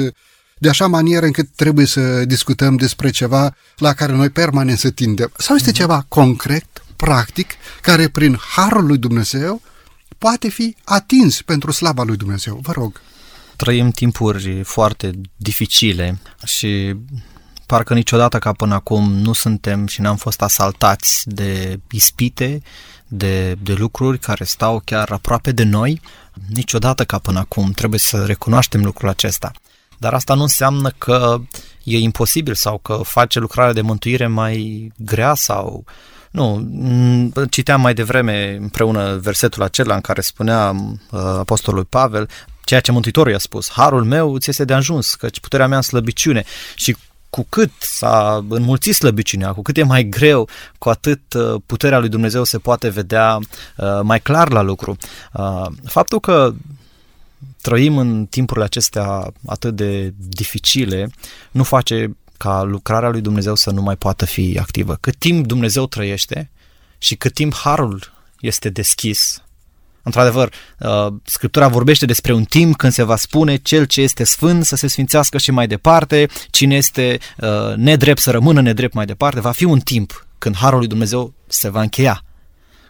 de 0.57 0.69
așa 0.69 0.87
manieră 0.87 1.25
încât 1.25 1.49
trebuie 1.55 1.85
să 1.85 2.25
discutăm 2.25 2.75
despre 2.75 3.09
ceva 3.09 3.55
la 3.77 3.93
care 3.93 4.11
noi 4.11 4.29
permanent 4.29 4.77
să 4.77 4.89
tindem. 4.89 5.31
Sau 5.37 5.55
este 5.55 5.71
ceva 5.71 6.05
concret, 6.07 6.83
practic, 6.95 7.53
care 7.81 8.07
prin 8.07 8.37
harul 8.55 8.85
lui 8.85 8.97
Dumnezeu 8.97 9.61
poate 10.17 10.49
fi 10.49 10.75
atins 10.83 11.41
pentru 11.41 11.71
slava 11.71 12.03
lui 12.03 12.17
Dumnezeu. 12.17 12.59
Vă 12.61 12.71
rog. 12.71 13.01
Trăim 13.55 13.91
timpuri 13.91 14.63
foarte 14.63 15.11
dificile 15.35 16.19
și 16.43 16.95
parcă 17.65 17.93
niciodată 17.93 18.39
ca 18.39 18.51
până 18.51 18.73
acum 18.73 19.13
nu 19.13 19.33
suntem 19.33 19.87
și 19.87 20.01
n-am 20.01 20.15
fost 20.15 20.41
asaltați 20.41 21.23
de 21.25 21.79
ispite, 21.91 22.61
de, 23.07 23.55
de 23.63 23.73
lucruri 23.73 24.19
care 24.19 24.43
stau 24.43 24.81
chiar 24.85 25.11
aproape 25.11 25.51
de 25.51 25.63
noi. 25.63 26.01
Niciodată 26.47 27.05
ca 27.05 27.19
până 27.19 27.39
acum 27.39 27.71
trebuie 27.71 27.99
să 27.99 28.25
recunoaștem 28.25 28.83
lucrul 28.83 29.09
acesta. 29.09 29.51
Dar 29.97 30.13
asta 30.13 30.33
nu 30.33 30.41
înseamnă 30.41 30.89
că 30.97 31.37
e 31.83 31.97
imposibil 31.97 32.53
sau 32.53 32.77
că 32.77 32.99
face 33.03 33.39
lucrarea 33.39 33.73
de 33.73 33.81
mântuire 33.81 34.27
mai 34.27 34.91
grea 34.97 35.33
sau... 35.33 35.83
Nu, 36.31 36.67
citeam 37.49 37.81
mai 37.81 37.93
devreme 37.93 38.57
împreună 38.61 39.17
versetul 39.21 39.63
acela 39.63 39.95
în 39.95 40.01
care 40.01 40.21
spunea 40.21 40.75
uh, 41.11 41.19
apostolul 41.19 41.83
Pavel 41.83 42.29
ceea 42.63 42.79
ce 42.79 42.91
Mântuitorul 42.91 43.31
i-a 43.31 43.37
spus, 43.37 43.71
harul 43.71 44.03
meu 44.03 44.37
ți 44.37 44.49
este 44.49 44.65
de 44.65 44.73
ajuns, 44.73 45.13
căci 45.13 45.39
puterea 45.39 45.67
mea 45.67 45.77
în 45.77 45.83
slăbiciune 45.83 46.43
și 46.75 46.95
cu 47.29 47.45
cât 47.49 47.71
s-a 47.79 48.45
înmulțit 48.49 48.95
slăbiciunea, 48.95 49.51
cu 49.51 49.61
cât 49.61 49.77
e 49.77 49.83
mai 49.83 50.03
greu, 50.03 50.49
cu 50.77 50.89
atât 50.89 51.33
uh, 51.33 51.61
puterea 51.65 51.99
lui 51.99 52.09
Dumnezeu 52.09 52.43
se 52.43 52.57
poate 52.57 52.89
vedea 52.89 53.35
uh, 53.77 53.99
mai 54.01 54.19
clar 54.19 54.51
la 54.51 54.61
lucru. 54.61 54.97
Faptul 55.85 56.19
că 56.19 56.53
trăim 57.65 57.97
în 57.97 58.25
timpurile 58.25 58.65
acestea 58.65 59.31
atât 59.45 59.75
de 59.75 60.13
dificile, 60.17 61.09
nu 61.51 61.63
face 61.63 62.17
ca 62.37 62.63
lucrarea 62.63 63.09
lui 63.09 63.21
Dumnezeu 63.21 63.55
să 63.55 63.71
nu 63.71 63.81
mai 63.81 63.95
poată 63.95 64.25
fi 64.25 64.57
activă. 64.59 64.97
Cât 65.01 65.15
timp 65.15 65.45
Dumnezeu 65.45 65.87
trăiește 65.87 66.51
și 66.97 67.15
cât 67.15 67.33
timp 67.33 67.55
harul 67.55 68.13
este 68.39 68.69
deschis, 68.69 69.43
într-adevăr, 70.03 70.53
uh, 70.79 71.07
Scriptura 71.23 71.67
vorbește 71.67 72.05
despre 72.05 72.33
un 72.33 72.43
timp 72.43 72.75
când 72.75 72.93
se 72.93 73.03
va 73.03 73.15
spune 73.15 73.55
cel 73.55 73.85
ce 73.85 74.01
este 74.01 74.23
sfânt 74.23 74.65
să 74.65 74.75
se 74.75 74.87
sfințească 74.87 75.37
și 75.37 75.51
mai 75.51 75.67
departe, 75.67 76.27
cine 76.49 76.75
este 76.75 77.19
uh, 77.37 77.75
nedrept 77.75 78.19
să 78.19 78.31
rămână 78.31 78.61
nedrept 78.61 78.93
mai 78.93 79.05
departe, 79.05 79.39
va 79.39 79.51
fi 79.51 79.63
un 79.63 79.79
timp 79.79 80.27
când 80.37 80.55
harul 80.55 80.77
lui 80.79 80.87
Dumnezeu 80.87 81.33
se 81.47 81.69
va 81.69 81.81
încheia. 81.81 82.23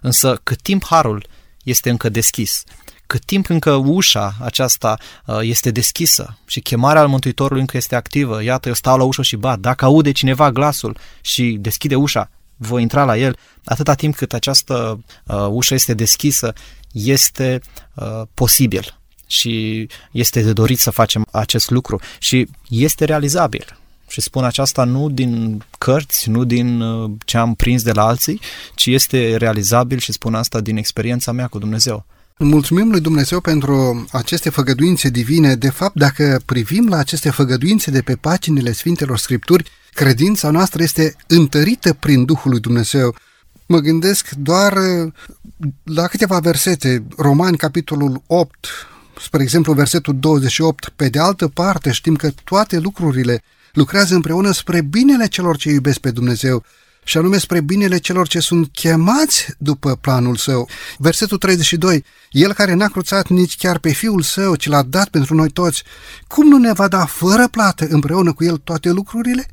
Însă 0.02 0.40
cât 0.44 0.62
timp 0.62 0.86
harul 0.86 1.28
este 1.64 1.90
încă 1.90 2.10
deschis, 2.10 2.64
cât 3.08 3.26
timp 3.26 3.50
încă 3.50 3.74
ușa 3.74 4.36
aceasta 4.42 4.98
uh, 5.26 5.40
este 5.42 5.72
deschisă 5.72 6.38
și 6.46 6.60
chemarea 6.60 7.02
al 7.02 7.08
Mântuitorului 7.08 7.62
încă 7.62 7.78
este 7.78 7.96
activă, 7.96 8.44
iată, 8.44 8.68
eu 8.68 8.74
stau 8.74 8.98
la 8.98 9.04
ușă 9.04 9.22
și 9.22 9.36
bat, 9.36 9.60
dacă 9.60 9.86
aude 9.86 10.12
cineva 10.12 10.52
glasul 10.52 10.98
și 11.22 11.58
deschide 11.60 11.96
ușa, 11.96 12.30
voi 12.56 12.82
intra 12.82 13.04
la 13.04 13.18
el, 13.18 13.38
atâta 13.66 13.94
timp 13.94 14.16
cât 14.16 14.34
această 14.34 15.04
uh, 15.24 15.48
ușă 15.50 15.74
este 15.74 15.94
deschisă, 15.94 16.54
este 16.92 17.62
uh, 17.94 18.22
posibil 18.34 19.00
și 19.28 19.88
este 20.12 20.42
de 20.42 20.54
dorit 20.54 20.80
să 20.80 20.90
facem 20.90 21.26
acest 21.32 21.70
lucru 21.70 22.00
și 22.20 22.48
este 22.70 23.06
realizabil. 23.06 23.78
Și 24.08 24.22
spun 24.22 24.44
aceasta 24.44 24.84
nu 24.84 25.10
din 25.10 25.64
cărți, 25.78 26.30
nu 26.30 26.44
din 26.44 26.82
uh, 26.82 27.12
ce 27.26 27.38
am 27.38 27.56
prins 27.56 27.84
de 27.84 27.92
la 27.92 28.06
alții, 28.06 28.40
ci 28.76 28.86
este 28.86 29.36
realizabil 29.36 29.98
și 29.98 30.12
spun 30.12 30.36
asta 30.36 30.60
din 30.60 30.78
experiența 30.78 31.32
mea 31.32 31.48
cu 31.48 31.60
Dumnezeu. 31.60 32.06
Mulțumim 32.40 32.90
lui 32.90 33.00
Dumnezeu 33.00 33.40
pentru 33.40 34.06
aceste 34.12 34.50
făgăduințe 34.50 35.10
divine. 35.10 35.56
De 35.56 35.70
fapt, 35.70 35.96
dacă 35.96 36.42
privim 36.46 36.88
la 36.88 36.98
aceste 36.98 37.30
făgăduințe 37.30 37.92
de 37.92 38.02
pe 38.02 38.16
paginile 38.16 38.72
Sfintelor 38.72 39.18
Scripturi, 39.18 39.72
credința 39.94 40.50
noastră 40.50 40.84
este 40.84 41.16
întărită 41.28 41.94
prin 41.94 42.26
Duhul 42.26 42.52
lui 42.52 42.60
Dumnezeu. 42.60 43.16
Mă 43.66 43.80
gândesc 43.80 44.30
doar 44.30 44.74
uh, 44.74 45.12
la 45.84 46.08
câteva 46.08 46.40
versete, 46.40 47.04
Romani, 47.18 47.58
capitolul 47.58 48.22
8, 48.28 48.68
spre 49.22 49.42
exemplu, 49.42 49.74
versetul 49.74 50.20
28. 50.20 50.90
Pe 50.96 51.10
de 51.10 51.20
altă 51.20 51.48
parte, 51.48 51.92
știm 51.92 52.16
că 52.16 52.32
toate 52.44 52.80
lucrurile 52.80 53.44
lucrează 53.74 54.16
împreună 54.16 54.52
spre 54.52 54.82
binele 54.82 55.28
celor 55.28 55.58
ce 55.58 55.70
iubesc 55.70 56.00
pe 56.00 56.12
Dumnezeu, 56.12 56.64
și 57.08 57.18
anume 57.18 57.38
spre 57.38 57.62
binele 57.62 57.98
celor 57.98 58.28
ce 58.28 58.40
sunt 58.40 58.70
chemați 58.72 59.48
după 59.58 59.96
planul 59.96 60.36
său. 60.36 60.70
Versetul 60.98 61.38
32. 61.38 62.04
El 62.30 62.54
care 62.54 62.74
n-a 62.74 62.88
cruțat 62.88 63.28
nici 63.28 63.58
chiar 63.58 63.80
pe 63.80 63.92
fiul 63.92 64.22
său, 64.22 64.56
ci 64.56 64.68
l-a 64.68 64.84
dat 64.84 65.10
pentru 65.10 65.36
noi 65.36 65.50
toți, 65.50 65.84
cum 66.28 66.48
nu 66.48 66.58
ne 66.58 66.74
va 66.74 66.88
da 66.88 67.06
fără 67.06 67.48
plată 67.48 67.88
împreună 67.90 68.34
cu 68.34 68.44
el 68.44 68.58
toate 68.58 68.90
lucrurile? 68.90 69.48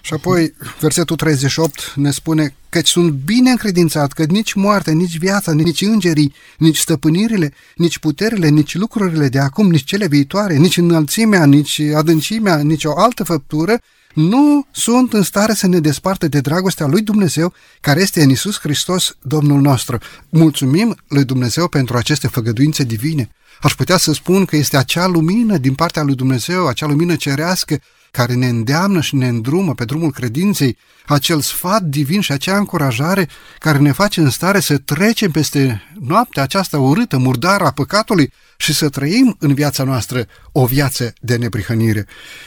Și 0.00 0.14
apoi, 0.14 0.54
versetul 0.80 1.16
38 1.16 1.92
ne 1.96 2.10
spune 2.10 2.54
că 2.68 2.80
sunt 2.84 3.12
bine 3.12 3.50
încredințat 3.50 4.12
că 4.12 4.24
nici 4.24 4.52
moartea, 4.52 4.92
nici 4.92 5.18
viața, 5.18 5.52
nici 5.52 5.80
îngerii, 5.80 6.34
nici 6.58 6.78
stăpânirile, 6.78 7.52
nici 7.76 7.98
puterile, 7.98 8.48
nici 8.48 8.74
lucrurile 8.74 9.28
de 9.28 9.38
acum, 9.38 9.70
nici 9.70 9.84
cele 9.84 10.06
viitoare, 10.06 10.56
nici 10.56 10.76
înălțimea, 10.76 11.44
nici 11.44 11.80
adâncimea, 11.94 12.56
nici 12.58 12.84
o 12.84 12.98
altă 12.98 13.24
făptură 13.24 13.80
nu 14.18 14.66
sunt 14.70 15.12
în 15.12 15.22
stare 15.22 15.52
să 15.52 15.66
ne 15.66 15.80
despartă 15.80 16.28
de 16.28 16.40
dragostea 16.40 16.86
lui 16.86 17.02
Dumnezeu, 17.02 17.52
care 17.80 18.00
este 18.00 18.22
în 18.22 18.30
Isus 18.30 18.58
Hristos, 18.58 19.16
Domnul 19.22 19.60
nostru. 19.60 19.98
Mulțumim 20.28 20.96
lui 21.08 21.24
Dumnezeu 21.24 21.68
pentru 21.68 21.96
aceste 21.96 22.26
făgăduințe 22.26 22.82
divine. 22.84 23.30
Aș 23.60 23.74
putea 23.74 23.96
să 23.96 24.12
spun 24.12 24.44
că 24.44 24.56
este 24.56 24.76
acea 24.76 25.06
lumină 25.06 25.56
din 25.56 25.74
partea 25.74 26.02
lui 26.02 26.14
Dumnezeu, 26.14 26.66
acea 26.66 26.86
lumină 26.86 27.16
cerească, 27.16 27.80
care 28.10 28.34
ne 28.34 28.48
îndeamnă 28.48 29.00
și 29.00 29.14
ne 29.14 29.28
îndrumă 29.28 29.74
pe 29.74 29.84
drumul 29.84 30.10
credinței, 30.10 30.76
acel 31.06 31.40
sfat 31.40 31.82
divin 31.82 32.20
și 32.20 32.32
acea 32.32 32.56
încurajare 32.56 33.28
care 33.58 33.78
ne 33.78 33.92
face 33.92 34.20
în 34.20 34.30
stare 34.30 34.60
să 34.60 34.78
trecem 34.78 35.30
peste 35.30 35.82
noaptea 36.00 36.42
aceasta 36.42 36.78
urâtă, 36.78 37.18
murdară 37.18 37.64
a 37.64 37.70
păcatului 37.70 38.32
și 38.56 38.74
să 38.74 38.88
trăim 38.88 39.36
în 39.38 39.54
viața 39.54 39.84
noastră 39.84 40.26
o 40.52 40.66
viață 40.66 41.12
de 41.20 41.36
neprihănire. 41.36 42.06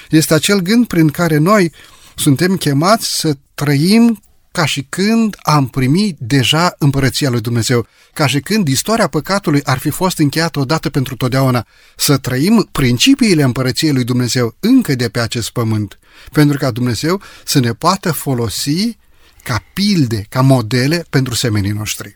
Este 0.09 0.33
acel 0.33 0.59
gând 0.59 0.87
prin 0.87 1.07
care 1.09 1.37
noi 1.37 1.71
suntem 2.15 2.55
chemați 2.55 3.19
să 3.19 3.37
trăim 3.53 4.21
ca 4.51 4.65
și 4.65 4.85
când 4.89 5.37
am 5.41 5.67
primit 5.67 6.17
deja 6.19 6.75
împărăția 6.77 7.29
lui 7.29 7.41
Dumnezeu, 7.41 7.87
ca 8.13 8.27
și 8.27 8.39
când 8.39 8.67
istoria 8.67 9.07
păcatului 9.07 9.63
ar 9.63 9.77
fi 9.77 9.89
fost 9.89 10.17
încheiată 10.17 10.59
odată 10.59 10.89
pentru 10.89 11.15
totdeauna, 11.15 11.67
să 11.95 12.17
trăim 12.17 12.69
principiile 12.71 13.43
împărăției 13.43 13.93
lui 13.93 14.03
Dumnezeu 14.03 14.55
încă 14.59 14.95
de 14.95 15.09
pe 15.09 15.19
acest 15.19 15.49
pământ, 15.49 15.99
pentru 16.31 16.57
ca 16.57 16.71
Dumnezeu 16.71 17.21
să 17.45 17.59
ne 17.59 17.73
poată 17.73 18.11
folosi 18.11 18.97
ca 19.43 19.63
pilde, 19.73 20.25
ca 20.29 20.41
modele 20.41 21.05
pentru 21.09 21.33
semenii 21.33 21.71
noștri. 21.71 22.13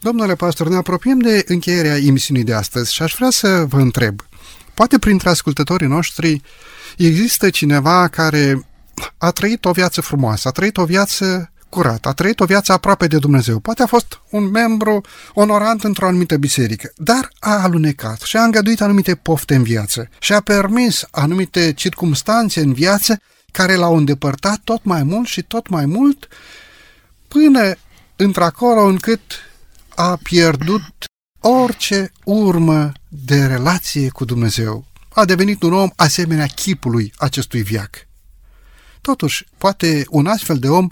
Domnule 0.00 0.34
pastor, 0.34 0.68
ne 0.68 0.76
apropiem 0.76 1.18
de 1.18 1.44
încheierea 1.46 1.96
emisiunii 1.96 2.44
de 2.44 2.54
astăzi 2.54 2.94
și 2.94 3.02
aș 3.02 3.14
vrea 3.16 3.30
să 3.30 3.64
vă 3.68 3.80
întreb, 3.80 4.20
poate 4.74 4.98
printre 4.98 5.28
ascultătorii 5.28 5.86
noștri 5.86 6.40
există 6.96 7.50
cineva 7.50 8.08
care 8.08 8.66
a 9.18 9.30
trăit 9.30 9.64
o 9.64 9.72
viață 9.72 10.00
frumoasă, 10.00 10.48
a 10.48 10.50
trăit 10.50 10.76
o 10.76 10.84
viață 10.84 11.50
curată, 11.68 12.08
a 12.08 12.12
trăit 12.12 12.40
o 12.40 12.44
viață 12.44 12.72
aproape 12.72 13.06
de 13.06 13.18
Dumnezeu. 13.18 13.58
Poate 13.58 13.82
a 13.82 13.86
fost 13.86 14.20
un 14.30 14.50
membru 14.50 15.00
onorant 15.34 15.84
într-o 15.84 16.06
anumită 16.06 16.36
biserică, 16.36 16.92
dar 16.96 17.30
a 17.38 17.62
alunecat 17.62 18.20
și 18.20 18.36
a 18.36 18.42
îngăduit 18.42 18.80
anumite 18.80 19.14
pofte 19.14 19.54
în 19.54 19.62
viață 19.62 20.08
și 20.20 20.32
a 20.32 20.40
permis 20.40 21.04
anumite 21.10 21.72
circumstanțe 21.72 22.60
în 22.60 22.72
viață 22.72 23.20
care 23.52 23.74
l-au 23.74 23.96
îndepărtat 23.96 24.60
tot 24.64 24.84
mai 24.84 25.02
mult 25.02 25.26
și 25.26 25.42
tot 25.42 25.68
mai 25.68 25.86
mult 25.86 26.28
până 27.28 27.74
într-acolo 28.16 28.82
încât 28.82 29.20
a 29.94 30.18
pierdut 30.22 30.82
orice 31.40 32.12
urmă 32.24 32.92
de 33.08 33.46
relație 33.46 34.08
cu 34.08 34.24
Dumnezeu. 34.24 34.84
A 35.08 35.24
devenit 35.24 35.62
un 35.62 35.72
om 35.72 35.90
asemenea 35.96 36.46
chipului 36.46 37.12
acestui 37.16 37.62
viac. 37.62 38.05
Totuși, 39.06 39.44
poate 39.58 40.04
un 40.10 40.26
astfel 40.26 40.58
de 40.58 40.68
om 40.68 40.88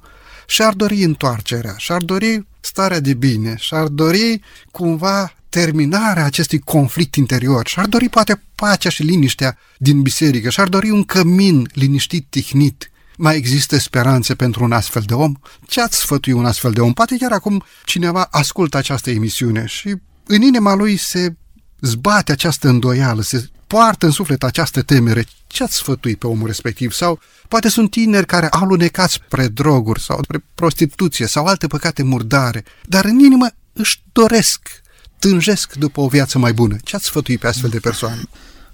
și-ar 0.46 0.74
dori 0.74 1.02
întoarcerea, 1.02 1.74
și-ar 1.76 2.02
dori 2.02 2.46
starea 2.60 3.00
de 3.00 3.14
bine, 3.14 3.54
și-ar 3.58 3.86
dori 3.86 4.40
cumva 4.70 5.34
terminarea 5.48 6.24
acestui 6.24 6.58
conflict 6.58 7.14
interior 7.14 7.66
și 7.68 7.78
ar 7.78 7.86
dori 7.86 8.08
poate 8.08 8.42
pacea 8.54 8.88
și 8.88 9.02
liniștea 9.02 9.58
din 9.78 10.02
biserică 10.02 10.50
și 10.50 10.60
ar 10.60 10.68
dori 10.68 10.90
un 10.90 11.04
cămin 11.04 11.68
liniștit, 11.72 12.26
tihnit. 12.30 12.90
Mai 13.16 13.36
există 13.36 13.78
speranțe 13.78 14.34
pentru 14.34 14.64
un 14.64 14.72
astfel 14.72 15.02
de 15.06 15.14
om? 15.14 15.34
Ce 15.66 15.80
ați 15.80 15.98
sfătui 15.98 16.32
un 16.32 16.44
astfel 16.44 16.72
de 16.72 16.80
om? 16.80 16.92
Poate 16.92 17.16
chiar 17.16 17.32
acum 17.32 17.64
cineva 17.84 18.28
ascultă 18.30 18.76
această 18.76 19.10
emisiune 19.10 19.66
și 19.66 19.94
în 20.26 20.42
inima 20.42 20.74
lui 20.74 20.96
se 20.96 21.34
zbate 21.80 22.32
această 22.32 22.68
îndoială, 22.68 23.22
se 23.22 23.48
poartă 23.74 24.06
în 24.06 24.12
suflet 24.12 24.42
această 24.42 24.82
temere. 24.82 25.26
Ce 25.46 25.62
ați 25.62 25.74
sfătui 25.74 26.16
pe 26.16 26.26
omul 26.26 26.46
respectiv? 26.46 26.92
Sau 26.92 27.20
poate 27.48 27.68
sunt 27.68 27.90
tineri 27.90 28.26
care 28.26 28.48
au 28.48 28.66
lunecat 28.66 29.10
spre 29.10 29.48
droguri 29.48 30.00
sau 30.00 30.22
spre 30.22 30.44
prostituție 30.54 31.26
sau 31.26 31.46
alte 31.46 31.66
păcate 31.66 32.02
murdare, 32.02 32.64
dar 32.86 33.04
în 33.04 33.18
inimă 33.18 33.46
își 33.72 34.02
doresc 34.12 34.82
tânjesc 35.18 35.72
după 35.72 36.00
o 36.00 36.08
viață 36.08 36.38
mai 36.38 36.52
bună. 36.52 36.76
Ce 36.82 36.96
ați 36.96 37.04
sfătui 37.04 37.38
pe 37.38 37.46
astfel 37.46 37.70
de 37.70 37.78
persoane? 37.78 38.22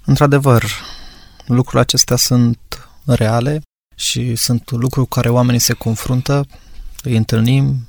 Într-adevăr, 0.05 0.65
lucrurile 1.45 1.81
acestea 1.81 2.15
sunt 2.15 2.59
reale 3.05 3.61
și 3.95 4.35
sunt 4.35 4.71
lucruri 4.71 5.07
cu 5.07 5.15
care 5.15 5.29
oamenii 5.29 5.59
se 5.59 5.73
confruntă, 5.73 6.45
îi 7.03 7.15
întâlnim. 7.15 7.87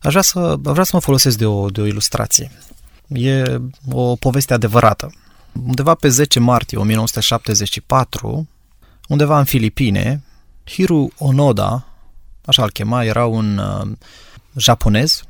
Aș 0.00 0.10
vrea 0.10 0.22
să, 0.22 0.38
aș 0.38 0.72
vrea 0.72 0.84
să 0.84 0.90
mă 0.92 1.00
folosesc 1.00 1.38
de 1.38 1.46
o, 1.46 1.70
de 1.70 1.80
o 1.80 1.86
ilustrație. 1.86 2.50
E 3.08 3.60
o 3.90 4.16
poveste 4.16 4.54
adevărată. 4.54 5.14
Undeva 5.66 5.94
pe 5.94 6.08
10 6.08 6.40
martie 6.40 6.78
1974, 6.78 8.48
undeva 9.08 9.38
în 9.38 9.44
Filipine, 9.44 10.22
Hiru 10.64 11.12
Onoda, 11.18 11.86
așa 12.44 12.62
îl 12.62 12.70
chema, 12.70 13.04
era 13.04 13.26
un 13.26 13.58
uh, 13.58 13.96
japonez 14.56 15.22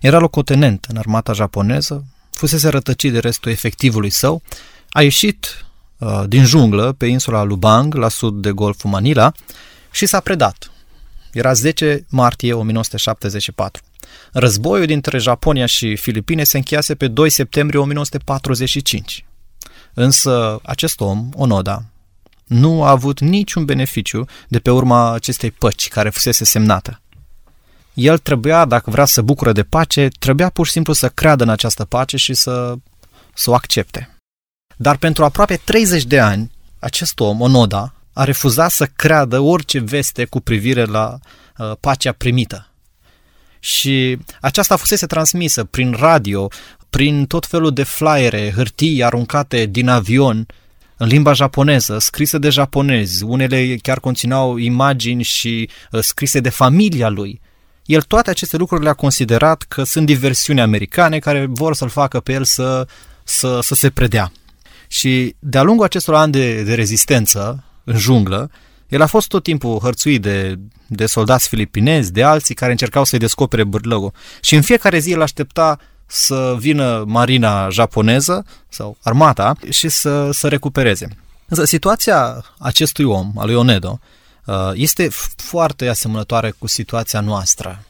era 0.00 0.18
locotenent 0.18 0.84
în 0.88 0.96
armata 0.96 1.32
japoneză, 1.32 2.04
fusese 2.30 2.68
rătăcit 2.68 3.12
de 3.12 3.18
restul 3.18 3.50
efectivului 3.50 4.10
său, 4.10 4.42
a 4.88 5.02
ieșit 5.02 5.66
uh, 5.98 6.22
din 6.26 6.44
junglă 6.44 6.92
pe 6.92 7.06
insula 7.06 7.42
Lubang, 7.42 7.94
la 7.94 8.08
sud 8.08 8.42
de 8.42 8.50
Golful 8.50 8.90
Manila, 8.90 9.32
și 9.90 10.06
s-a 10.06 10.20
predat. 10.20 10.70
Era 11.32 11.52
10 11.52 12.06
martie 12.08 12.52
1974. 12.52 13.82
Războiul 14.32 14.86
dintre 14.86 15.18
Japonia 15.18 15.66
și 15.66 15.96
Filipine 15.96 16.44
se 16.44 16.56
încheiase 16.56 16.94
pe 16.94 17.08
2 17.08 17.30
septembrie 17.30 17.80
1945. 17.80 19.24
Însă 19.94 20.60
acest 20.62 21.00
om, 21.00 21.28
Onoda, 21.34 21.84
nu 22.44 22.84
a 22.84 22.90
avut 22.90 23.20
niciun 23.20 23.64
beneficiu 23.64 24.24
de 24.48 24.58
pe 24.58 24.70
urma 24.70 25.12
acestei 25.12 25.50
păci 25.50 25.88
care 25.88 26.10
fusese 26.10 26.44
semnată 26.44 27.00
el 27.96 28.18
trebuia, 28.18 28.64
dacă 28.64 28.90
vrea 28.90 29.04
să 29.04 29.22
bucură 29.22 29.52
de 29.52 29.62
pace, 29.62 30.08
trebuia 30.18 30.48
pur 30.48 30.66
și 30.66 30.72
simplu 30.72 30.92
să 30.92 31.08
creadă 31.08 31.42
în 31.42 31.48
această 31.48 31.84
pace 31.84 32.16
și 32.16 32.34
să, 32.34 32.74
să 33.34 33.50
o 33.50 33.54
accepte. 33.54 34.16
Dar 34.76 34.96
pentru 34.96 35.24
aproape 35.24 35.60
30 35.64 36.04
de 36.04 36.20
ani, 36.20 36.50
acest 36.78 37.20
om, 37.20 37.40
Onoda, 37.40 37.94
a 38.12 38.24
refuzat 38.24 38.70
să 38.70 38.86
creadă 38.86 39.38
orice 39.38 39.78
veste 39.78 40.24
cu 40.24 40.40
privire 40.40 40.84
la 40.84 41.18
uh, 41.58 41.72
pacea 41.80 42.12
primită. 42.12 42.70
Și 43.66 44.18
aceasta 44.40 44.76
fusese 44.76 45.06
transmisă 45.06 45.64
prin 45.64 45.96
radio, 45.98 46.48
prin 46.90 47.26
tot 47.26 47.46
felul 47.46 47.72
de 47.72 47.82
flyere, 47.82 48.52
hârtii 48.54 49.04
aruncate 49.04 49.66
din 49.66 49.88
avion 49.88 50.46
în 50.96 51.06
limba 51.06 51.32
japoneză, 51.32 51.98
scrise 51.98 52.38
de 52.38 52.50
japonezi, 52.50 53.24
unele 53.24 53.76
chiar 53.82 54.00
conțineau 54.00 54.56
imagini 54.56 55.22
și 55.22 55.68
uh, 55.90 56.00
scrise 56.00 56.40
de 56.40 56.48
familia 56.48 57.08
lui 57.08 57.40
el 57.86 58.02
toate 58.02 58.30
aceste 58.30 58.56
lucruri 58.56 58.82
le-a 58.82 58.92
considerat 58.92 59.62
că 59.62 59.82
sunt 59.82 60.06
diversiuni 60.06 60.60
americane 60.60 61.18
care 61.18 61.46
vor 61.48 61.74
să-l 61.74 61.88
facă 61.88 62.20
pe 62.20 62.32
el 62.32 62.44
să, 62.44 62.86
să, 63.24 63.60
să 63.62 63.74
se 63.74 63.90
predea. 63.90 64.32
Și 64.88 65.34
de-a 65.38 65.62
lungul 65.62 65.84
acestor 65.84 66.14
ani 66.14 66.32
de, 66.32 66.62
de 66.62 66.74
rezistență 66.74 67.64
în 67.84 67.96
junglă, 67.96 68.50
el 68.88 69.02
a 69.02 69.06
fost 69.06 69.28
tot 69.28 69.42
timpul 69.42 69.78
hărțuit 69.82 70.22
de, 70.22 70.58
de 70.86 71.06
soldați 71.06 71.48
filipinezi, 71.48 72.12
de 72.12 72.22
alții 72.22 72.54
care 72.54 72.70
încercau 72.70 73.04
să-i 73.04 73.18
descopere 73.18 73.64
bârlăgul. 73.64 74.12
Și 74.40 74.54
în 74.54 74.62
fiecare 74.62 74.98
zi 74.98 75.10
el 75.10 75.22
aștepta 75.22 75.78
să 76.06 76.56
vină 76.58 77.04
marina 77.06 77.68
japoneză 77.68 78.46
sau 78.68 78.96
armata 79.02 79.56
și 79.70 79.88
să, 79.88 80.30
să 80.32 80.48
recupereze. 80.48 81.08
Însă 81.48 81.64
situația 81.64 82.44
acestui 82.58 83.04
om, 83.04 83.32
al 83.36 83.46
lui 83.46 83.54
Onedo, 83.54 84.00
Uh, 84.46 84.70
este 84.74 85.08
foarte 85.36 85.88
asemănătoare 85.88 86.50
cu 86.50 86.66
situația 86.66 87.20
noastră. 87.20 87.84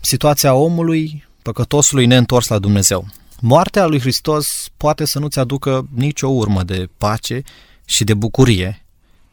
Situația 0.00 0.54
omului, 0.54 1.28
păcătosului 1.42 2.06
neîntors 2.06 2.48
la 2.48 2.58
Dumnezeu. 2.58 3.06
Moartea 3.40 3.86
lui 3.86 4.00
Hristos 4.00 4.68
poate 4.76 5.04
să 5.04 5.18
nu-ți 5.18 5.38
aducă 5.38 5.88
nicio 5.94 6.28
urmă 6.28 6.62
de 6.62 6.88
pace 6.98 7.42
și 7.84 8.04
de 8.04 8.14
bucurie, 8.14 8.84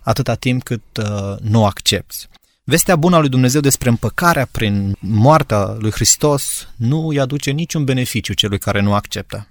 atâta 0.07 0.35
timp 0.35 0.63
cât 0.63 0.83
uh, 0.97 1.35
nu 1.41 1.61
o 1.61 1.65
accepti. 1.65 2.27
Vestea 2.63 2.95
bună 2.95 3.15
a 3.15 3.19
lui 3.19 3.29
Dumnezeu 3.29 3.61
despre 3.61 3.89
împăcarea 3.89 4.47
prin 4.51 4.95
moartea 4.99 5.75
lui 5.79 5.91
Hristos 5.91 6.67
nu 6.75 7.07
îi 7.07 7.19
aduce 7.19 7.51
niciun 7.51 7.83
beneficiu 7.83 8.33
celui 8.33 8.59
care 8.59 8.81
nu 8.81 8.93
acceptă. 8.93 9.47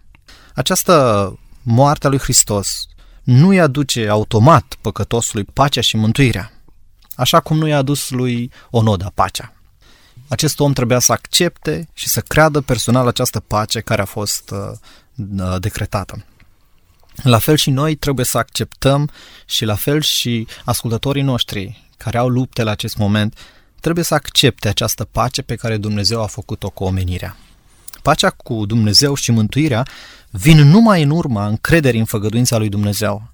Această 0.55 1.39
moarte 1.63 2.07
a 2.07 2.11
lui 2.11 2.19
Hristos 2.19 2.87
nu 3.23 3.49
îi 3.49 3.61
aduce 3.61 4.09
automat 4.09 4.77
păcătosului 4.81 5.45
pacea 5.45 5.81
și 5.81 5.97
mântuirea 5.97 6.51
așa 7.17 7.41
cum 7.41 7.59
nu 7.59 7.67
i-a 7.67 7.77
adus 7.77 8.11
lui 8.11 8.53
Onoda 8.71 9.13
pacea. 9.15 9.53
Acest 10.29 10.61
om 10.61 10.73
trebuia 10.73 10.99
să 10.99 11.13
accepte 11.13 11.89
și 11.93 12.09
să 12.09 12.21
creadă 12.21 12.61
personal 12.61 13.07
această 13.07 13.41
pace 13.41 13.81
care 13.81 14.03
a 14.03 14.05
fost 14.05 14.51
uh, 14.51 14.59
uh, 15.39 15.61
decretată. 15.61 16.25
La 17.23 17.39
fel 17.39 17.57
și 17.57 17.71
noi 17.71 17.95
trebuie 17.95 18.25
să 18.25 18.39
acceptăm 18.39 19.11
și 19.47 19.65
la 19.65 19.75
fel 19.75 20.01
și 20.01 20.47
ascultătorii 20.65 21.23
noștri 21.23 21.89
care 21.97 22.19
au 22.19 22.29
lupte 22.29 22.63
la 22.63 22.71
acest 22.71 22.97
moment 22.97 23.39
trebuie 23.81 24.05
să 24.05 24.15
accepte 24.15 24.69
această 24.69 25.05
pace 25.05 25.43
pe 25.43 25.55
care 25.55 25.77
Dumnezeu 25.77 26.23
a 26.23 26.27
făcut-o 26.27 26.71
cu 26.71 26.85
omenirea. 26.85 27.37
Pacea 28.03 28.31
cu 28.31 28.67
Dumnezeu 28.67 29.15
și 29.15 29.31
mântuirea 29.31 29.87
vin 30.31 30.69
numai 30.69 31.03
în 31.03 31.11
urma 31.11 31.47
încrederii 31.47 32.01
în 32.01 32.07
făgăduința 32.07 32.57
lui 32.57 32.69
Dumnezeu. 32.69 33.29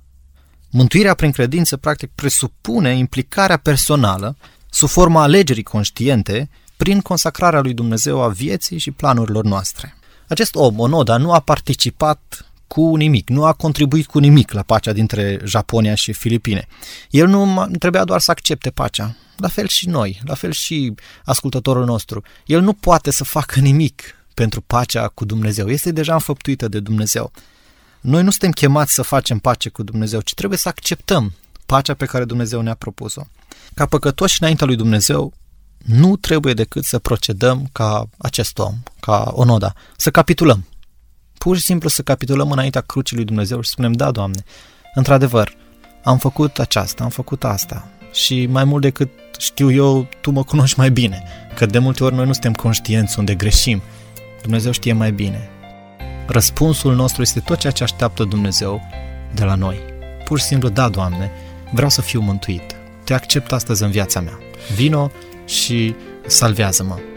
Mântuirea 0.71 1.15
prin 1.15 1.31
credință, 1.31 1.77
practic, 1.77 2.11
presupune 2.15 2.97
implicarea 2.97 3.57
personală, 3.57 4.37
sub 4.71 4.89
forma 4.89 5.23
alegerii 5.23 5.63
conștiente, 5.63 6.51
prin 6.77 7.01
consacrarea 7.01 7.61
lui 7.61 7.75
Dumnezeu 7.75 8.23
a 8.23 8.29
vieții 8.29 8.79
și 8.79 8.91
planurilor 8.91 9.45
noastre. 9.45 9.97
Acest 10.29 10.55
om, 10.55 10.79
Onoda, 10.79 11.17
nu 11.17 11.33
a 11.33 11.41
participat 11.41 12.52
cu 12.73 12.97
nimic, 12.97 13.29
nu 13.29 13.45
a 13.45 13.53
contribuit 13.53 14.07
cu 14.07 14.19
nimic 14.19 14.53
la 14.53 14.63
pacea 14.63 14.93
dintre 14.93 15.41
Japonia 15.45 15.95
și 15.95 16.13
Filipine. 16.13 16.67
El 17.11 17.27
nu 17.27 17.69
trebuia 17.79 18.05
doar 18.05 18.21
să 18.21 18.31
accepte 18.31 18.71
pacea. 18.71 19.17
La 19.37 19.49
fel 19.49 19.67
și 19.69 19.89
noi, 19.89 20.21
la 20.25 20.35
fel 20.35 20.53
și 20.53 20.95
ascultătorul 21.25 21.85
nostru. 21.85 22.23
El 22.47 22.61
nu 22.61 22.73
poate 22.73 23.11
să 23.11 23.25
facă 23.25 23.61
nimic 23.61 24.03
pentru 24.35 24.61
pacea 24.61 25.09
cu 25.09 25.25
Dumnezeu. 25.25 25.69
Este 25.69 25.91
deja 25.91 26.13
înfăptuită 26.13 26.69
de 26.69 26.81
Dumnezeu. 26.81 27.33
Noi 28.01 28.23
nu 28.23 28.31
suntem 28.31 28.51
chemați 28.51 28.95
să 28.95 29.03
facem 29.03 29.39
pace 29.39 29.69
cu 29.69 29.83
Dumnezeu, 29.83 30.21
ci 30.21 30.35
trebuie 30.35 30.59
să 30.59 30.69
acceptăm 30.69 31.33
pacea 31.67 31.95
pe 31.95 32.05
care 32.05 32.25
Dumnezeu 32.25 32.61
ne-a 32.61 32.75
propus-o. 32.75 33.23
Ca 33.75 33.87
păcătoși 33.87 34.37
înaintea 34.41 34.67
lui 34.67 34.77
Dumnezeu, 34.77 35.33
nu 35.79 36.17
trebuie 36.17 36.55
decât 36.55 36.85
să 36.85 36.99
procedăm 36.99 37.69
ca 37.73 38.09
acest 38.19 38.59
om, 38.59 38.75
ca 39.01 39.31
Onoda, 39.35 39.73
să 39.97 40.11
capitulăm. 40.11 40.67
Pur 41.43 41.57
și 41.57 41.63
simplu 41.63 41.89
să 41.89 42.03
capitulăm 42.03 42.51
înaintea 42.51 42.81
crucii 42.81 43.17
lui 43.17 43.25
Dumnezeu 43.25 43.61
și 43.61 43.71
spunem, 43.71 43.93
da, 43.93 44.11
Doamne, 44.11 44.45
într-adevăr, 44.95 45.55
am 46.03 46.19
făcut 46.19 46.59
aceasta, 46.59 47.05
am 47.05 47.11
făcut 47.11 47.45
asta 47.45 47.89
și 48.13 48.47
mai 48.47 48.65
mult 48.65 48.83
decât 48.83 49.09
știu 49.39 49.73
eu, 49.73 50.09
Tu 50.21 50.31
mă 50.31 50.45
cunoști 50.45 50.79
mai 50.79 50.91
bine, 50.91 51.23
că 51.55 51.67
de 51.67 51.79
multe 51.79 52.05
ori 52.05 52.15
noi 52.15 52.27
nu 52.27 52.33
suntem 52.33 52.53
conștienți 52.53 53.19
unde 53.19 53.35
greșim. 53.35 53.83
Dumnezeu 54.43 54.73
știe 54.73 54.93
mai 54.93 55.13
bine. 55.13 55.51
Răspunsul 56.27 56.95
nostru 56.95 57.23
este 57.23 57.41
tot 57.41 57.59
ceea 57.59 57.73
ce 57.73 57.83
așteaptă 57.83 58.25
Dumnezeu 58.25 58.81
de 59.35 59.45
la 59.45 59.55
noi. 59.55 59.77
Pur 60.25 60.39
și 60.39 60.45
simplu, 60.45 60.69
da, 60.69 60.89
Doamne, 60.89 61.31
vreau 61.73 61.89
să 61.89 62.01
fiu 62.01 62.21
mântuit. 62.21 62.77
Te 63.05 63.15
accept 63.15 63.53
astăzi 63.53 63.83
în 63.83 63.91
viața 63.91 64.21
mea. 64.21 64.39
Vino 64.75 65.11
și 65.45 65.95
salvează-mă. 66.27 67.12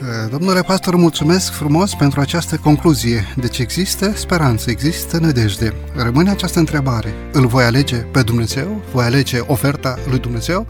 Eh, 0.00 0.30
domnule 0.30 0.62
pastor, 0.62 0.96
mulțumesc 0.96 1.52
frumos 1.52 1.94
pentru 1.94 2.20
această 2.20 2.56
concluzie. 2.56 3.24
Deci 3.36 3.58
există 3.58 4.12
speranță, 4.14 4.70
există 4.70 5.18
nădejde. 5.18 5.74
Rămâne 5.96 6.30
această 6.30 6.58
întrebare. 6.58 7.14
Îl 7.32 7.46
voi 7.46 7.64
alege 7.64 7.96
pe 7.96 8.22
Dumnezeu? 8.22 8.82
Voi 8.92 9.04
alege 9.04 9.38
oferta 9.38 9.98
lui 10.08 10.18
Dumnezeu? 10.18 10.66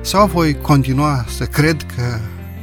Sau 0.00 0.26
voi 0.26 0.60
continua 0.60 1.24
să 1.36 1.44
cred 1.44 1.86
că 1.96 2.18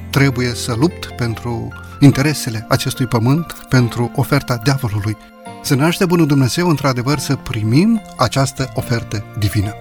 trebuie 0.09 0.53
să 0.53 0.75
lupt 0.79 1.05
pentru 1.05 1.67
interesele 1.99 2.65
acestui 2.69 3.05
pământ 3.05 3.55
pentru 3.69 4.11
oferta 4.15 4.59
diavolului. 4.63 5.17
Să 5.63 5.75
ne 5.75 5.83
aștept 5.83 6.09
bunul 6.09 6.27
Dumnezeu, 6.27 6.69
într-adevăr, 6.69 7.19
să 7.19 7.35
primim 7.35 8.01
această 8.17 8.71
ofertă 8.73 9.23
divină. 9.39 9.73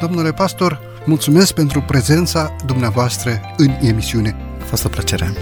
Domnule 0.00 0.32
pastor, 0.32 0.80
mulțumesc 1.04 1.52
pentru 1.52 1.80
prezența 1.80 2.56
dumneavoastră 2.66 3.40
în 3.56 3.70
emisiune. 3.80 4.45
A 4.66 4.68
fost 4.68 4.84
o 4.84 4.88
plăcere. 4.88 5.32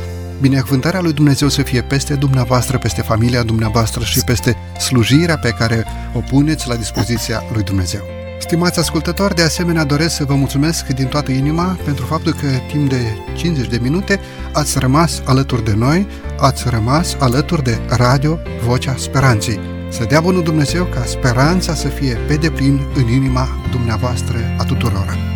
Binecuvântarea 0.41 1.01
lui 1.01 1.13
Dumnezeu 1.13 1.49
să 1.49 1.63
fie 1.63 1.83
peste 1.83 2.15
dumneavoastră, 2.15 2.79
peste 2.79 3.03
familia 3.03 3.43
dumneavoastră 3.43 4.05
și 4.05 4.25
peste 4.25 4.57
slujirea 4.79 5.39
pe 5.39 5.49
care 5.49 5.85
o 6.15 6.21
puneți 6.21 6.69
la 6.69 6.77
dispoziția 6.77 7.43
lui 7.53 7.63
Dumnezeu. 7.63 8.01
Stimați 8.39 8.79
ascultători, 8.79 9.35
de 9.35 9.43
asemenea 9.43 9.85
doresc 9.85 10.15
să 10.15 10.25
vă 10.25 10.35
mulțumesc 10.35 10.87
din 10.87 11.07
toată 11.07 11.31
inima 11.31 11.79
pentru 11.85 12.07
faptul 12.07 12.33
că 12.33 12.47
timp 12.73 12.89
de 12.89 13.01
50 13.37 13.69
de 13.69 13.79
minute 13.83 14.21
ați 14.53 14.79
rămas 14.79 15.23
alături 15.25 15.65
de 15.65 15.75
noi, 15.75 16.07
ați 16.39 16.69
rămas 16.69 17.17
alături 17.19 17.63
de 17.63 17.81
Radio 17.89 18.39
Vocea 18.67 18.95
Speranței. 18.99 19.61
Să 19.91 20.05
dea 20.05 20.21
bunul 20.21 20.43
Dumnezeu 20.43 20.85
ca 20.85 21.05
speranța 21.05 21.75
să 21.75 21.89
fie 21.89 22.15
pe 22.15 22.35
deplin 22.35 22.81
în 22.95 23.09
inima 23.09 23.49
dumneavoastră 23.71 24.37
a 24.59 24.65
tuturor. 24.65 25.34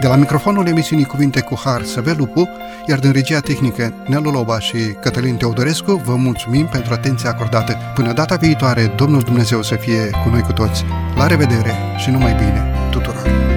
De 0.00 0.06
la 0.06 0.16
microfonul 0.16 0.66
emisiunii 0.66 1.04
Cuvinte 1.04 1.40
cu 1.40 1.60
Har, 1.64 1.84
Săvel 1.84 2.16
Lupu, 2.18 2.48
iar 2.86 2.98
din 2.98 3.12
regia 3.12 3.40
tehnică 3.40 3.92
Nelu 4.06 4.30
Loba 4.30 4.58
și 4.58 4.76
Cătălin 5.00 5.36
Teodorescu, 5.36 5.92
vă 5.92 6.14
mulțumim 6.14 6.66
pentru 6.66 6.92
atenția 6.92 7.30
acordată. 7.30 7.76
Până 7.94 8.12
data 8.12 8.36
viitoare, 8.36 8.92
Domnul 8.96 9.20
Dumnezeu 9.20 9.62
să 9.62 9.74
fie 9.74 10.10
cu 10.22 10.28
noi 10.28 10.40
cu 10.40 10.52
toți. 10.52 10.84
La 11.16 11.26
revedere 11.26 11.72
și 11.96 12.10
numai 12.10 12.34
bine 12.34 12.64
tuturor! 12.90 13.49